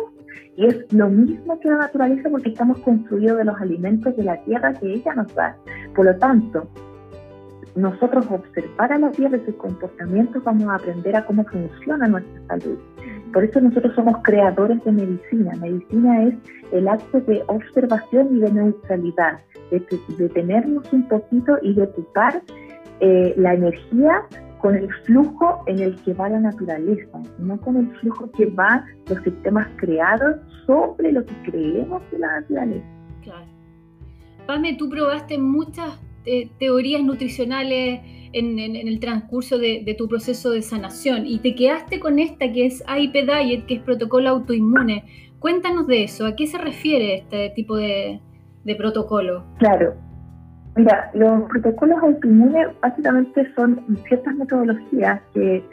y 0.57 0.67
es 0.67 0.93
lo 0.93 1.09
mismo 1.09 1.61
que 1.61 1.69
la 1.69 1.77
naturaleza 1.77 2.29
porque 2.31 2.51
estamos 2.51 2.79
construidos 2.81 3.39
de 3.39 3.45
los 3.45 3.61
alimentos 3.61 4.17
de 4.17 4.25
la 4.25 4.43
tierra 4.45 4.73
que 4.75 4.95
ella 4.95 5.15
nos 5.15 5.33
da. 5.35 5.57
Por 5.95 6.07
lo 6.07 6.17
tanto, 6.17 6.69
nosotros 7.75 8.27
observar 8.31 8.93
a 8.93 8.99
la 8.99 9.11
tierra 9.11 9.37
y 9.37 9.45
sus 9.47 9.55
comportamientos 9.57 10.43
vamos 10.45 10.69
a 10.69 10.77
aprender 10.77 11.17
a 11.17 11.25
cómo 11.25 11.45
funciona 11.45 12.07
nuestra 12.07 12.41
salud. 12.49 12.79
Por 13.33 13.45
eso 13.45 13.61
nosotros 13.61 13.95
somos 13.95 14.17
creadores 14.23 14.83
de 14.85 14.93
medicina. 14.93 15.53
Medicina 15.61 16.25
es 16.25 16.35
el 16.73 16.89
acto 16.89 17.21
de 17.21 17.43
observación 17.47 18.37
y 18.37 18.41
de 18.41 18.53
neutralidad, 18.53 19.41
de 19.71 19.85
detenernos 20.17 20.91
un 20.93 21.07
poquito 21.09 21.59
y 21.63 21.75
de 21.75 21.83
ocupar 21.83 22.43
eh, 23.01 23.35
la 23.37 23.55
energía 23.55 24.23
con 24.61 24.75
el 24.75 24.93
flujo 25.05 25.63
en 25.67 25.79
el 25.79 25.97
que 26.03 26.15
va 26.15 26.29
la 26.29 26.41
naturaleza, 26.41 27.19
no 27.39 27.61
con 27.61 27.77
el 27.77 27.89
flujo 27.99 28.31
que 28.33 28.47
va 28.47 28.85
los 29.09 29.23
sistemas 29.23 29.69
creados 29.77 30.37
sobre 30.67 31.13
lo 31.13 31.25
que 31.25 31.35
creemos 31.45 32.03
de 32.11 32.19
la 32.19 32.41
naturaleza. 32.41 32.87
Claro. 33.23 33.47
Pame, 34.47 34.77
tú 34.77 34.89
probaste 34.89 35.39
muchas 35.39 36.01
eh, 36.29 36.51
teorías 36.59 37.03
nutricionales 37.03 38.01
en, 38.33 38.59
el 38.59 39.01
transcurso 39.01 39.59
de, 39.59 39.95
tu 39.97 40.09
proceso 40.09 40.51
de 40.51 40.63
sanación 40.63 41.27
y 41.27 41.39
te 41.39 41.55
quedaste 41.55 41.99
con 41.99 42.19
esta 42.19 42.53
que 42.53 42.67
es 42.67 42.85
AIP 42.87 43.15
Diet, 43.15 43.67
que 43.67 43.75
es 43.77 43.83
protocolo 43.83 44.29
autoinmune. 44.29 45.05
Cuéntanos 45.39 45.87
de 45.87 46.05
eso, 46.05 46.27
¿a 46.27 46.37
qué 46.37 46.47
se 46.47 46.59
refiere 46.59 47.17
este 47.19 47.51
tipo 47.57 47.77
de, 47.77 48.21
de 48.65 48.75
protocolo? 48.77 49.45
Claro, 49.59 49.95
Mira, 50.79 51.11
los 51.13 51.43
protocolos 51.49 52.01
autoinmunes 52.03 52.69
básicamente 52.81 53.53
son 53.57 53.85
ciertas 54.07 54.33
metodologías 54.37 55.21
que 55.35 55.65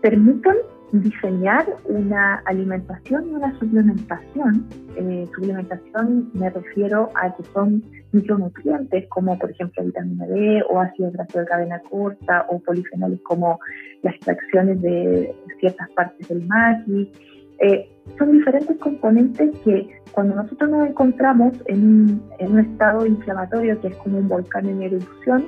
permiten 0.00 0.54
diseñar 0.92 1.66
una 1.84 2.36
alimentación 2.46 3.30
y 3.30 3.34
una 3.34 3.56
suplementación. 3.58 4.66
Eh, 4.96 5.26
suplementación 5.34 6.30
me 6.34 6.50
refiero 6.50 7.10
a 7.14 7.34
que 7.34 7.44
son 7.52 7.82
micronutrientes 8.12 9.08
como 9.08 9.38
por 9.38 9.50
ejemplo 9.50 9.84
vitamina 9.84 10.26
D 10.26 10.62
o 10.68 10.80
ácido 10.80 11.12
graso 11.12 11.38
de 11.38 11.46
cadena 11.46 11.80
corta 11.88 12.46
o 12.48 12.58
polifenoles 12.58 13.20
como 13.22 13.60
las 14.02 14.14
extracciones 14.16 14.82
de 14.82 15.34
ciertas 15.60 15.88
partes 15.90 16.28
del 16.28 16.46
maqui. 16.46 17.12
Eh, 17.60 17.88
son 18.18 18.32
diferentes 18.32 18.76
componentes 18.78 19.50
que 19.64 20.00
cuando 20.12 20.34
nosotros 20.34 20.70
nos 20.70 20.88
encontramos 20.88 21.52
en, 21.66 22.20
un 22.40 22.58
estado 22.58 23.06
inflamatorio 23.06 23.80
que 23.80 23.88
es 23.88 23.96
como 23.96 24.18
un 24.18 24.28
volcán 24.28 24.66
en 24.66 24.82
erupción 24.82 25.46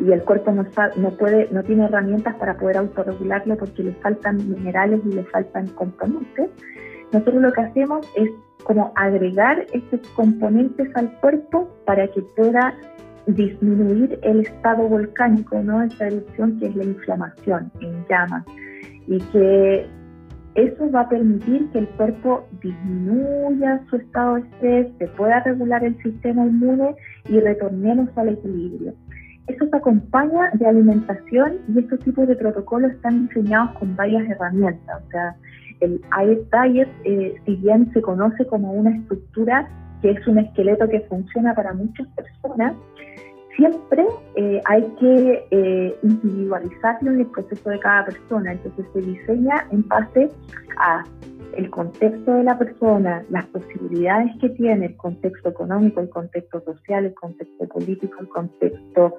y 0.00 0.10
el 0.12 0.22
cuerpo 0.24 0.52
no, 0.52 0.64
no, 0.96 1.10
puede, 1.10 1.48
no 1.50 1.62
tiene 1.62 1.84
herramientas 1.84 2.34
para 2.36 2.56
poder 2.56 2.78
autorregularlo 2.78 3.56
porque 3.56 3.84
le 3.84 3.92
faltan 3.94 4.36
minerales 4.36 5.00
y 5.04 5.14
le 5.14 5.24
faltan 5.24 5.68
componentes, 5.68 6.50
nosotros 7.12 7.42
lo 7.42 7.52
que 7.52 7.60
hacemos 7.60 8.06
es 8.16 8.30
como 8.64 8.92
agregar 8.96 9.66
estos 9.72 10.00
componentes 10.10 10.88
al 10.96 11.12
cuerpo 11.20 11.68
para 11.84 12.08
que 12.08 12.22
pueda 12.36 12.74
disminuir 13.26 14.18
el 14.22 14.40
estado 14.40 14.88
volcánico, 14.88 15.62
¿no? 15.62 15.82
Esta 15.82 16.08
erupción 16.08 16.58
que 16.58 16.66
es 16.66 16.76
la 16.76 16.84
inflamación 16.84 17.70
en 17.80 18.04
llamas 18.08 18.44
y 19.06 19.18
que 19.18 19.86
eso 20.54 20.90
va 20.90 21.02
a 21.02 21.08
permitir 21.08 21.68
que 21.70 21.80
el 21.80 21.88
cuerpo 21.90 22.46
disminuya 22.62 23.80
su 23.90 23.96
estado 23.96 24.34
de 24.34 24.40
estrés, 24.42 24.86
se 24.98 25.08
pueda 25.08 25.40
regular 25.40 25.84
el 25.84 26.00
sistema 26.02 26.46
inmune 26.46 26.94
y 27.28 27.40
retornemos 27.40 28.08
al 28.16 28.28
equilibrio. 28.30 28.94
Eso 29.46 29.66
se 29.68 29.76
acompaña 29.76 30.50
de 30.54 30.66
alimentación 30.66 31.58
y 31.68 31.78
estos 31.80 32.00
tipos 32.00 32.26
de 32.26 32.36
protocolos 32.36 32.92
están 32.92 33.28
diseñados 33.28 33.78
con 33.78 33.94
varias 33.94 34.28
herramientas. 34.28 35.02
O 35.06 35.10
sea, 35.10 35.36
el 35.80 36.00
IET 36.24 36.48
Diet, 36.50 36.88
eh, 37.04 37.34
si 37.44 37.56
bien 37.56 37.92
se 37.92 38.00
conoce 38.00 38.46
como 38.46 38.72
una 38.72 38.90
estructura 38.90 39.68
que 40.00 40.12
es 40.12 40.26
un 40.26 40.38
esqueleto 40.38 40.88
que 40.88 41.00
funciona 41.00 41.54
para 41.54 41.74
muchas 41.74 42.06
personas, 42.08 42.74
siempre 43.56 44.06
eh, 44.36 44.60
hay 44.64 44.82
que 44.98 45.46
eh, 45.50 45.94
individualizarlo 46.02 47.12
en 47.12 47.20
el 47.20 47.26
proceso 47.26 47.70
de 47.70 47.78
cada 47.80 48.06
persona. 48.06 48.52
Entonces 48.52 48.86
se 48.92 49.00
diseña 49.00 49.66
en 49.70 49.86
base 49.88 50.28
a 50.78 51.04
el 51.56 51.70
contexto 51.70 52.34
de 52.34 52.44
la 52.44 52.58
persona, 52.58 53.24
las 53.30 53.46
posibilidades 53.46 54.32
que 54.40 54.50
tiene, 54.50 54.86
el 54.86 54.96
contexto 54.96 55.48
económico, 55.50 56.00
el 56.00 56.08
contexto 56.08 56.60
social, 56.62 57.06
el 57.06 57.14
contexto 57.14 57.66
político, 57.68 58.16
el 58.20 58.28
contexto 58.28 59.16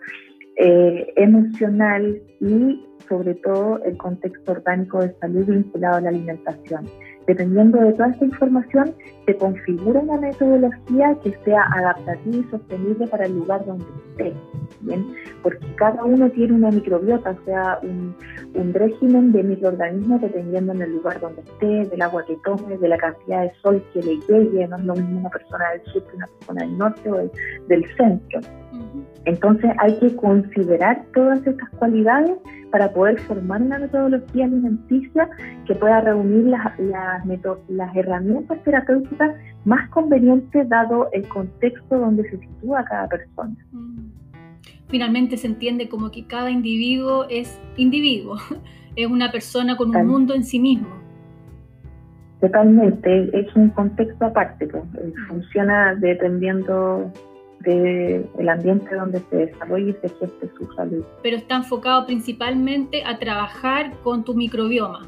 eh, 0.58 1.13
emocional 1.15 2.21
y 2.39 2.86
sobre 3.08 3.36
todo 3.36 3.84
el 3.84 3.98
contexto 3.98 4.54
orgánico 4.54 5.00
de 5.00 5.13
salud 5.19 5.45
vinculado 5.45 5.98
a 5.98 6.02
la 6.02 6.10
alimentación. 6.10 6.86
Dependiendo 7.27 7.79
de 7.79 7.93
toda 7.93 8.09
esta 8.09 8.25
información, 8.25 8.93
se 9.25 9.35
configura 9.35 9.99
una 9.99 10.19
metodología 10.19 11.17
que 11.23 11.35
sea 11.43 11.63
adaptativa 11.73 12.38
y 12.38 12.43
sostenible 12.51 13.07
para 13.07 13.25
el 13.25 13.33
lugar 13.33 13.65
donde 13.65 13.85
esté, 14.09 14.33
¿bien? 14.81 15.03
Porque 15.41 15.65
cada 15.75 16.03
uno 16.03 16.29
tiene 16.29 16.53
una 16.53 16.69
microbiota, 16.69 17.31
o 17.31 17.45
sea, 17.45 17.79
un, 17.81 18.15
régimen 18.73 19.31
de 19.31 19.43
microorganismos 19.43 20.21
dependiendo 20.21 20.73
en 20.73 20.81
el 20.81 20.91
lugar 20.91 21.19
donde 21.19 21.41
esté, 21.41 21.89
del 21.89 22.01
agua 22.01 22.23
que 22.25 22.38
tome, 22.43 22.77
de 22.77 22.88
la 22.88 22.97
cantidad 22.97 23.43
de 23.43 23.51
sol 23.61 23.83
que 23.93 24.01
le 24.01 24.17
llegue, 24.27 24.67
no 24.67 24.77
es 24.77 24.83
lo 24.83 24.93
mismo 24.95 25.19
una 25.21 25.29
persona 25.29 25.71
del 25.71 25.83
sur 25.85 26.03
que 26.03 26.15
una 26.15 26.27
persona 26.27 26.61
del 26.65 26.77
norte 26.77 27.11
o 27.11 27.15
del, 27.67 27.85
centro. 27.97 28.41
Entonces 29.25 29.71
hay 29.79 29.97
que 29.99 30.15
considerar 30.15 31.03
todas 31.13 31.45
estas 31.45 31.69
cualidades 31.71 32.38
para 32.71 32.91
poder 32.91 33.19
formar 33.21 33.62
una 33.62 33.80
metodología 33.80 34.45
alimenticia 34.45 35.30
que 35.65 35.75
pueda 35.75 36.01
reunir 36.01 36.45
las, 36.45 36.78
las, 36.80 37.95
herramientas 37.95 38.62
terapéuticas 38.63 39.36
más 39.65 39.89
convenientes 39.89 40.67
dado 40.69 41.10
el 41.12 41.28
contexto 41.28 41.99
donde 41.99 42.30
se 42.30 42.38
sitúa 42.38 42.84
cada 42.86 43.08
persona. 43.08 43.56
Mm. 43.71 44.12
Finalmente 44.88 45.38
se 45.38 45.47
entiende 45.47 45.89
como 45.89 46.12
que 46.12 46.25
cada 46.28 46.49
individuo 46.49 47.25
es 47.30 47.60
individuo, 47.78 48.38
es 48.95 49.08
una 49.08 49.32
persona 49.32 49.75
con 49.75 49.95
un 49.95 50.08
mundo 50.08 50.34
en 50.34 50.43
sí 50.43 50.60
mismo. 50.60 50.89
Totalmente, 52.41 53.39
es 53.39 53.56
un 53.56 53.69
contexto 53.69 54.25
aparte, 54.25 54.67
pues, 54.67 54.84
funciona 55.28 55.95
dependiendo 55.95 57.12
del 57.61 58.49
ambiente 58.49 58.95
donde 58.95 59.19
se 59.29 59.37
desarrolle 59.37 59.89
y 59.91 59.93
se 59.93 60.09
geste 60.09 60.49
su 60.57 60.71
salud. 60.73 61.03
Pero 61.23 61.37
está 61.37 61.57
enfocado 61.57 62.05
principalmente 62.05 63.03
a 63.05 63.17
trabajar 63.17 63.91
con 64.03 64.23
tu 64.23 64.33
microbioma. 64.33 65.07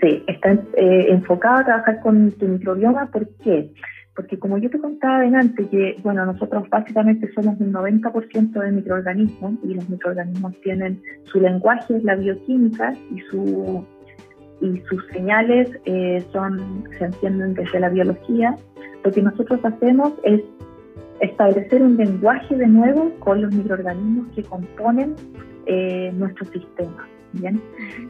Sí, 0.00 0.22
está 0.26 0.52
eh, 0.52 1.06
enfocado 1.08 1.60
a 1.60 1.64
trabajar 1.64 2.00
con 2.00 2.30
tu 2.32 2.46
microbioma. 2.46 3.10
¿Por 3.10 3.28
qué? 3.42 3.72
Porque 4.14 4.38
como 4.38 4.58
yo 4.58 4.68
te 4.70 4.78
contaba 4.78 5.20
antes, 5.22 5.68
que 5.68 5.96
bueno, 6.02 6.26
nosotros 6.26 6.68
básicamente 6.70 7.30
somos 7.34 7.60
un 7.60 7.72
90% 7.72 8.52
de 8.52 8.72
microorganismos 8.72 9.54
y 9.62 9.74
los 9.74 9.88
microorganismos 9.88 10.60
tienen 10.62 11.00
su 11.24 11.40
lenguaje, 11.40 12.00
la 12.02 12.16
bioquímica 12.16 12.94
y 13.14 13.20
su 13.30 13.84
y 14.60 14.82
sus 14.88 15.06
señales 15.12 15.70
eh, 15.84 16.24
son 16.32 16.84
se 16.98 17.04
entienden 17.04 17.54
desde 17.54 17.78
la 17.80 17.90
biología. 17.90 18.56
Lo 19.04 19.12
que 19.12 19.22
nosotros 19.22 19.60
hacemos 19.64 20.12
es 20.24 20.42
establecer 21.20 21.82
un 21.82 21.96
lenguaje 21.96 22.56
de 22.56 22.66
nuevo 22.66 23.10
con 23.20 23.42
los 23.42 23.54
microorganismos 23.54 24.28
que 24.34 24.42
componen 24.42 25.14
eh, 25.66 26.12
nuestro 26.14 26.46
sistema. 26.46 27.06
¿bien? 27.32 27.60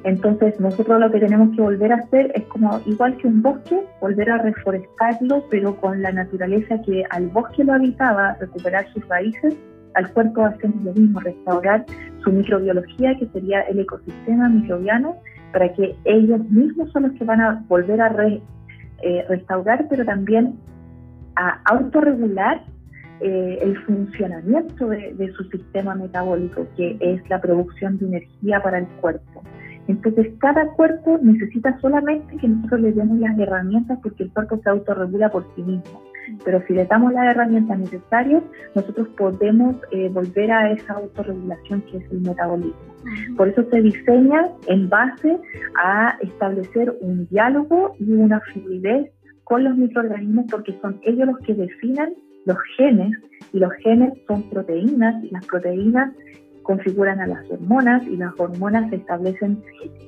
Entonces 0.05 0.59
nosotros 0.61 1.01
lo 1.01 1.11
que 1.11 1.21
tenemos 1.21 1.55
que 1.55 1.63
volver 1.63 1.93
a 1.93 1.97
hacer 1.97 2.33
es 2.35 2.45
como 2.45 2.81
igual 2.87 3.17
que 3.17 3.27
un 3.27 3.43
bosque, 3.43 3.81
volver 4.01 4.31
a 4.31 4.39
reforestarlo, 4.39 5.45
pero 5.51 5.77
con 5.77 6.03
la 6.03 6.13
naturaleza 6.13 6.81
que 6.83 7.05
al 7.11 7.29
bosque 7.29 7.65
lo 7.65 7.75
habitaba, 7.75 8.37
recuperar 8.41 8.87
sus 8.93 9.07
raíces, 9.09 9.57
al 9.95 10.13
cuerpo 10.13 10.45
hacemos 10.45 10.83
lo 10.85 10.93
mismo, 10.93 11.21
restaurar 11.21 11.85
su 12.23 12.31
microbiología, 12.31 13.17
que 13.19 13.27
sería 13.29 13.63
el 13.63 13.81
ecosistema 13.81 14.49
microbiano, 14.49 15.17
para 15.53 15.73
que 15.73 15.97
ellos 16.05 16.41
mismos 16.51 16.91
son 16.93 17.05
los 17.05 17.13
que 17.13 17.25
van 17.25 17.41
a 17.41 17.65
volver 17.69 18.01
a 18.01 18.15
eh, 19.03 19.25
restaurar, 19.29 19.87
pero 19.89 20.05
también 20.05 20.55
a 21.37 21.61
autorregular 21.73 22.63
eh, 23.21 23.59
el 23.63 23.77
funcionamiento 23.85 24.89
de, 24.89 25.33
su 25.37 25.45
sistema 25.45 25.95
metabólico, 25.95 26.67
que 26.77 26.97
es 27.01 27.29
la 27.29 27.41
producción 27.41 27.99
de 27.99 28.07
energía 28.07 28.63
para 28.63 28.79
el 28.79 28.87
cuerpo. 29.01 29.43
Entonces, 29.89 30.29
cada 30.39 30.67
cuerpo 30.73 31.19
necesita 31.23 31.79
solamente 31.81 32.37
que 32.37 32.47
nosotros 32.47 32.81
le 32.81 32.93
demos 32.93 33.19
las 33.19 33.39
herramientas 33.39 33.99
porque 34.03 34.25
el 34.25 34.33
cuerpo 34.33 34.61
se 34.63 34.69
autorregula 34.69 35.31
por 35.31 35.47
sí 35.57 35.63
mismo. 35.63 36.03
Pero 36.45 36.63
si 36.67 36.75
le 36.75 36.85
damos 36.85 37.13
las 37.13 37.35
herramientas 37.35 37.79
necesarias, 37.79 38.43
nosotros 38.75 39.09
podemos 39.17 39.77
eh, 39.91 40.11
volver 40.11 40.53
a 40.53 40.73
esa 40.73 40.93
autorregulación 40.93 41.81
que 41.83 41.97
es 41.99 42.13
el 42.13 42.21
metabolismo. 42.21 42.77
Por 43.37 43.49
eso 43.49 43.65
se 43.71 43.81
diseña 43.81 44.49
en 44.67 44.89
base 44.89 45.39
a 45.83 46.19
establecer 46.21 46.95
un 47.01 47.27
diálogo 47.29 47.95
y 47.99 48.13
una 48.13 48.41
fluidez 48.41 49.11
con 49.49 49.65
los 49.65 49.77
microorganismos 49.77 50.45
porque 50.51 50.79
son 50.83 51.01
ellos 51.03 51.27
los 51.27 51.39
que 51.39 51.55
definen 51.55 52.15
los 52.45 52.59
genes, 52.77 53.13
y 53.53 53.59
los 53.59 53.73
genes 53.85 54.13
son 54.27 54.43
proteínas, 54.51 55.23
y 55.25 55.31
las 55.31 55.45
proteínas 55.47 56.13
configuran 56.63 57.19
a 57.21 57.27
las 57.27 57.51
hormonas 57.51 58.07
y 58.07 58.17
las 58.19 58.39
hormonas 58.39 58.93
establecen 58.93 59.63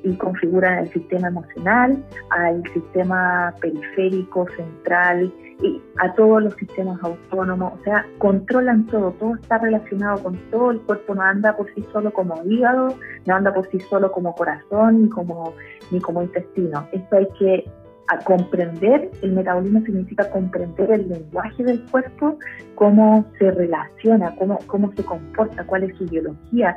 y 0.04 0.14
configuran 0.16 0.80
el 0.80 0.88
sistema 0.90 1.28
emocional, 1.28 2.04
al 2.28 2.62
sistema 2.74 3.54
periférico, 3.62 4.46
central 4.56 5.32
y 5.62 5.80
a 6.02 6.12
todos 6.12 6.42
los 6.42 6.54
sistemas 6.56 6.98
autónomos, 7.02 7.80
o 7.80 7.84
sea, 7.84 8.04
controlan 8.18 8.86
todo, 8.88 9.12
todo 9.12 9.36
está 9.36 9.56
relacionado 9.56 10.22
con 10.22 10.36
todo, 10.50 10.70
el 10.72 10.80
cuerpo 10.82 11.14
no 11.14 11.22
anda 11.22 11.56
por 11.56 11.66
sí 11.74 11.82
solo 11.92 12.12
como 12.12 12.34
hígado, 12.44 12.94
no 13.24 13.34
anda 13.34 13.54
por 13.54 13.66
sí 13.70 13.80
solo 13.80 14.12
como 14.12 14.34
corazón 14.34 15.04
ni 15.04 15.08
como, 15.08 15.54
ni 15.90 15.98
como 15.98 16.22
intestino. 16.22 16.86
Esto 16.92 17.16
hay 17.16 17.28
que 17.38 17.64
a 18.10 18.18
comprender, 18.18 19.08
el 19.22 19.32
metabolismo 19.32 19.80
significa 19.82 20.28
comprender 20.30 20.90
el 20.90 21.08
lenguaje 21.08 21.62
del 21.62 21.80
cuerpo, 21.90 22.38
cómo 22.74 23.24
se 23.38 23.52
relaciona, 23.52 24.34
cómo, 24.34 24.58
cómo 24.66 24.92
se 24.94 25.04
comporta, 25.04 25.64
cuál 25.64 25.84
es 25.84 25.96
su 25.96 26.06
biología, 26.06 26.76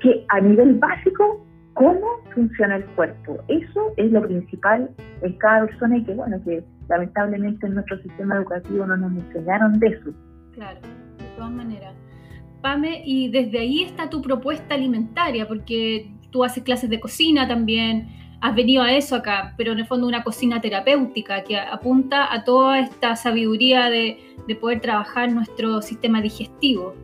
que 0.00 0.24
a 0.28 0.40
nivel 0.40 0.74
básico, 0.74 1.44
cómo 1.74 2.06
funciona 2.32 2.76
el 2.76 2.84
cuerpo. 2.84 3.38
Eso 3.48 3.92
es 3.96 4.12
lo 4.12 4.22
principal 4.22 4.90
en 5.22 5.32
cada 5.38 5.66
persona 5.66 5.96
y 5.96 6.04
que, 6.04 6.14
bueno, 6.14 6.40
que 6.44 6.62
lamentablemente 6.88 7.66
en 7.66 7.74
nuestro 7.74 8.00
sistema 8.02 8.36
educativo 8.36 8.86
no 8.86 8.96
nos 8.96 9.12
enseñaron 9.12 9.78
de 9.80 9.88
eso. 9.88 10.10
Claro, 10.52 10.80
de 11.18 11.24
todas 11.36 11.50
maneras. 11.50 11.94
Pame, 12.62 13.02
y 13.04 13.28
desde 13.30 13.58
ahí 13.58 13.82
está 13.82 14.08
tu 14.08 14.22
propuesta 14.22 14.76
alimentaria, 14.76 15.48
porque 15.48 16.12
tú 16.30 16.44
haces 16.44 16.62
clases 16.62 16.90
de 16.90 17.00
cocina 17.00 17.48
también, 17.48 18.08
has 18.40 18.54
venido 18.54 18.82
a 18.82 18.92
eso 18.92 19.16
acá, 19.16 19.54
pero 19.56 19.72
en 19.72 19.78
el 19.80 19.86
fondo 19.86 20.06
una 20.06 20.22
cocina 20.22 20.60
terapéutica 20.60 21.42
que 21.44 21.58
apunta 21.58 22.32
a 22.32 22.44
toda 22.44 22.78
esta 22.80 23.16
sabiduría 23.16 23.90
de, 23.90 24.18
poder 24.60 24.80
trabajar 24.80 25.32
nuestro 25.32 25.82
sistema 25.82 26.20
digestivo. 26.22 26.94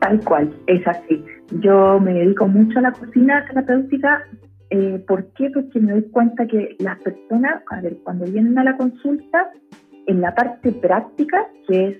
Tal 0.00 0.20
cual, 0.24 0.54
es 0.66 0.86
así. 0.86 1.24
Yo 1.60 1.98
me 1.98 2.12
dedico 2.12 2.46
mucho 2.46 2.78
a 2.78 2.82
la 2.82 2.92
cocina 2.92 3.44
terapéutica. 3.46 4.22
Eh, 4.70 5.02
¿Por 5.06 5.32
qué? 5.32 5.50
Porque 5.50 5.80
me 5.80 5.92
doy 5.92 6.02
cuenta 6.10 6.46
que 6.46 6.76
las 6.78 6.98
personas, 7.00 7.62
a 7.70 7.80
ver, 7.80 7.96
cuando 8.04 8.26
vienen 8.26 8.58
a 8.58 8.64
la 8.64 8.76
consulta, 8.76 9.50
en 10.06 10.20
la 10.20 10.34
parte 10.34 10.72
práctica, 10.72 11.46
que 11.66 11.88
es 11.88 11.96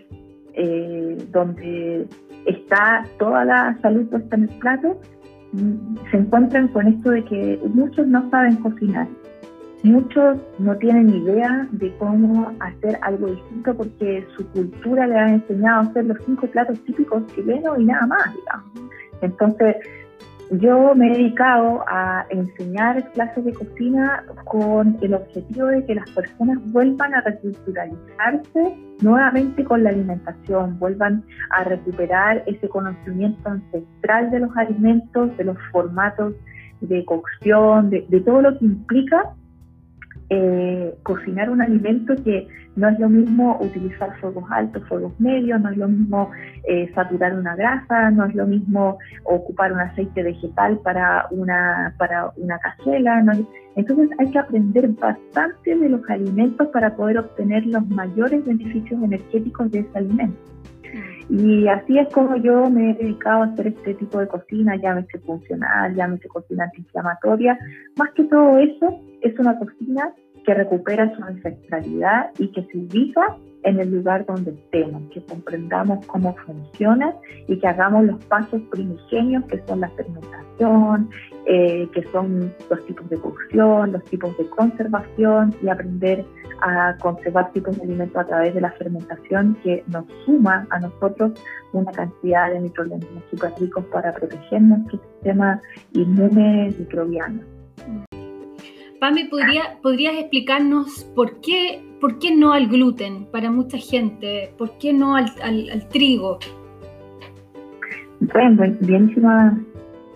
eh, 0.54 1.16
donde 1.30 2.06
está 2.46 3.06
toda 3.18 3.44
la 3.44 3.78
salud 3.80 4.06
puesta 4.08 4.36
en 4.36 4.42
el 4.42 4.58
plato, 4.58 5.00
se 6.10 6.16
encuentran 6.16 6.68
con 6.68 6.86
esto 6.86 7.10
de 7.10 7.24
que 7.24 7.60
muchos 7.74 8.06
no 8.06 8.28
saben 8.30 8.56
cocinar, 8.56 9.06
muchos 9.82 10.38
no 10.58 10.76
tienen 10.76 11.10
idea 11.10 11.68
de 11.72 11.94
cómo 11.96 12.52
hacer 12.60 12.98
algo 13.02 13.28
distinto 13.28 13.74
porque 13.76 14.26
su 14.36 14.46
cultura 14.48 15.06
le 15.06 15.18
ha 15.18 15.28
enseñado 15.28 15.80
a 15.80 15.82
hacer 15.82 16.06
los 16.06 16.18
cinco 16.24 16.46
platos 16.46 16.78
típicos 16.84 17.26
chilenos 17.34 17.78
y 17.78 17.84
nada 17.84 18.06
más, 18.06 18.34
digamos. 18.34 18.92
Entonces, 19.20 19.76
yo 20.50 20.94
me 20.94 21.06
he 21.06 21.16
dedicado 21.16 21.84
a 21.88 22.26
enseñar 22.30 23.10
clases 23.12 23.44
de 23.44 23.52
cocina 23.52 24.24
con 24.44 24.98
el 25.00 25.14
objetivo 25.14 25.66
de 25.66 25.84
que 25.86 25.94
las 25.94 26.10
personas 26.10 26.58
vuelvan 26.72 27.14
a 27.14 27.20
reculturalizarse 27.22 28.76
nuevamente 29.00 29.64
con 29.64 29.82
la 29.82 29.90
alimentación, 29.90 30.78
vuelvan 30.78 31.24
a 31.50 31.64
recuperar 31.64 32.42
ese 32.46 32.68
conocimiento 32.68 33.48
ancestral 33.48 34.30
de 34.30 34.40
los 34.40 34.56
alimentos, 34.56 35.36
de 35.36 35.44
los 35.44 35.56
formatos 35.70 36.34
de 36.80 37.04
cocción, 37.04 37.90
de, 37.90 38.04
de 38.08 38.20
todo 38.20 38.42
lo 38.42 38.58
que 38.58 38.64
implica 38.64 39.34
eh, 40.34 40.94
cocinar 41.02 41.50
un 41.50 41.60
alimento 41.60 42.14
que 42.24 42.48
no 42.74 42.88
es 42.88 42.98
lo 42.98 43.10
mismo 43.10 43.58
utilizar 43.60 44.18
fuegos 44.18 44.44
altos, 44.50 44.82
fuegos 44.88 45.12
medios, 45.20 45.60
no 45.60 45.68
es 45.68 45.76
lo 45.76 45.88
mismo 45.88 46.30
eh, 46.66 46.90
saturar 46.94 47.38
una 47.38 47.54
grasa, 47.54 48.10
no 48.10 48.24
es 48.24 48.34
lo 48.34 48.46
mismo 48.46 48.98
ocupar 49.24 49.74
un 49.74 49.80
aceite 49.80 50.22
vegetal 50.22 50.78
para 50.78 51.26
una, 51.32 51.94
para 51.98 52.32
una 52.36 52.58
cazuela. 52.60 53.22
Entonces 53.76 54.08
hay 54.18 54.30
que 54.30 54.38
aprender 54.38 54.88
bastante 54.88 55.76
de 55.76 55.88
los 55.90 56.00
alimentos 56.08 56.66
para 56.68 56.96
poder 56.96 57.18
obtener 57.18 57.66
los 57.66 57.86
mayores 57.88 58.42
beneficios 58.46 59.02
energéticos 59.02 59.70
de 59.70 59.80
ese 59.80 59.98
alimento. 59.98 60.38
Y 61.28 61.68
así 61.68 61.98
es 61.98 62.08
como 62.12 62.36
yo 62.36 62.70
me 62.70 62.90
he 62.90 62.94
dedicado 62.94 63.42
a 63.42 63.46
hacer 63.46 63.66
este 63.66 63.94
tipo 63.94 64.18
de 64.18 64.28
cocina, 64.28 64.76
llámese 64.76 65.18
funcional, 65.18 65.94
llámese 65.94 66.28
cocina 66.28 66.64
antiinflamatoria. 66.64 67.58
Más 67.96 68.10
que 68.12 68.24
todo 68.24 68.58
eso, 68.58 68.98
es 69.22 69.38
una 69.38 69.58
cocina 69.58 70.12
que 70.44 70.54
recupera 70.54 71.14
su 71.16 71.22
ancestralidad 71.22 72.30
y 72.38 72.48
que 72.48 72.62
se 72.64 72.78
ubica 72.78 73.36
en 73.64 73.78
el 73.78 73.94
lugar 73.94 74.26
donde 74.26 74.50
estemos, 74.50 75.02
que 75.12 75.24
comprendamos 75.24 76.04
cómo 76.06 76.34
funciona 76.46 77.14
y 77.46 77.58
que 77.58 77.66
hagamos 77.68 78.04
los 78.04 78.24
pasos 78.24 78.60
primigenios 78.70 79.44
que 79.44 79.62
son 79.66 79.80
la 79.80 79.88
fermentación, 79.90 81.10
eh, 81.46 81.88
que 81.92 82.02
son 82.10 82.52
los 82.68 82.86
tipos 82.86 83.08
de 83.08 83.18
cocción, 83.18 83.92
los 83.92 84.04
tipos 84.04 84.36
de 84.36 84.48
conservación 84.50 85.54
y 85.62 85.68
aprender 85.68 86.24
a 86.60 86.96
conservar 87.00 87.52
tipos 87.52 87.76
de 87.76 87.82
alimentos 87.84 88.16
a 88.16 88.26
través 88.26 88.54
de 88.54 88.60
la 88.60 88.70
fermentación 88.72 89.56
que 89.62 89.84
nos 89.88 90.04
suma 90.24 90.66
a 90.70 90.80
nosotros 90.80 91.32
una 91.72 91.90
cantidad 91.92 92.52
de 92.52 92.60
microorganismos 92.60 93.22
súper 93.30 93.52
ricos 93.58 93.84
para 93.86 94.12
proteger 94.12 94.62
nuestro 94.62 95.00
sistema 95.00 95.60
inmune 95.92 96.74
microbiano. 96.78 97.40
Pame, 99.02 99.26
¿podría, 99.28 99.80
¿podrías 99.82 100.14
explicarnos 100.14 101.02
por 101.16 101.40
qué, 101.40 101.84
por 102.00 102.20
qué 102.20 102.36
no 102.36 102.52
al 102.52 102.68
gluten 102.68 103.26
para 103.32 103.50
mucha 103.50 103.76
gente? 103.76 104.54
¿Por 104.56 104.78
qué 104.78 104.92
no 104.92 105.16
al, 105.16 105.88
trigo? 105.88 106.38
Bueno, 108.20 108.62
buenísima, 108.80 109.58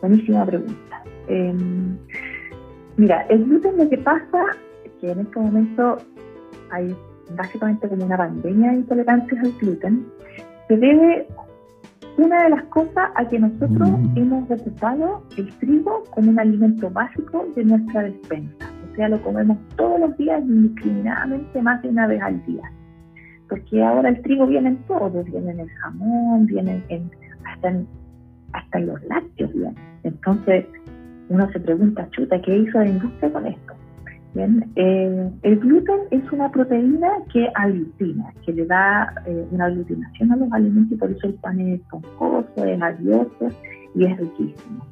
buenísima 0.01 0.47
pregunta. 0.47 1.03
Em, 1.27 1.99
mira, 2.97 3.23
el 3.23 3.45
gluten 3.47 3.77
lo 3.77 3.91
que 3.91 3.99
pasa 3.99 4.45
es 4.85 4.93
que 5.01 5.11
en 5.11 5.19
este 5.19 5.41
momento 5.41 5.97
hay 6.71 6.95
básicamente 7.37 7.89
como 7.89 8.05
una 8.05 8.17
pandemia 8.17 8.71
de 8.71 8.77
intolerancias 8.77 9.43
al 9.43 9.53
gluten. 9.59 10.07
Se 10.69 10.77
debe 10.77 11.27
una 12.19 12.45
de 12.45 12.51
las 12.51 12.63
cosas 12.67 13.11
a 13.17 13.27
que 13.27 13.41
nosotros 13.41 13.89
mm. 13.89 14.17
hemos 14.17 14.49
ocupado 14.49 15.25
el 15.37 15.53
trigo 15.59 16.05
como 16.15 16.31
un 16.31 16.39
alimento 16.39 16.89
básico 16.89 17.49
de 17.57 17.65
nuestra 17.65 18.05
despensa 18.05 18.76
sea, 18.97 19.09
lo 19.09 19.23
comemos 19.23 19.59
todos 19.77 20.01
los 20.01 20.17
días 20.17 20.43
indiscriminadamente 20.43 21.63
más 21.63 21.83
de 21.83 21.89
una 21.89 22.07
vez 22.07 22.21
al 22.23 22.45
día. 22.47 22.71
Porque 23.49 23.83
ahora 23.83 24.09
el 24.09 24.21
trigo 24.23 24.47
viene 24.47 24.71
en 24.71 24.77
todo, 24.89 25.23
viene 25.23 25.53
en 25.53 25.61
el 25.61 25.71
jamón, 25.71 26.47
viene 26.47 26.83
en, 26.89 27.11
hasta, 27.45 27.69
en, 27.69 27.87
hasta 28.53 28.79
en 28.79 28.87
los 28.87 29.03
lácteos. 29.05 29.51
Entonces 30.03 30.67
uno 31.29 31.51
se 31.53 31.61
pregunta, 31.61 32.09
chuta, 32.11 32.41
¿qué 32.43 32.57
hizo 32.59 32.79
la 32.79 32.89
industria 32.89 33.33
con 33.33 33.47
esto? 33.47 33.75
Bien, 34.35 34.71
eh, 34.77 35.31
el 35.43 35.59
gluten 35.61 36.01
es 36.11 36.31
una 36.31 36.51
proteína 36.51 37.09
que 37.33 37.49
aglutina, 37.55 38.35
que 38.45 38.53
le 38.53 38.67
da 38.67 39.11
eh, 39.25 39.47
una 39.51 39.65
aglutinación 39.65 40.31
a 40.31 40.37
los 40.37 40.53
alimentos 40.53 40.93
y 40.93 40.97
por 40.97 41.11
eso 41.11 41.29
el 41.29 41.35
pan 41.35 41.59
es 41.61 41.81
esponjoso, 41.81 42.65
es 42.65 42.83
agioso 42.83 43.49
y 43.95 44.05
es 44.05 44.19
riquísimo. 44.19 44.87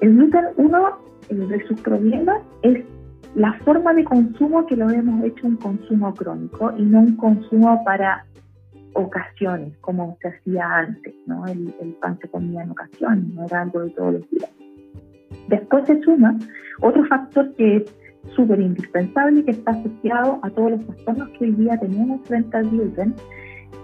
El 0.00 0.14
gluten, 0.14 0.44
uno 0.58 0.90
eh, 1.28 1.34
de 1.34 1.66
sus 1.66 1.80
problemas 1.80 2.40
es 2.62 2.84
la 3.34 3.52
forma 3.64 3.94
de 3.94 4.04
consumo 4.04 4.66
que 4.66 4.76
lo 4.76 4.90
hemos 4.90 5.24
hecho 5.24 5.46
un 5.46 5.56
consumo 5.56 6.14
crónico 6.14 6.72
y 6.76 6.82
no 6.82 7.00
un 7.00 7.16
consumo 7.16 7.82
para 7.84 8.26
ocasiones, 8.94 9.76
como 9.78 10.18
se 10.20 10.28
hacía 10.28 10.66
antes, 10.68 11.14
¿no? 11.26 11.46
El, 11.46 11.72
pan 12.00 12.18
se 12.20 12.28
comía 12.28 12.62
en 12.62 12.70
ocasiones, 12.70 13.24
no 13.34 13.46
era 13.46 13.62
algo 13.62 13.80
de 13.80 13.90
todos 13.90 14.14
los 14.14 14.30
días. 14.30 14.50
Después 15.48 15.86
se 15.86 16.00
suma 16.02 16.36
otro 16.80 17.04
factor 17.06 17.54
que 17.54 17.76
es 17.76 17.96
súper 18.36 18.60
indispensable 18.60 19.40
y 19.40 19.44
que 19.44 19.52
está 19.52 19.72
asociado 19.72 20.38
a 20.42 20.50
todos 20.50 20.72
los 20.72 20.86
trastornos 20.86 21.28
que 21.30 21.44
hoy 21.44 21.52
día 21.52 21.78
tenemos 21.78 22.20
frente 22.28 22.56
al 22.56 22.68
gluten, 22.68 23.14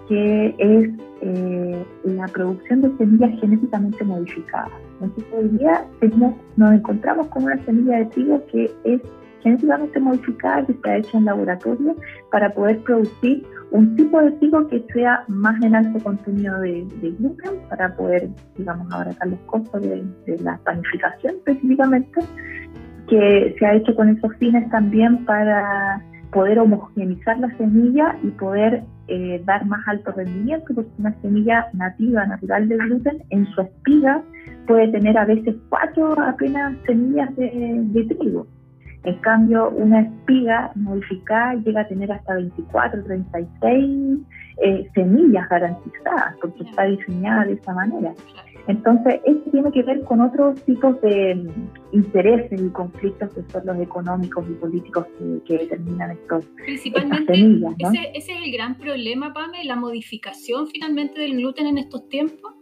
que 0.07 0.55
es 0.57 0.89
eh, 1.21 1.85
la 2.03 2.27
producción 2.27 2.81
de 2.81 2.95
semillas 2.97 3.39
genéticamente 3.39 4.03
modificadas. 4.03 4.71
Entonces 5.01 5.25
hoy 5.33 5.49
día 5.57 5.85
nos 6.55 6.73
encontramos 6.73 7.27
con 7.27 7.43
una 7.43 7.63
semilla 7.65 7.97
de 7.99 8.05
trigo 8.05 8.45
que 8.47 8.71
es 8.83 9.01
genéticamente 9.41 9.99
modificada 9.99 10.65
que 10.65 10.73
está 10.73 10.97
hecha 10.97 11.17
en 11.17 11.25
laboratorio 11.25 11.95
para 12.31 12.53
poder 12.53 12.79
producir 12.83 13.43
un 13.71 13.95
tipo 13.95 14.19
de 14.21 14.31
trigo 14.31 14.67
que 14.67 14.83
sea 14.93 15.23
más 15.27 15.61
en 15.63 15.75
alto 15.75 16.03
contenido 16.03 16.59
de, 16.59 16.85
gluten 17.01 17.59
para 17.69 17.95
poder, 17.95 18.29
digamos, 18.57 18.91
abaratar 18.91 19.27
los 19.27 19.39
costos 19.41 19.81
de, 19.81 20.03
la 20.41 20.57
panificación 20.63 21.35
específicamente, 21.35 22.19
que 23.07 23.55
se 23.57 23.65
ha 23.65 23.75
hecho 23.75 23.95
con 23.95 24.09
esos 24.09 24.35
fines 24.37 24.69
también 24.71 25.25
para 25.25 26.03
poder 26.31 26.59
homogeneizar 26.59 27.39
la 27.39 27.55
semilla 27.57 28.15
y 28.23 28.27
poder 28.31 28.83
eh, 29.07 29.41
dar 29.45 29.65
más 29.65 29.81
alto 29.87 30.11
rendimiento, 30.11 30.73
porque 30.73 30.91
una 30.99 31.19
semilla 31.21 31.67
nativa, 31.73 32.25
natural 32.25 32.67
de 32.69 32.77
gluten, 32.77 33.23
en 33.29 33.45
su 33.47 33.61
espiga 33.61 34.21
puede 34.67 34.89
tener 34.89 35.17
a 35.17 35.25
veces 35.25 35.55
cuatro 35.69 36.19
apenas 36.19 36.75
semillas 36.85 37.35
de 37.35 38.15
trigo. 38.19 38.45
En 39.09 39.15
cambio, 39.21 39.71
una 39.71 40.01
espiga 40.01 40.71
modificada 40.75 41.55
llega 41.55 41.81
a 41.81 41.87
tener 41.87 42.11
hasta 42.11 42.35
24, 42.35 43.03
36 43.05 44.19
eh, 44.61 44.87
semillas 44.93 45.49
garantizadas, 45.49 46.35
porque 46.39 46.63
está 46.63 46.83
diseñada 46.83 47.45
de 47.45 47.53
esa 47.53 47.73
manera. 47.73 48.13
Entonces, 48.67 49.19
esto 49.25 49.49
tiene 49.49 49.71
que 49.71 49.81
ver 49.81 50.03
con 50.03 50.21
otros 50.21 50.61
tipos 50.65 51.01
de 51.01 51.33
mm, 51.33 51.95
intereses 51.95 52.61
y 52.61 52.69
conflictos 52.69 53.33
que 53.33 53.41
son 53.51 53.65
los 53.65 53.79
económicos 53.79 54.45
y 54.47 54.53
políticos 54.53 55.07
que, 55.47 55.57
determinan 55.57 56.11
estos, 56.11 56.45
Principalmente, 56.63 57.33
semillas. 57.33 57.73
Ese, 57.79 58.11
ese, 58.13 58.31
es 58.33 58.45
el 58.45 58.51
gran 58.51 58.77
problema, 58.77 59.33
Pame, 59.33 59.63
la 59.63 59.75
modificación 59.75 60.67
finalmente 60.67 61.19
del 61.19 61.37
gluten 61.37 61.65
en 61.65 61.79
estos 61.79 62.07
tiempos. 62.09 62.58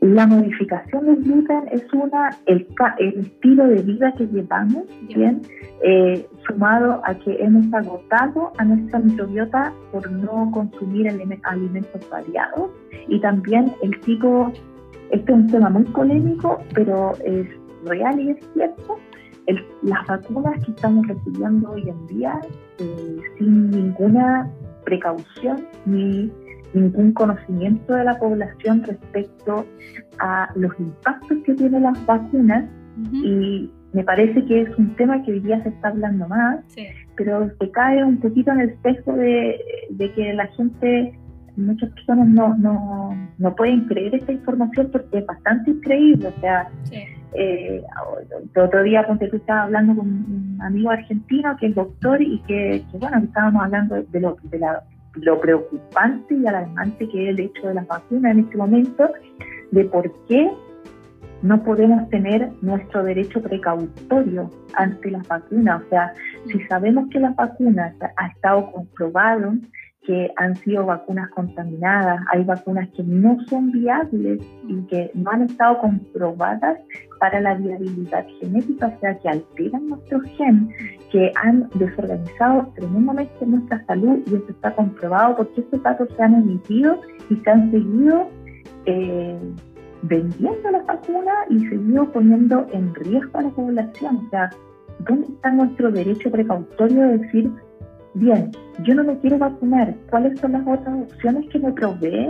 La 0.00 0.26
modificación 0.26 1.06
del 1.06 1.22
gluten 1.22 1.68
es 1.72 1.82
una 1.92 2.30
el, 2.46 2.66
el 2.98 3.20
estilo 3.20 3.66
de 3.66 3.82
vida 3.82 4.12
que 4.16 4.26
llevamos, 4.26 4.84
bien, 5.08 5.42
eh, 5.82 6.26
sumado 6.46 7.00
a 7.04 7.14
que 7.14 7.42
hemos 7.42 7.72
agotado 7.72 8.52
a 8.58 8.64
nuestra 8.64 8.98
microbiota 8.98 9.72
por 9.92 10.10
no 10.10 10.50
consumir 10.52 11.08
alimentos 11.08 12.10
variados. 12.10 12.70
Y 13.08 13.20
también 13.20 13.72
el 13.82 13.98
tipo, 14.00 14.52
este 15.10 15.32
es 15.32 15.38
un 15.38 15.46
tema 15.48 15.70
muy 15.70 15.84
polémico, 15.84 16.58
pero 16.74 17.12
es 17.24 17.48
real 17.84 18.20
y 18.20 18.30
es 18.30 18.38
cierto, 18.52 18.98
las 19.82 20.06
vacunas 20.06 20.62
que 20.64 20.72
estamos 20.72 21.06
recibiendo 21.06 21.70
hoy 21.70 21.88
en 21.88 22.06
día 22.06 22.40
eh, 22.78 23.16
sin 23.38 23.70
ninguna 23.70 24.50
precaución 24.84 25.66
ni 25.84 26.30
ningún 26.76 27.12
conocimiento 27.12 27.94
de 27.94 28.04
la 28.04 28.18
población 28.18 28.82
respecto 28.84 29.66
a 30.18 30.50
los 30.54 30.72
impactos 30.78 31.38
que 31.44 31.54
tienen 31.54 31.82
las 31.82 32.06
vacunas 32.06 32.64
y 33.12 33.70
me 33.92 34.04
parece 34.04 34.44
que 34.44 34.62
es 34.62 34.78
un 34.78 34.94
tema 34.96 35.22
que 35.22 35.32
hoy 35.32 35.40
día 35.40 35.62
se 35.62 35.70
está 35.70 35.88
hablando 35.88 36.28
más, 36.28 36.60
pero 37.16 37.50
se 37.58 37.70
cae 37.70 38.04
un 38.04 38.18
poquito 38.18 38.52
en 38.52 38.60
el 38.60 38.70
espejo 38.70 39.12
de, 39.14 39.58
que 40.14 40.34
la 40.34 40.46
gente, 40.48 41.18
muchas 41.56 41.90
personas 41.90 42.28
no, 42.28 42.56
no, 42.56 43.16
no 43.38 43.54
pueden 43.54 43.86
creer 43.86 44.14
esta 44.14 44.32
información 44.32 44.90
porque 44.92 45.18
es 45.18 45.26
bastante 45.26 45.70
increíble, 45.70 46.28
o 46.28 46.40
sea, 46.40 46.68
eh, 47.34 47.82
otro 48.54 48.82
día 48.82 49.04
cuando 49.04 49.28
tú 49.28 49.36
estabas 49.36 49.64
hablando 49.64 49.96
con 49.96 50.08
un 50.08 50.58
amigo 50.62 50.90
argentino 50.90 51.56
que 51.58 51.66
es 51.66 51.74
doctor 51.74 52.20
y 52.22 52.38
que, 52.46 52.82
bueno, 52.98 53.18
estábamos 53.18 53.62
hablando 53.62 54.02
de, 54.02 54.20
lo, 54.20 54.36
de 54.44 54.58
la 54.58 54.82
lo 55.16 55.40
preocupante 55.40 56.34
y 56.34 56.46
alarmante 56.46 57.08
que 57.08 57.24
es 57.24 57.30
el 57.30 57.40
hecho 57.40 57.68
de 57.68 57.74
las 57.74 57.86
vacunas 57.86 58.32
en 58.32 58.40
este 58.40 58.56
momento, 58.56 59.10
de 59.70 59.84
por 59.84 60.12
qué 60.26 60.50
no 61.42 61.62
podemos 61.62 62.08
tener 62.08 62.50
nuestro 62.62 63.04
derecho 63.04 63.42
precautorio 63.42 64.50
ante 64.74 65.10
las 65.10 65.26
vacunas. 65.28 65.82
O 65.82 65.88
sea, 65.88 66.12
si 66.46 66.60
sabemos 66.64 67.08
que 67.10 67.20
las 67.20 67.36
vacunas 67.36 67.94
ha 68.16 68.26
estado 68.28 68.70
comprobado 68.72 69.52
que 70.06 70.30
han 70.36 70.54
sido 70.56 70.86
vacunas 70.86 71.28
contaminadas, 71.30 72.20
hay 72.32 72.44
vacunas 72.44 72.88
que 72.96 73.02
no 73.02 73.38
son 73.48 73.72
viables 73.72 74.40
y 74.68 74.86
que 74.86 75.10
no 75.14 75.30
han 75.32 75.42
estado 75.42 75.78
comprobadas 75.78 76.78
para 77.18 77.40
la 77.40 77.54
viabilidad 77.54 78.24
genética, 78.40 78.86
o 78.86 79.00
sea, 79.00 79.18
que 79.18 79.28
alteran 79.28 79.88
nuestro 79.88 80.20
gen, 80.36 80.70
que 81.16 81.32
han 81.34 81.70
desorganizado 81.76 82.70
tremendamente 82.74 83.46
nuestra 83.46 83.82
salud 83.86 84.18
y 84.26 84.34
eso 84.34 84.50
está 84.50 84.74
comprobado 84.74 85.38
porque 85.38 85.62
estos 85.62 85.82
datos 85.82 86.10
se 86.14 86.22
han 86.22 86.34
emitido 86.34 87.00
y 87.30 87.36
se 87.36 87.50
han 87.50 87.70
seguido 87.70 88.28
eh, 88.84 89.38
vendiendo 90.02 90.70
las 90.70 90.84
vacunas 90.84 91.36
y 91.48 91.60
seguido 91.68 92.12
poniendo 92.12 92.66
en 92.70 92.94
riesgo 92.94 93.38
a 93.38 93.42
la 93.44 93.48
población. 93.48 94.26
O 94.26 94.28
sea, 94.28 94.50
¿dónde 95.08 95.28
está 95.28 95.52
nuestro 95.52 95.90
derecho 95.90 96.30
precautorio 96.30 97.04
de 97.04 97.18
decir 97.18 97.50
bien, 98.12 98.50
yo 98.82 98.94
no 98.94 99.04
me 99.04 99.18
quiero 99.20 99.38
vacunar, 99.38 99.94
¿cuáles 100.10 100.38
son 100.38 100.52
las 100.52 100.66
otras 100.66 101.02
opciones 101.02 101.48
que 101.50 101.58
me 101.58 101.72
provee 101.72 102.28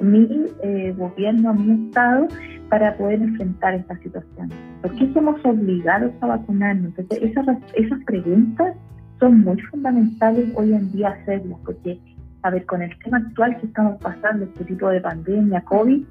mi 0.00 0.46
eh, 0.62 0.94
gobierno, 0.96 1.54
mi 1.54 1.86
Estado, 1.86 2.28
para 2.68 2.96
poder 2.96 3.22
enfrentar 3.22 3.74
esta 3.74 3.96
situación? 3.98 4.50
¿Por 4.82 4.94
qué 4.96 5.12
somos 5.12 5.44
obligados 5.44 6.12
a 6.20 6.26
vacunarnos? 6.26 6.98
Entonces, 6.98 7.30
esas, 7.30 7.46
esas 7.74 8.04
preguntas 8.04 8.76
son 9.20 9.40
muy 9.40 9.60
fundamentales 9.62 10.48
hoy 10.54 10.72
en 10.74 10.90
día 10.92 11.10
hacerlas, 11.10 11.58
porque, 11.64 12.00
a 12.42 12.50
ver, 12.50 12.66
con 12.66 12.82
el 12.82 12.96
tema 12.98 13.18
actual 13.18 13.56
que 13.58 13.66
estamos 13.66 14.00
pasando, 14.00 14.44
este 14.44 14.64
tipo 14.64 14.88
de 14.88 15.00
pandemia, 15.00 15.60
COVID, 15.62 16.04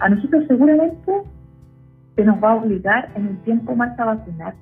a 0.00 0.08
nosotros 0.08 0.44
seguramente 0.46 1.12
se 2.14 2.24
nos 2.24 2.42
va 2.42 2.52
a 2.52 2.54
obligar 2.56 3.10
en 3.14 3.28
un 3.28 3.36
tiempo 3.42 3.74
más 3.74 3.98
a 3.98 4.04
vacunar. 4.04 4.54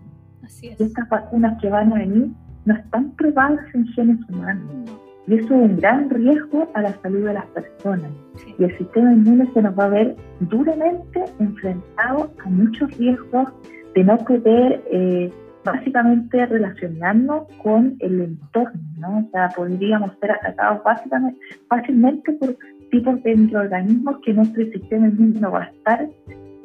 Así 0.43 0.69
es. 0.69 0.81
Estas 0.81 1.09
vacunas 1.09 1.61
que 1.61 1.69
van 1.69 1.93
a 1.93 1.97
venir 1.97 2.29
no 2.65 2.75
están 2.75 3.11
probadas 3.13 3.67
en 3.75 3.87
genes 3.89 4.19
humanos. 4.29 4.91
Y 5.27 5.35
eso 5.35 5.47
es 5.47 5.51
un 5.51 5.77
gran 5.77 6.11
riesgo 6.11 6.69
a 6.75 6.83
la 6.83 6.93
salud 7.01 7.27
de 7.27 7.35
las 7.35 7.47
personas. 7.47 8.11
Y 8.59 8.65
el 8.65 8.77
sistema 8.77 9.13
inmune 9.13 9.51
se 9.55 9.63
nos 9.63 9.79
va 9.79 9.85
a 9.85 9.89
ver 9.89 10.17
duramente 10.41 11.25
enfrentado 11.39 12.31
a 12.45 12.49
muchos 12.49 12.97
riesgos 12.99 13.49
de 13.95 14.05
no 14.05 14.19
poder 14.19 14.83
eh, 14.91 15.31
básicamente 15.65 16.45
relacionarnos 16.47 17.45
con 17.63 17.97
el 18.01 18.21
entorno, 18.21 18.81
¿no? 18.99 19.19
O 19.19 19.31
sea, 19.31 19.49
podríamos 19.57 20.13
ser 20.21 20.33
atacados 20.33 20.83
básicamente, 20.85 21.41
fácilmente 21.69 22.33
por 22.33 22.57
tipos 22.91 23.23
de 23.23 23.35
microorganismos 23.35 24.19
que 24.25 24.35
nuestro 24.35 24.65
sistema 24.67 25.09
inmune 25.09 25.41
no 25.41 25.51
va 25.51 25.63
a 25.63 25.67
estar 25.67 26.09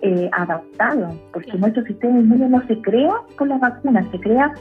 eh, 0.02 0.30
adaptado, 0.34 1.13
porque 1.34 1.58
nuestro 1.58 1.84
sistema 1.86 2.19
inmune 2.19 2.50
no 2.50 2.62
se 2.67 2.80
crea 2.82 3.13
con 3.38 3.50
las 3.50 3.60
vacunas, 3.60 4.06
se 4.12 4.19
crea 4.19 4.54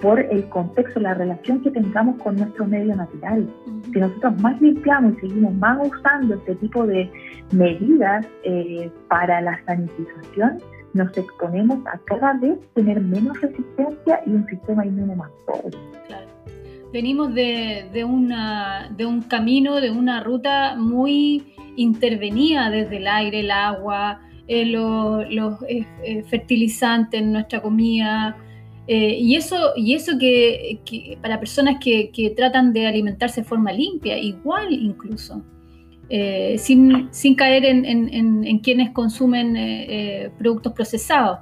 por 0.00 0.20
el 0.20 0.48
contexto, 0.48 1.00
la 1.00 1.14
relación 1.14 1.60
que 1.62 1.70
tengamos 1.70 2.22
con 2.22 2.36
nuestro 2.36 2.66
medio 2.66 2.94
natural. 2.94 3.48
Si 3.92 3.98
nosotros 3.98 4.40
más 4.40 4.60
limpiamos 4.60 5.14
y 5.14 5.28
seguimos 5.28 5.54
más 5.54 5.78
usando 5.86 6.36
este 6.36 6.54
tipo 6.56 6.86
de 6.86 7.10
medidas 7.52 8.26
eh, 8.44 8.90
para 9.08 9.40
la 9.40 9.60
sanitización, 9.64 10.58
nos 10.94 11.16
exponemos 11.16 11.78
a 11.86 11.98
cada 12.06 12.34
vez 12.34 12.58
tener 12.74 13.00
menos 13.00 13.40
resistencia 13.40 14.20
y 14.26 14.30
un 14.30 14.46
sistema 14.46 14.86
inmune 14.86 15.16
más 15.16 15.30
pobre. 15.46 15.76
Claro. 16.06 16.26
Venimos 16.92 17.34
de, 17.34 17.88
de, 17.92 18.04
una, 18.04 18.88
de 18.96 19.04
un 19.04 19.22
camino, 19.22 19.80
de 19.80 19.90
una 19.90 20.22
ruta 20.22 20.74
muy 20.76 21.54
intervenida 21.76 22.70
desde 22.70 22.96
el 22.96 23.06
aire, 23.06 23.40
el 23.40 23.50
agua, 23.50 24.20
eh, 24.46 24.64
los, 24.64 25.28
los 25.30 25.56
eh, 25.68 26.22
fertilizantes 26.28 27.20
en 27.20 27.32
nuestra 27.32 27.60
comida, 27.60 28.36
eh, 28.90 29.18
y 29.20 29.36
eso, 29.36 29.74
y 29.76 29.94
eso 29.94 30.12
que, 30.18 31.18
para 31.20 31.38
personas 31.38 31.76
que, 31.78 32.32
tratan 32.34 32.72
de 32.72 32.86
alimentarse 32.86 33.42
de 33.42 33.46
forma 33.46 33.70
limpia, 33.70 34.16
igual 34.18 34.72
incluso, 34.72 35.44
eh, 36.08 36.56
sin, 36.56 37.10
caer 37.36 37.66
en, 37.66 38.58
quienes 38.60 38.90
consumen 38.92 39.56
eh, 39.58 40.30
productos 40.38 40.72
procesados. 40.72 41.40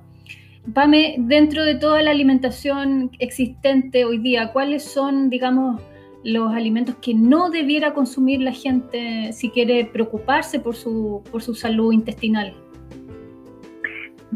Pame, 0.75 1.15
dentro 1.19 1.65
de 1.65 1.77
toda 1.77 2.03
la 2.03 2.11
alimentación 2.11 3.13
existente 3.21 4.05
hoy 4.05 4.19
día, 4.19 4.51
¿cuáles 4.53 4.83
son, 4.83 5.31
digamos, 5.31 5.81
los 6.25 6.53
alimentos 6.53 6.97
que 6.97 7.15
no 7.15 7.51
debiera 7.51 7.95
consumir 7.95 8.41
la 8.41 8.51
gente 8.51 9.33
si 9.33 9.51
quiere 9.51 9.85
preocuparse 9.85 10.59
por 10.59 10.75
su, 10.75 11.23
por 11.31 11.41
su 11.43 11.55
salud 11.55 11.93
intestinal? 11.93 12.53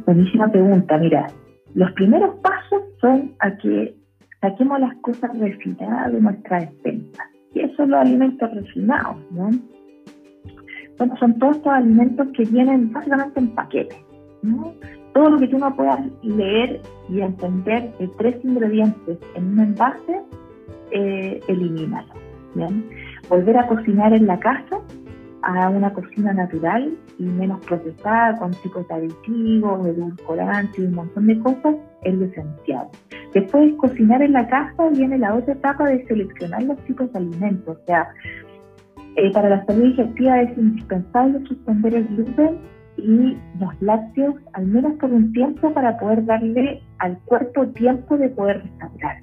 Buenísima 0.06 0.46
pregunta. 0.46 0.96
Mira, 0.98 1.26
los 1.74 1.90
primeros 1.94 2.36
pasos 2.36 2.82
son 3.00 3.34
a 3.40 3.56
que 3.56 3.94
saquemos 4.40 4.80
las 4.80 4.94
cosas 4.96 5.38
refinadas 5.38 6.12
de 6.12 6.20
nuestra 6.20 6.60
despensa. 6.60 7.24
Y 7.54 7.60
eso 7.60 7.76
son 7.76 7.90
los 7.90 8.00
alimentos 8.00 8.54
refinados, 8.54 9.16
¿no? 9.30 9.50
Bueno, 10.98 11.16
son 11.18 11.38
todos 11.38 11.56
estos 11.56 11.72
alimentos 11.72 12.28
que 12.36 12.44
vienen 12.44 12.92
básicamente 12.92 13.40
en 13.40 13.54
paquetes, 13.54 13.98
¿no? 14.42 14.74
Todo 15.14 15.30
lo 15.30 15.38
que 15.38 15.48
tú 15.48 15.58
no 15.58 15.74
puedas 15.74 16.00
leer 16.22 16.80
y 17.08 17.20
entender 17.20 17.90
de 17.98 18.08
tres 18.18 18.36
ingredientes 18.44 19.18
en 19.34 19.44
un 19.44 19.60
envase, 19.60 20.20
eh, 20.92 21.40
elimínalo, 21.48 22.12
¿bien? 22.54 22.88
Volver 23.28 23.56
a 23.56 23.66
cocinar 23.66 24.12
en 24.12 24.26
la 24.26 24.38
casa 24.38 24.78
a 25.42 25.70
una 25.70 25.92
cocina 25.92 26.32
natural 26.32 26.94
y 27.18 27.24
menos 27.24 27.64
procesada, 27.64 28.36
con 28.36 28.50
tipos 28.52 28.86
de 28.88 28.94
aditivos, 28.94 29.86
edulcorantes 29.86 30.78
y 30.78 30.82
un 30.82 30.94
montón 30.94 31.26
de 31.26 31.38
cosas, 31.40 31.76
es 32.02 32.14
lo 32.14 32.26
esencial. 32.26 32.88
Después 33.34 33.70
de 33.70 33.76
cocinar 33.76 34.22
en 34.22 34.32
la 34.32 34.46
casa 34.48 34.88
viene 34.90 35.18
la 35.18 35.34
otra 35.34 35.54
etapa 35.54 35.88
de 35.88 36.04
seleccionar 36.06 36.62
los 36.62 36.78
tipos 36.84 37.12
de 37.12 37.18
alimentos. 37.18 37.76
O 37.76 37.86
sea, 37.86 38.08
eh, 39.16 39.30
para 39.32 39.48
la 39.48 39.64
salud 39.66 39.84
digestiva 39.84 40.42
es 40.42 40.56
indispensable 40.56 41.40
suspender 41.46 41.94
el 41.94 42.06
gluten 42.08 42.58
y 42.96 43.36
los 43.58 43.80
lácteos 43.80 44.34
al 44.52 44.66
menos 44.66 44.94
por 44.94 45.12
un 45.12 45.32
tiempo 45.32 45.72
para 45.72 45.98
poder 45.98 46.24
darle 46.24 46.82
al 46.98 47.18
cuerpo 47.24 47.66
tiempo 47.68 48.16
de 48.16 48.28
poder 48.30 48.62
restaurar. 48.62 49.18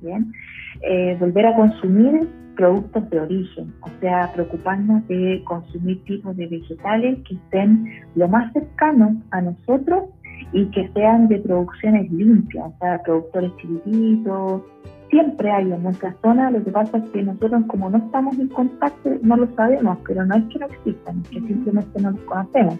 ¿bien? 0.00 0.32
Eh, 0.82 1.16
volver 1.18 1.46
a 1.46 1.56
consumir 1.56 2.28
productos 2.56 3.08
de 3.10 3.20
origen, 3.20 3.74
o 3.82 3.90
sea, 4.00 4.32
preocuparnos 4.32 5.06
de 5.08 5.42
consumir 5.44 6.02
tipos 6.04 6.36
de 6.36 6.46
vegetales 6.46 7.18
que 7.28 7.34
estén 7.34 7.86
lo 8.14 8.28
más 8.28 8.52
cercanos 8.52 9.16
a 9.30 9.42
nosotros 9.42 10.04
y 10.52 10.66
que 10.70 10.88
sean 10.94 11.28
de 11.28 11.38
producciones 11.38 12.10
limpias, 12.10 12.66
o 12.66 12.78
sea, 12.78 13.02
productores 13.02 13.50
chiquititos. 13.56 14.62
Siempre 15.10 15.50
hay 15.50 15.70
en 15.70 15.82
nuestra 15.82 16.14
zona, 16.22 16.50
lo 16.50 16.64
que 16.64 16.70
pasa 16.70 16.98
es 16.98 17.08
que 17.10 17.22
nosotros 17.22 17.62
como 17.68 17.90
no 17.90 17.98
estamos 17.98 18.38
en 18.38 18.48
contacto 18.48 19.10
no 19.22 19.36
lo 19.36 19.46
sabemos, 19.54 19.98
pero 20.06 20.24
no 20.24 20.34
es 20.34 20.44
que 20.44 20.58
no 20.58 20.66
existan, 20.66 21.20
es 21.22 21.28
que 21.28 21.40
simplemente 21.40 22.02
no 22.02 22.10
los 22.10 22.20
conocemos. 22.22 22.78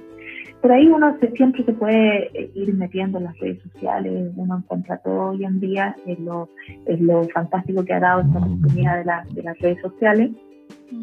Por 0.60 0.72
ahí 0.72 0.88
uno 0.88 1.16
se, 1.20 1.30
siempre 1.32 1.64
se 1.64 1.72
puede 1.72 2.26
eh, 2.34 2.50
ir 2.54 2.74
metiendo 2.74 3.18
en 3.18 3.24
las 3.24 3.38
redes 3.38 3.62
sociales, 3.62 4.32
uno 4.36 4.56
encuentra 4.56 4.96
todo 4.98 5.30
hoy 5.30 5.44
en 5.44 5.60
día, 5.60 5.94
es 6.06 6.18
lo, 6.18 6.48
es 6.86 7.00
lo 7.00 7.22
fantástico 7.28 7.84
que 7.84 7.92
ha 7.92 8.00
dado 8.00 8.22
esta 8.22 8.38
oportunidad 8.38 8.96
de, 9.04 9.34
de 9.34 9.42
las 9.42 9.58
redes 9.60 9.80
sociales. 9.80 10.30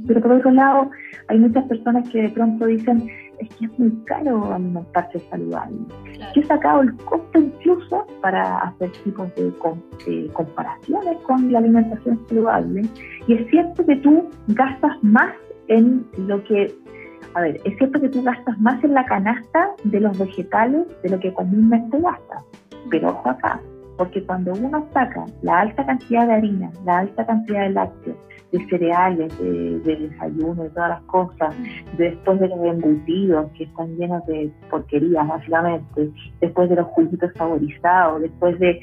Pero 0.08 0.22
por 0.22 0.32
otro 0.34 0.52
lado, 0.52 0.90
hay 1.28 1.40
muchas 1.40 1.66
personas 1.66 2.10
que 2.10 2.24
de 2.24 2.30
pronto 2.30 2.66
dicen, 2.66 3.08
es 3.44 3.56
que 3.56 3.66
es 3.66 3.80
muy 3.80 3.92
caro 4.06 4.54
alimentarse 4.54 5.20
saludable. 5.30 5.78
Yo 6.36 6.42
he 6.42 6.46
sacado 6.46 6.82
el 6.82 6.96
costo 6.98 7.40
incluso 7.40 8.06
para 8.22 8.60
hacer 8.60 8.92
tipos 9.04 9.34
de, 9.36 9.52
comparaciones 10.34 11.18
con 11.26 11.52
la 11.52 11.60
alimentación 11.60 12.20
saludable. 12.28 12.84
Y 13.28 13.34
es 13.34 13.50
cierto 13.50 13.86
que 13.86 13.96
tú 13.98 14.30
gastas 14.48 14.98
más 15.04 15.34
en 15.68 16.06
lo 16.18 16.44
que, 16.44 16.74
a 17.34 17.42
ver, 17.42 17.60
es 17.64 17.78
cierto 17.78 18.00
que 18.00 18.10
tú 18.10 18.24
gastas 18.24 18.60
más 18.60 18.84
en 18.84 18.94
la 18.94 19.06
canasta 19.06 19.70
de 19.84 20.00
los 20.00 20.18
vegetales 20.18 20.88
de 21.04 21.10
lo 21.10 21.20
que 21.20 21.34
comúnmente 21.34 22.00
gastas. 22.00 22.44
Pero 22.90 23.10
ojo 23.10 23.30
acá, 23.30 23.60
porque 23.98 24.24
cuando 24.24 24.54
uno 24.54 24.86
saca 24.94 25.26
la 25.42 25.62
alta 25.62 25.86
cantidad 25.86 26.28
de 26.28 26.34
harina, 26.34 26.72
la 26.86 27.00
alta 27.00 27.26
cantidad 27.26 27.62
de 27.62 27.70
lácteos, 27.70 28.18
de 28.54 28.66
cereales, 28.68 29.38
de, 29.40 29.80
desayuno, 29.96 30.64
de 30.64 30.70
todas 30.70 30.90
las 30.90 31.02
cosas, 31.04 31.56
después 31.98 32.40
de 32.40 32.48
los 32.48 32.64
embutidos 32.64 33.52
que 33.58 33.64
están 33.64 33.98
llenos 33.98 34.26
de 34.28 34.52
porquerías 34.70 35.28
básicamente, 35.28 36.12
después 36.40 36.70
de 36.70 36.76
los 36.76 36.88
juguitos 36.88 37.32
saborizados, 37.36 38.22
después 38.22 38.58
de... 38.60 38.80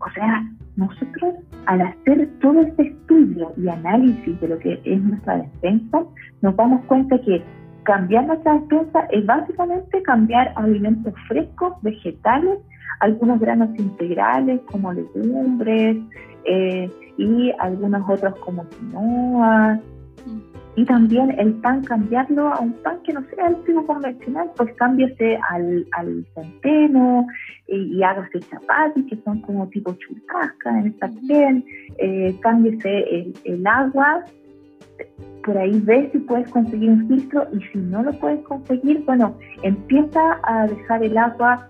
O 0.00 0.10
sea, 0.14 0.42
nosotros 0.76 1.34
al 1.66 1.82
hacer 1.82 2.28
todo 2.40 2.60
este 2.60 2.88
estudio 2.88 3.52
y 3.56 3.68
análisis 3.68 4.40
de 4.40 4.48
lo 4.48 4.58
que 4.58 4.80
es 4.84 5.02
nuestra 5.02 5.36
despensa, 5.36 6.02
nos 6.42 6.56
damos 6.56 6.84
cuenta 6.86 7.18
que 7.20 7.42
cambiar 7.84 8.26
nuestra 8.26 8.54
despensa 8.54 9.00
es 9.10 9.24
básicamente 9.26 10.02
cambiar 10.02 10.52
alimentos 10.56 11.14
frescos, 11.28 11.74
vegetales, 11.82 12.58
algunos 13.00 13.40
granos 13.40 13.70
integrales 13.78 14.60
como 14.70 14.92
legumbres, 14.92 15.96
eh, 16.44 16.90
y 17.16 17.52
algunos 17.58 18.08
otros 18.08 18.34
como 18.40 18.68
quinoa. 18.68 19.74
Mm. 20.26 20.40
Y 20.76 20.84
también 20.86 21.34
el 21.38 21.52
pan, 21.54 21.84
cambiarlo 21.84 22.48
a 22.48 22.58
un 22.58 22.72
pan 22.82 22.98
que 23.04 23.12
no 23.12 23.22
sea 23.30 23.46
el 23.46 23.62
tipo 23.62 23.86
convencional, 23.86 24.50
pues 24.56 24.74
cámbiese 24.74 25.38
al, 25.48 25.86
al 25.92 26.26
centeno 26.34 27.26
y, 27.68 28.02
hágase 28.02 28.40
chapati, 28.40 29.06
que 29.06 29.16
son 29.24 29.40
como 29.42 29.68
tipo 29.68 29.94
churrasca 29.94 30.80
en 30.80 30.88
esta 30.88 31.08
piel, 31.08 31.64
eh, 31.98 32.36
cámbiese 32.40 33.32
el, 33.44 33.66
agua, 33.66 34.24
por 35.44 35.56
ahí 35.58 35.78
ves 35.80 36.10
si 36.10 36.18
puedes 36.18 36.50
conseguir 36.50 36.90
un 36.90 37.06
filtro 37.06 37.46
y 37.52 37.60
si 37.66 37.78
no 37.78 38.02
lo 38.02 38.12
puedes 38.14 38.40
conseguir, 38.40 39.04
bueno, 39.06 39.36
empieza 39.62 40.40
a 40.42 40.66
dejar 40.66 41.04
el 41.04 41.16
agua 41.16 41.68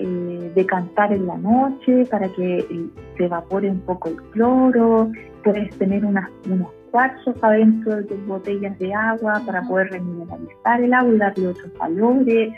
eh, 0.00 0.52
decantar 0.54 1.12
en 1.12 1.26
la 1.26 1.36
noche 1.36 2.04
para 2.10 2.28
que 2.28 2.58
eh, 2.58 2.86
se 3.16 3.24
evapore 3.24 3.70
un 3.70 3.80
poco 3.80 4.08
el 4.10 4.16
cloro, 4.30 5.10
puedes 5.42 5.76
tener 5.78 6.04
unas, 6.04 6.28
unos 6.48 6.68
cuarzos 6.90 7.34
adentro 7.42 7.96
de 7.96 8.04
tus 8.04 8.26
botellas 8.26 8.78
de 8.78 8.94
agua 8.94 9.42
para 9.44 9.62
poder 9.62 9.90
remineralizar 9.90 10.80
el 10.82 10.94
agua 10.94 11.14
y 11.14 11.18
darle 11.18 11.48
otros 11.48 11.72
valores 11.78 12.52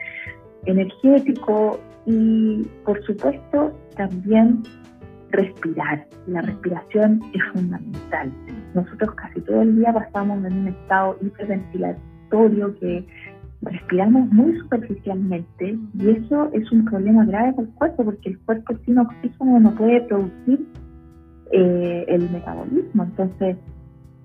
energéticos 0.66 1.78
y 2.07 2.66
por 2.84 3.03
supuesto 3.05 3.72
también 3.97 4.62
respirar. 5.30 6.07
La 6.26 6.43
respiración 6.43 7.22
es 7.32 7.43
fundamental. 7.53 8.32
Nosotros 8.74 9.14
casi 9.14 9.41
todo 9.41 9.62
el 9.62 9.76
día 9.76 9.93
pasamos 9.93 10.45
en 10.45 10.53
un 10.53 10.68
estado 10.68 11.16
hiperventilatorio 11.20 12.74
que 12.78 13.05
respiramos 13.62 14.30
muy 14.32 14.58
superficialmente 14.58 15.78
y 15.94 16.11
eso 16.11 16.50
es 16.52 16.70
un 16.72 16.84
problema 16.86 17.24
grave 17.26 17.52
para 17.52 17.68
el 17.68 17.74
cuerpo 17.74 18.04
porque 18.04 18.30
el 18.30 18.38
cuerpo 18.40 18.74
sin 18.84 18.98
oxígeno 18.98 19.61
no 19.61 19.74
puede 19.74 20.00
producir 20.02 20.66
eh, 21.52 22.04
el 22.08 22.30
metabolismo. 22.30 23.04
Entonces, 23.04 23.56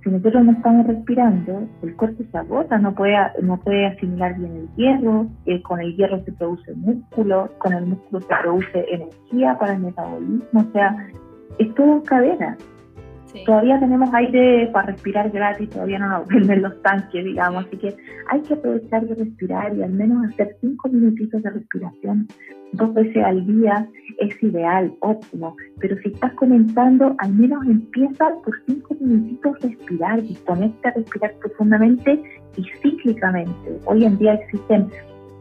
si 0.03 0.11
nosotros 0.11 0.45
no 0.45 0.51
estamos 0.51 0.85
respirando, 0.85 1.67
el 1.81 1.95
cuerpo 1.95 2.23
se 2.31 2.37
agota, 2.37 2.77
no 2.77 2.93
puede, 2.93 3.15
no 3.41 3.57
puede 3.57 3.87
asimilar 3.87 4.37
bien 4.37 4.51
el 4.55 4.69
hierro, 4.75 5.27
eh, 5.47 5.61
con 5.63 5.81
el 5.81 5.95
hierro 5.95 6.23
se 6.23 6.31
produce 6.33 6.73
músculo, 6.75 7.49
con 7.57 7.73
el 7.73 7.87
músculo 7.87 8.21
se 8.21 8.35
produce 8.41 8.85
energía 8.87 9.57
para 9.57 9.73
el 9.73 9.79
metabolismo, 9.81 10.61
o 10.61 10.71
sea, 10.71 10.95
es 11.57 11.73
todo 11.73 12.03
cadena. 12.03 12.55
Todavía 13.45 13.79
tenemos 13.79 14.13
aire 14.13 14.69
para 14.71 14.87
respirar 14.87 15.29
gratis, 15.29 15.69
todavía 15.69 15.99
no 15.99 16.09
nos 16.09 16.27
venden 16.29 16.61
los 16.61 16.81
tanques, 16.81 17.23
digamos, 17.25 17.65
así 17.65 17.77
que 17.77 17.95
hay 18.29 18.41
que 18.41 18.53
aprovechar 18.53 19.05
de 19.07 19.15
respirar 19.15 19.75
y 19.75 19.83
al 19.83 19.91
menos 19.91 20.31
hacer 20.31 20.55
cinco 20.61 20.89
minutitos 20.89 21.41
de 21.43 21.49
respiración 21.49 22.27
dos 22.75 22.93
veces 22.93 23.23
al 23.23 23.45
día 23.45 23.87
es 24.19 24.43
ideal, 24.43 24.93
óptimo, 24.99 25.55
pero 25.79 25.97
si 25.97 26.09
estás 26.09 26.33
comenzando, 26.33 27.15
al 27.19 27.33
menos 27.33 27.65
empieza 27.65 28.29
por 28.43 28.53
cinco 28.65 28.95
minutitos 28.99 29.59
respirar, 29.61 30.21
disponerte 30.21 30.87
a 30.87 30.91
respirar 30.91 31.33
profundamente 31.39 32.21
y 32.57 32.63
cíclicamente. 32.81 33.79
Hoy 33.85 34.05
en 34.05 34.17
día 34.17 34.33
existen 34.33 34.87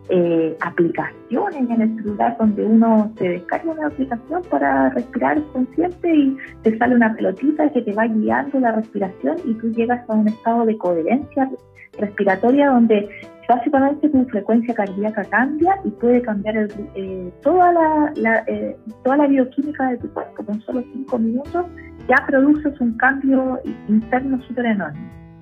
eh, 0.08 0.56
aplicaciones 0.60 1.70
en 1.70 1.80
el 1.80 1.96
celular 1.96 2.36
donde 2.38 2.64
uno 2.64 3.12
se 3.18 3.28
descarga 3.28 3.72
una 3.72 3.86
aplicación 3.86 4.42
para 4.50 4.90
respirar 4.90 5.42
consciente 5.52 6.14
y 6.14 6.36
te 6.62 6.76
sale 6.76 6.94
una 6.94 7.14
pelotita 7.14 7.70
que 7.70 7.82
te 7.82 7.92
va 7.92 8.06
guiando 8.06 8.60
la 8.60 8.72
respiración 8.72 9.36
y 9.44 9.54
tú 9.54 9.70
llegas 9.72 10.08
a 10.08 10.14
un 10.14 10.28
estado 10.28 10.66
de 10.66 10.76
coherencia 10.76 11.48
respiratoria 11.98 12.70
donde 12.70 13.08
básicamente 13.48 14.08
tu 14.08 14.24
frecuencia 14.26 14.74
cardíaca 14.74 15.24
cambia 15.24 15.78
y 15.84 15.90
puede 15.90 16.22
cambiar 16.22 16.68
eh, 16.94 17.32
toda, 17.42 17.72
la, 17.72 18.44
eh, 18.46 18.76
toda 19.02 19.16
la 19.18 19.26
bioquímica 19.26 19.90
de 19.90 19.98
tu 19.98 20.12
cuerpo. 20.12 20.44
Con 20.44 20.60
solo 20.62 20.82
cinco 20.92 21.18
minutos 21.18 21.66
ya 22.08 22.24
produces 22.26 22.78
un 22.80 22.96
cambio 22.96 23.60
interno 23.88 24.42
súper 24.42 24.66
enorme. 24.66 25.00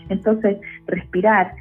Entonces, 0.09 0.59
respirar, 0.87 1.55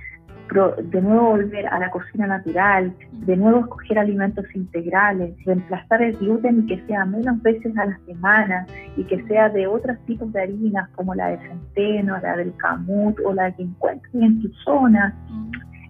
de 0.52 1.02
nuevo 1.02 1.30
volver 1.30 1.66
a 1.68 1.80
la 1.80 1.90
cocina 1.92 2.28
natural, 2.28 2.94
de 3.12 3.38
nuevo 3.38 3.60
escoger 3.62 4.00
alimentos 4.00 4.46
integrales, 4.54 5.34
reemplazar 5.46 6.02
el 6.02 6.18
gluten 6.18 6.64
y 6.64 6.66
que 6.68 6.86
sea 6.88 7.06
menos 7.06 7.42
veces 7.42 7.78
a 7.78 7.86
la 7.86 7.98
semana 8.06 8.68
y 8.98 9.04
que 9.06 9.24
sea 9.28 9.48
de 9.48 9.68
otros 9.68 9.98
tipos 10.06 10.32
de 10.34 10.42
harinas 10.42 10.90
como 10.90 11.16
la 11.16 11.30
de 11.30 11.38
centeno, 11.38 12.20
la 12.22 12.36
del 12.36 12.54
camut 12.58 13.18
o 13.24 13.34
la 13.34 13.52
que 13.56 13.64
encuentres 13.64 14.14
en 14.14 14.42
tu 14.42 14.50
zona. 14.66 15.16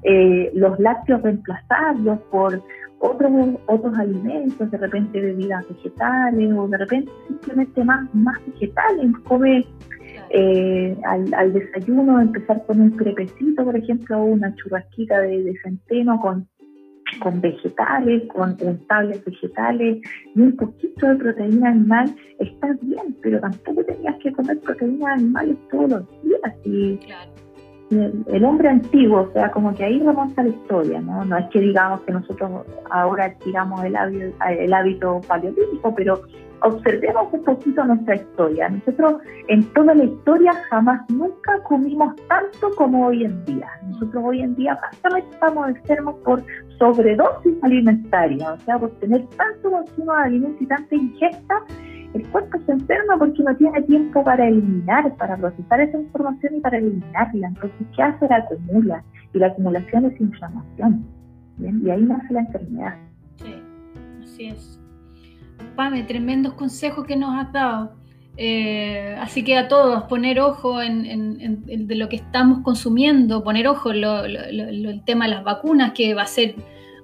Eh, 0.03 0.51
los 0.53 0.79
lácteos 0.79 1.23
reemplazarlos 1.23 2.19
por 2.31 2.61
otros, 3.01 3.31
otros 3.65 3.97
alimentos, 3.97 4.69
de 4.71 4.77
repente 4.77 5.19
bebidas 5.19 5.67
vegetales 5.67 6.53
o 6.55 6.67
de 6.67 6.77
repente 6.77 7.11
simplemente 7.27 7.83
más, 7.83 8.15
más 8.15 8.37
vegetales. 8.45 9.11
Come 9.23 9.65
eh, 10.29 10.95
al, 11.03 11.53
desayuno 11.53 12.21
empezar 12.21 12.63
con 12.65 12.79
un 12.79 12.91
crepecito, 12.91 13.65
por 13.65 13.75
ejemplo, 13.75 14.23
una 14.23 14.53
churrasquita 14.55 15.19
de, 15.19 15.53
centeno 15.63 16.19
con, 16.21 16.47
con 17.21 17.41
vegetales, 17.41 18.23
con 18.27 18.55
untables 18.61 19.25
vegetales 19.25 19.99
y 20.35 20.41
un 20.41 20.55
poquito 20.55 21.07
de 21.07 21.15
proteína 21.15 21.69
animal, 21.69 22.15
está 22.39 22.67
bien, 22.81 23.17
pero 23.21 23.41
tampoco 23.41 23.83
tenías 23.83 24.15
que 24.23 24.31
comer 24.31 24.59
proteínas 24.59 25.19
animales 25.19 25.57
todos 25.69 25.89
los 25.89 26.23
días. 26.23 26.55
Y, 26.65 26.99
el, 27.91 28.45
hombre 28.45 28.69
antiguo, 28.69 29.21
o 29.21 29.31
sea, 29.33 29.51
como 29.51 29.73
que 29.73 29.83
ahí 29.83 29.99
remonta 29.99 30.43
la 30.43 30.49
historia, 30.49 31.01
¿no? 31.01 31.25
No 31.25 31.37
es 31.37 31.45
que 31.49 31.59
digamos 31.59 32.01
que 32.01 32.13
nosotros 32.13 32.65
ahora 32.89 33.33
tiramos 33.43 33.83
el, 33.83 33.95
hábito, 33.95 34.35
el 34.47 34.73
hábito 34.73 35.21
paleolítico, 35.27 35.93
pero 35.95 36.21
observemos 36.61 37.27
un 37.31 37.43
poquito 37.43 37.83
nuestra 37.83 38.15
historia. 38.15 38.69
Nosotros 38.69 39.21
en 39.47 39.63
toda 39.73 39.93
la 39.95 40.03
historia 40.03 40.53
jamás 40.69 41.01
nunca 41.09 41.61
comimos 41.63 42.15
tanto 42.27 42.71
como 42.75 43.07
hoy 43.07 43.25
en 43.25 43.45
día. 43.45 43.69
Nosotros 43.87 44.23
hoy 44.25 44.41
en 44.41 44.55
día 44.55 44.79
básicamente 44.81 45.29
estamos 45.31 45.69
enfermos 45.69 46.15
por 46.23 46.43
sobredosis 46.77 47.53
alimentaria, 47.63 48.53
o 48.53 48.59
sea, 48.59 48.79
por 48.79 48.91
tener 48.99 49.25
tanto 49.37 49.71
consumo 49.71 50.13
de 50.13 50.21
alimentos 50.21 50.61
y 50.61 50.65
tanta 50.65 50.95
ingesta, 50.95 51.63
el 52.13 52.27
cuerpo 52.29 52.57
se 52.65 52.71
enferma 52.73 53.17
porque 53.17 53.41
no 53.43 53.55
tiene 53.55 53.81
tiempo 53.83 54.23
para 54.23 54.47
eliminar, 54.47 55.15
para 55.15 55.37
procesar 55.37 55.81
esa 55.81 55.97
información 55.97 56.57
y 56.57 56.59
para 56.59 56.77
eliminarla. 56.77 57.47
Entonces, 57.47 57.87
¿qué 57.95 58.03
hace? 58.03 58.27
La 58.27 58.37
acumula. 58.37 59.03
Y 59.33 59.39
la 59.39 59.47
acumulación 59.47 60.05
es 60.05 60.19
inflamación. 60.19 61.05
Y 61.59 61.89
ahí 61.89 62.01
nace 62.01 62.33
la 62.33 62.41
enfermedad. 62.41 62.95
Sí, 63.37 63.55
así 64.23 64.45
es. 64.47 64.79
Pame, 65.75 66.03
tremendos 66.03 66.53
consejos 66.55 67.05
que 67.05 67.15
nos 67.15 67.37
has 67.37 67.53
dado. 67.53 67.93
Eh, 68.37 69.15
así 69.19 69.43
que 69.43 69.57
a 69.57 69.67
todos, 69.67 70.03
poner 70.03 70.39
ojo 70.39 70.81
en, 70.81 71.63
de 71.65 71.95
lo 71.95 72.09
que 72.09 72.15
estamos 72.17 72.59
consumiendo, 72.63 73.43
poner 73.43 73.67
ojo 73.67 73.91
en 73.91 74.03
el 74.03 75.01
tema 75.05 75.25
de 75.25 75.31
las 75.31 75.43
vacunas, 75.43 75.91
que 75.91 76.13
va 76.13 76.23
a 76.23 76.27
ser 76.27 76.55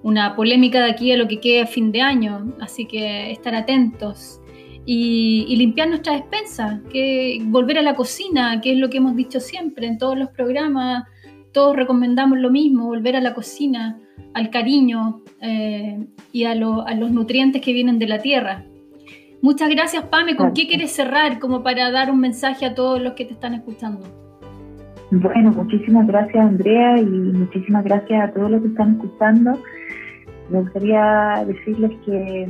una 0.04 0.36
polémica 0.36 0.80
de 0.84 0.92
aquí 0.92 1.12
a 1.12 1.18
lo 1.18 1.28
que 1.28 1.40
quede 1.40 1.62
a 1.62 1.68
fin 1.68 1.92
de 1.92 2.02
año, 2.02 2.54
así 2.60 2.86
que 2.86 3.32
estar 3.32 3.54
atentos. 3.56 4.42
Y, 4.90 5.54
limpiar 5.58 5.90
nuestra 5.90 6.14
despensa, 6.14 6.80
que 6.90 7.40
volver 7.44 7.78
a 7.78 7.82
la 7.82 7.94
cocina, 7.94 8.62
que 8.62 8.72
es 8.72 8.78
lo 8.78 8.90
que 8.90 8.98
hemos 9.00 9.18
dicho 9.18 9.42
siempre 9.42 9.86
en 9.86 9.98
todos 9.98 10.18
los 10.18 10.30
programas, 10.30 11.04
todos 11.52 11.76
recomendamos 11.76 12.38
lo 12.40 12.50
mismo, 12.50 12.86
volver 12.86 13.18
a 13.18 13.20
la 13.20 13.34
cocina, 13.34 14.00
al 14.34 14.50
cariño 14.50 15.24
eh, 15.42 16.08
y 16.32 16.46
a, 16.46 16.52
a, 16.52 16.56
los 16.56 17.12
nutrientes 17.12 17.62
que 17.62 17.74
vienen 17.74 18.00
de 18.00 18.08
la 18.08 18.20
tierra. 18.20 18.64
Muchas 19.42 19.70
gracias, 19.70 20.06
Pame. 20.06 20.38
¿Con 20.38 20.54
qué 20.54 20.68
quieres 20.68 20.92
cerrar 20.94 21.40
como 21.40 21.64
para 21.64 21.92
dar 21.92 22.10
un 22.10 22.22
mensaje 22.22 22.66
a 22.66 22.74
todos 22.74 23.02
los 23.02 23.12
que 23.14 23.26
te 23.26 23.34
están 23.34 23.56
escuchando? 23.56 24.08
Bueno, 25.12 25.52
muchísimas 25.52 26.08
gracias, 26.08 26.46
Andrea, 26.46 26.98
y 26.98 27.06
muchísimas 27.06 27.84
gracias 27.84 28.30
a 28.30 28.34
todos 28.34 28.52
los 28.52 28.62
que 28.62 28.70
están 28.70 28.94
escuchando. 28.94 29.60
Me 30.50 30.62
gustaría 30.62 31.44
decirles 31.46 31.92
que, 32.06 32.48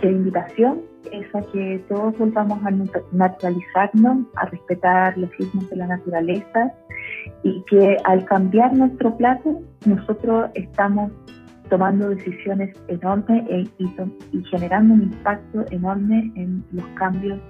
que 0.00 0.06
la 0.06 0.12
invitación 0.12 0.91
es 1.10 1.34
a 1.34 1.40
que 1.52 1.82
todos 1.88 2.16
volvamos 2.18 2.58
a 2.64 2.70
naturalizarnos, 3.12 4.26
a 4.36 4.46
respetar 4.46 5.16
los 5.18 5.30
ritmos 5.38 5.68
de 5.70 5.76
la 5.76 5.86
naturaleza 5.86 6.72
y 7.42 7.62
que 7.68 7.96
al 8.04 8.24
cambiar 8.24 8.74
nuestro 8.74 9.16
plato 9.16 9.60
nosotros 9.86 10.50
estamos 10.54 11.10
tomando 11.68 12.10
decisiones 12.10 12.76
enormes 12.88 13.44
e, 13.48 13.66
y, 13.78 14.44
generando 14.44 14.94
un 14.94 15.04
impacto 15.04 15.64
enorme 15.70 16.30
en 16.36 16.62
los 16.72 16.84
cambios 16.94 17.40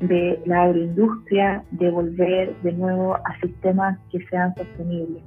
de 0.00 0.40
la 0.46 0.64
agroindustria, 0.64 1.64
de 1.72 1.90
volver 1.90 2.54
de 2.62 2.72
nuevo 2.72 3.16
a 3.16 3.40
sistemas 3.40 3.98
que 4.12 4.24
sean 4.28 4.54
sostenibles. 4.54 5.22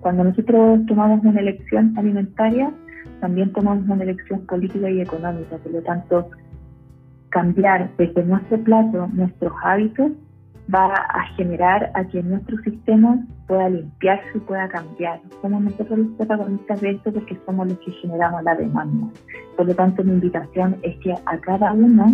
Cuando 0.00 0.24
nosotros 0.24 0.80
tomamos 0.86 1.24
una 1.24 1.40
elección 1.40 1.94
alimentaria, 1.96 2.72
también 3.20 3.52
tomamos 3.52 3.88
una 3.88 4.02
elección 4.02 4.44
política 4.46 4.90
y 4.90 5.00
económica. 5.00 5.56
Por 5.58 5.72
lo 5.72 5.82
tanto, 5.82 6.30
cambiar 7.34 7.90
desde 7.98 8.22
nuestro 8.24 8.58
plato 8.62 9.08
nuestros 9.12 9.52
hábitos 9.64 10.12
va 10.72 10.86
a 10.86 11.26
generar 11.36 11.90
a 11.94 12.04
que 12.04 12.22
nuestro 12.22 12.56
sistema 12.62 13.18
pueda 13.48 13.68
limpiarse 13.68 14.38
y 14.38 14.40
pueda 14.40 14.68
cambiar. 14.68 15.20
Somos 15.42 15.62
nosotros 15.62 15.98
los 15.98 16.16
protagonistas 16.16 16.80
de 16.80 16.92
esto 16.92 17.12
porque 17.12 17.36
somos 17.44 17.68
los 17.68 17.78
que 17.80 17.90
generamos 17.92 18.42
la 18.44 18.54
demanda. 18.54 19.08
Por 19.56 19.66
lo 19.66 19.74
tanto, 19.74 20.02
mi 20.04 20.12
invitación 20.12 20.76
es 20.82 20.96
que 21.00 21.12
a 21.12 21.38
cada 21.38 21.72
uno 21.72 22.06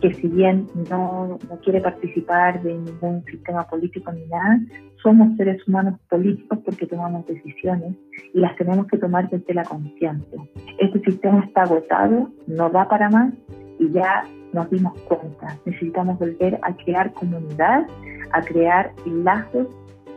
que 0.00 0.12
si 0.14 0.28
bien 0.28 0.66
no, 0.90 1.38
no 1.48 1.56
quiere 1.64 1.80
participar 1.80 2.60
de 2.62 2.74
ningún 2.74 3.24
sistema 3.24 3.62
político 3.66 4.12
ni 4.12 4.26
nada, 4.26 4.60
somos 5.02 5.34
seres 5.38 5.66
humanos 5.66 5.98
políticos 6.10 6.58
porque 6.66 6.86
tomamos 6.86 7.26
decisiones 7.26 7.94
y 8.34 8.40
las 8.40 8.54
tenemos 8.56 8.88
que 8.88 8.98
tomar 8.98 9.30
desde 9.30 9.54
la 9.54 9.64
conciencia. 9.64 10.38
Este 10.78 11.00
sistema 11.00 11.44
está 11.46 11.62
agotado, 11.62 12.30
no 12.46 12.68
da 12.68 12.86
para 12.88 13.08
más 13.08 13.32
y 13.78 13.90
ya 13.90 14.24
nos 14.52 14.70
dimos 14.70 14.92
cuenta. 15.02 15.56
Necesitamos 15.64 16.18
volver 16.18 16.58
a 16.62 16.74
crear 16.76 17.12
comunidad, 17.14 17.86
a 18.32 18.42
crear 18.42 18.92
lazos 19.06 19.66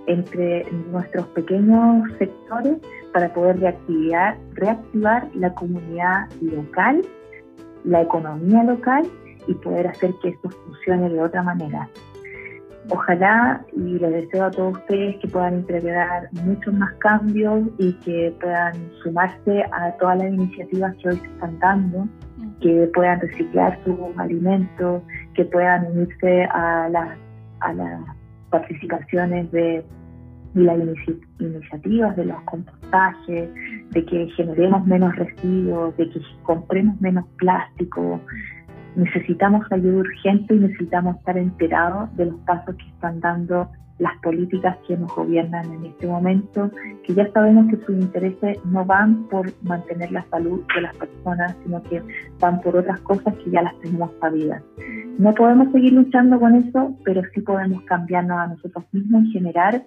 entre 0.07 0.65
nuestros 0.91 1.27
pequeños 1.27 2.07
sectores 2.17 2.77
para 3.13 3.32
poder 3.34 3.59
reactivar, 3.59 4.38
reactivar 4.53 5.27
la 5.36 5.53
comunidad 5.53 6.30
local, 6.41 7.01
la 7.84 8.01
economía 8.01 8.63
local 8.63 9.03
y 9.47 9.53
poder 9.55 9.88
hacer 9.88 10.13
que 10.21 10.30
esto 10.30 10.49
funcione 10.49 11.09
de 11.09 11.21
otra 11.21 11.43
manera. 11.43 11.89
Ojalá 12.91 13.63
y 13.73 13.99
les 13.99 14.11
deseo 14.11 14.45
a 14.45 14.51
todos 14.51 14.77
ustedes 14.80 15.17
que 15.17 15.27
puedan 15.27 15.59
integrar 15.59 16.30
muchos 16.32 16.73
más 16.73 16.91
cambios 16.95 17.61
y 17.77 17.93
que 17.93 18.34
puedan 18.39 18.73
sumarse 19.03 19.63
a 19.71 19.91
todas 19.99 20.17
las 20.17 20.34
iniciativas 20.34 20.95
que 20.95 21.09
hoy 21.09 21.17
se 21.17 21.27
están 21.27 21.59
dando, 21.59 22.07
que 22.62 22.89
puedan 22.93 23.20
reciclar 23.22 23.80
sus 23.84 23.97
alimentos, 24.18 25.03
que 25.34 25.45
puedan 25.45 25.88
unirse 25.88 26.43
a 26.45 26.89
las, 26.89 27.18
participaciones 28.49 29.51
de, 29.51 29.86
las 30.55 30.78
iniciativas 31.39 32.16
de 32.16 32.26
los 32.26 32.41
compostajes, 32.41 33.49
de 33.91 34.05
que 34.05 34.28
generemos 34.36 34.86
menos 34.88 35.16
residuos, 35.16 35.95
de 35.97 36.10
que 36.10 36.20
compremos 36.43 36.99
menos 36.99 37.26
plástico, 37.38 38.20
necesitamos 38.95 39.66
ayuda 39.72 39.99
urgente 39.99 40.55
y 40.55 40.60
necesitamos 40.60 41.18
estar 41.18 41.38
enterados 41.38 42.16
de 42.18 42.26
los 42.26 42.39
pasos 42.41 42.76
que 42.76 42.88
están 42.88 43.20
dando 43.20 43.70
las 44.00 44.18
políticas 44.20 44.78
que 44.88 44.97
nos 44.97 45.14
gobiernan 45.14 45.72
en 45.74 45.86
este 45.86 46.08
momento, 46.08 46.72
que 47.04 47.14
ya 47.14 47.32
sabemos 47.32 47.68
que 47.70 47.86
sus 47.86 47.95
intereses 47.95 48.58
no 48.66 48.86
van 48.86 49.28
por 49.28 49.52
mantener 49.64 50.12
la 50.12 50.26
salud 50.30 50.62
de 50.74 50.82
las 50.82 50.95
personas, 50.95 51.56
sino 51.64 51.84
que 51.84 52.02
van 52.39 52.62
por 52.62 52.78
otras 52.78 53.00
cosas 53.02 53.36
que 53.36 53.52
ya 53.52 53.62
las 53.62 53.78
tenemos 53.80 54.12
sabidas. 54.20 54.64
No 55.18 55.34
podemos 55.34 55.72
seguir 55.74 55.93
luchando 55.93 56.39
con 56.39 56.56
eso, 56.56 56.95
pero 57.04 57.22
sí 57.34 57.41
podemos 57.41 57.84
cambiarnos 57.84 58.38
a 58.39 58.47
nosotros 58.47 58.86
mismos 58.93 59.26
y 59.26 59.32
generar 59.32 59.84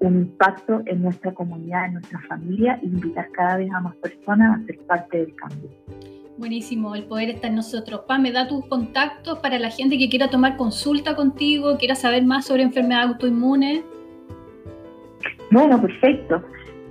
un 0.00 0.16
impacto 0.16 0.82
en 0.86 1.02
nuestra 1.02 1.32
comunidad, 1.32 1.86
en 1.86 1.94
nuestra 1.94 2.20
familia, 2.28 2.78
e 2.82 2.86
invitar 2.86 3.28
cada 3.32 3.56
vez 3.56 3.70
a 3.72 3.80
más 3.80 3.94
personas 3.96 4.60
a 4.60 4.66
ser 4.66 4.78
parte 4.86 5.18
del 5.18 5.34
cambio. 5.34 5.70
Buenísimo, 6.38 6.94
el 6.94 7.02
poder 7.02 7.30
está 7.30 7.48
en 7.48 7.56
nosotros. 7.56 8.02
Pa, 8.06 8.16
me 8.16 8.30
da 8.30 8.46
tus 8.46 8.64
contactos 8.66 9.40
para 9.40 9.58
la 9.58 9.70
gente 9.70 9.98
que 9.98 10.08
quiera 10.08 10.30
tomar 10.30 10.56
consulta 10.56 11.16
contigo, 11.16 11.76
quiera 11.78 11.96
saber 11.96 12.24
más 12.24 12.46
sobre 12.46 12.62
enfermedades 12.62 13.08
autoinmunes. 13.08 13.84
Bueno, 15.50 15.82
perfecto. 15.82 16.40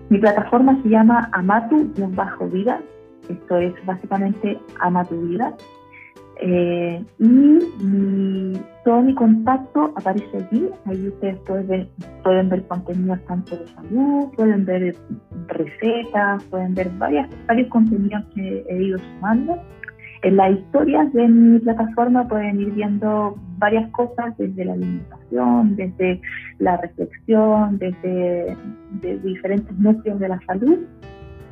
Mi 0.09 0.17
plataforma 0.19 0.77
se 0.83 0.89
llama 0.89 1.29
Amatu-Vida. 1.31 2.81
Esto 3.29 3.57
es 3.57 3.73
básicamente 3.85 4.59
Amatu 4.81 5.15
Vida. 5.21 5.55
Eh, 6.39 7.03
y 7.19 8.53
todo 8.83 9.01
mi 9.01 9.13
contacto 9.15 9.91
aparece 9.95 10.37
allí. 10.37 10.69
Ahí 10.85 11.07
ustedes 11.07 11.37
pueden 11.39 11.67
ver, 11.67 11.87
pueden 12.23 12.49
ver 12.49 12.67
contenidos 12.67 13.19
tanto 13.27 13.57
de 13.57 13.67
salud, 13.67 14.29
pueden 14.35 14.65
ver 14.65 14.95
recetas, 15.47 16.43
pueden 16.45 16.75
ver 16.75 16.89
varias, 16.97 17.29
varios 17.47 17.67
contenidos 17.69 18.23
que 18.35 18.65
he 18.69 18.83
ido 18.83 18.99
sumando. 18.99 19.57
En 20.23 20.35
las 20.35 20.51
historias 20.51 21.11
de 21.13 21.27
mi 21.27 21.59
plataforma 21.59 22.27
pueden 22.27 22.59
ir 22.59 22.71
viendo 22.71 23.35
varias 23.59 23.89
cosas 23.91 24.35
desde 24.37 24.65
la 24.65 24.73
alimentación, 24.73 25.75
desde 25.75 26.21
la 26.59 26.77
reflexión, 26.77 27.77
desde 27.77 28.57
diferentes 29.23 29.77
núcleos 29.77 30.19
de 30.19 30.29
la 30.29 30.39
salud 30.47 30.79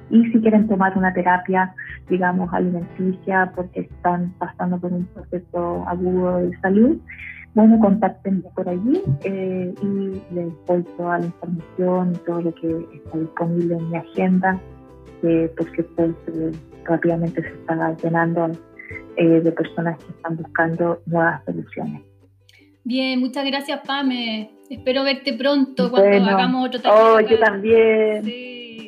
y 0.10 0.24
si 0.32 0.40
quieren 0.40 0.68
tomar 0.68 0.98
una 0.98 1.14
terapia, 1.14 1.74
digamos, 2.10 2.54
alimenticia 2.54 3.52
porque 3.56 3.82
están 3.82 4.34
pasando 4.38 4.80
por 4.80 4.94
un 4.94 5.06
proceso 5.06 5.86
agudo 5.88 6.38
de 6.38 6.58
salud, 6.60 6.98
bueno, 7.56 7.80
contáctenme 7.80 8.44
por 8.54 8.68
allí 8.68 9.02
eh, 9.24 9.74
y 9.82 10.34
les 10.36 10.66
doy 10.68 10.84
toda 10.98 11.20
la 11.20 11.26
información 11.26 12.14
y 12.14 12.18
todo 12.26 12.42
lo 12.42 12.54
que 12.54 12.86
está 12.96 13.18
disponible 13.18 13.76
en 13.76 13.90
mi 13.90 13.98
agenda, 13.98 14.60
porque 15.58 15.84
pues 15.96 16.12
rápidamente 16.84 17.42
se 17.42 17.48
está 17.48 17.96
llenando 18.04 18.52
eh, 19.16 19.42
de 19.42 19.52
personas 19.54 19.98
que 19.98 20.12
están 20.12 20.36
buscando 20.36 21.02
nuevas 21.06 21.44
soluciones. 21.46 22.02
Bien, 22.84 23.20
muchas 23.20 23.46
gracias 23.46 23.80
Pame. 23.88 24.52
Espero 24.70 25.04
verte 25.04 25.34
pronto 25.34 25.90
cuando 25.90 26.30
hagamos 26.30 26.68
otro 26.68 26.92
Oh, 26.92 27.20
yo 27.22 27.40
también. 27.40 28.24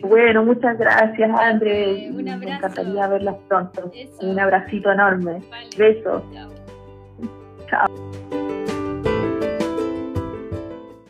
Bueno, 0.02 0.44
muchas 0.44 0.78
gracias, 0.78 1.30
André. 1.40 2.04
Un 2.12 2.30
abrazo. 2.30 2.46
Me 2.46 2.56
encantaría 2.56 3.08
verlas 3.08 3.36
pronto. 3.48 3.94
Un 4.22 4.40
abracito 4.40 4.92
enorme. 4.92 5.44
Besos. 5.78 6.24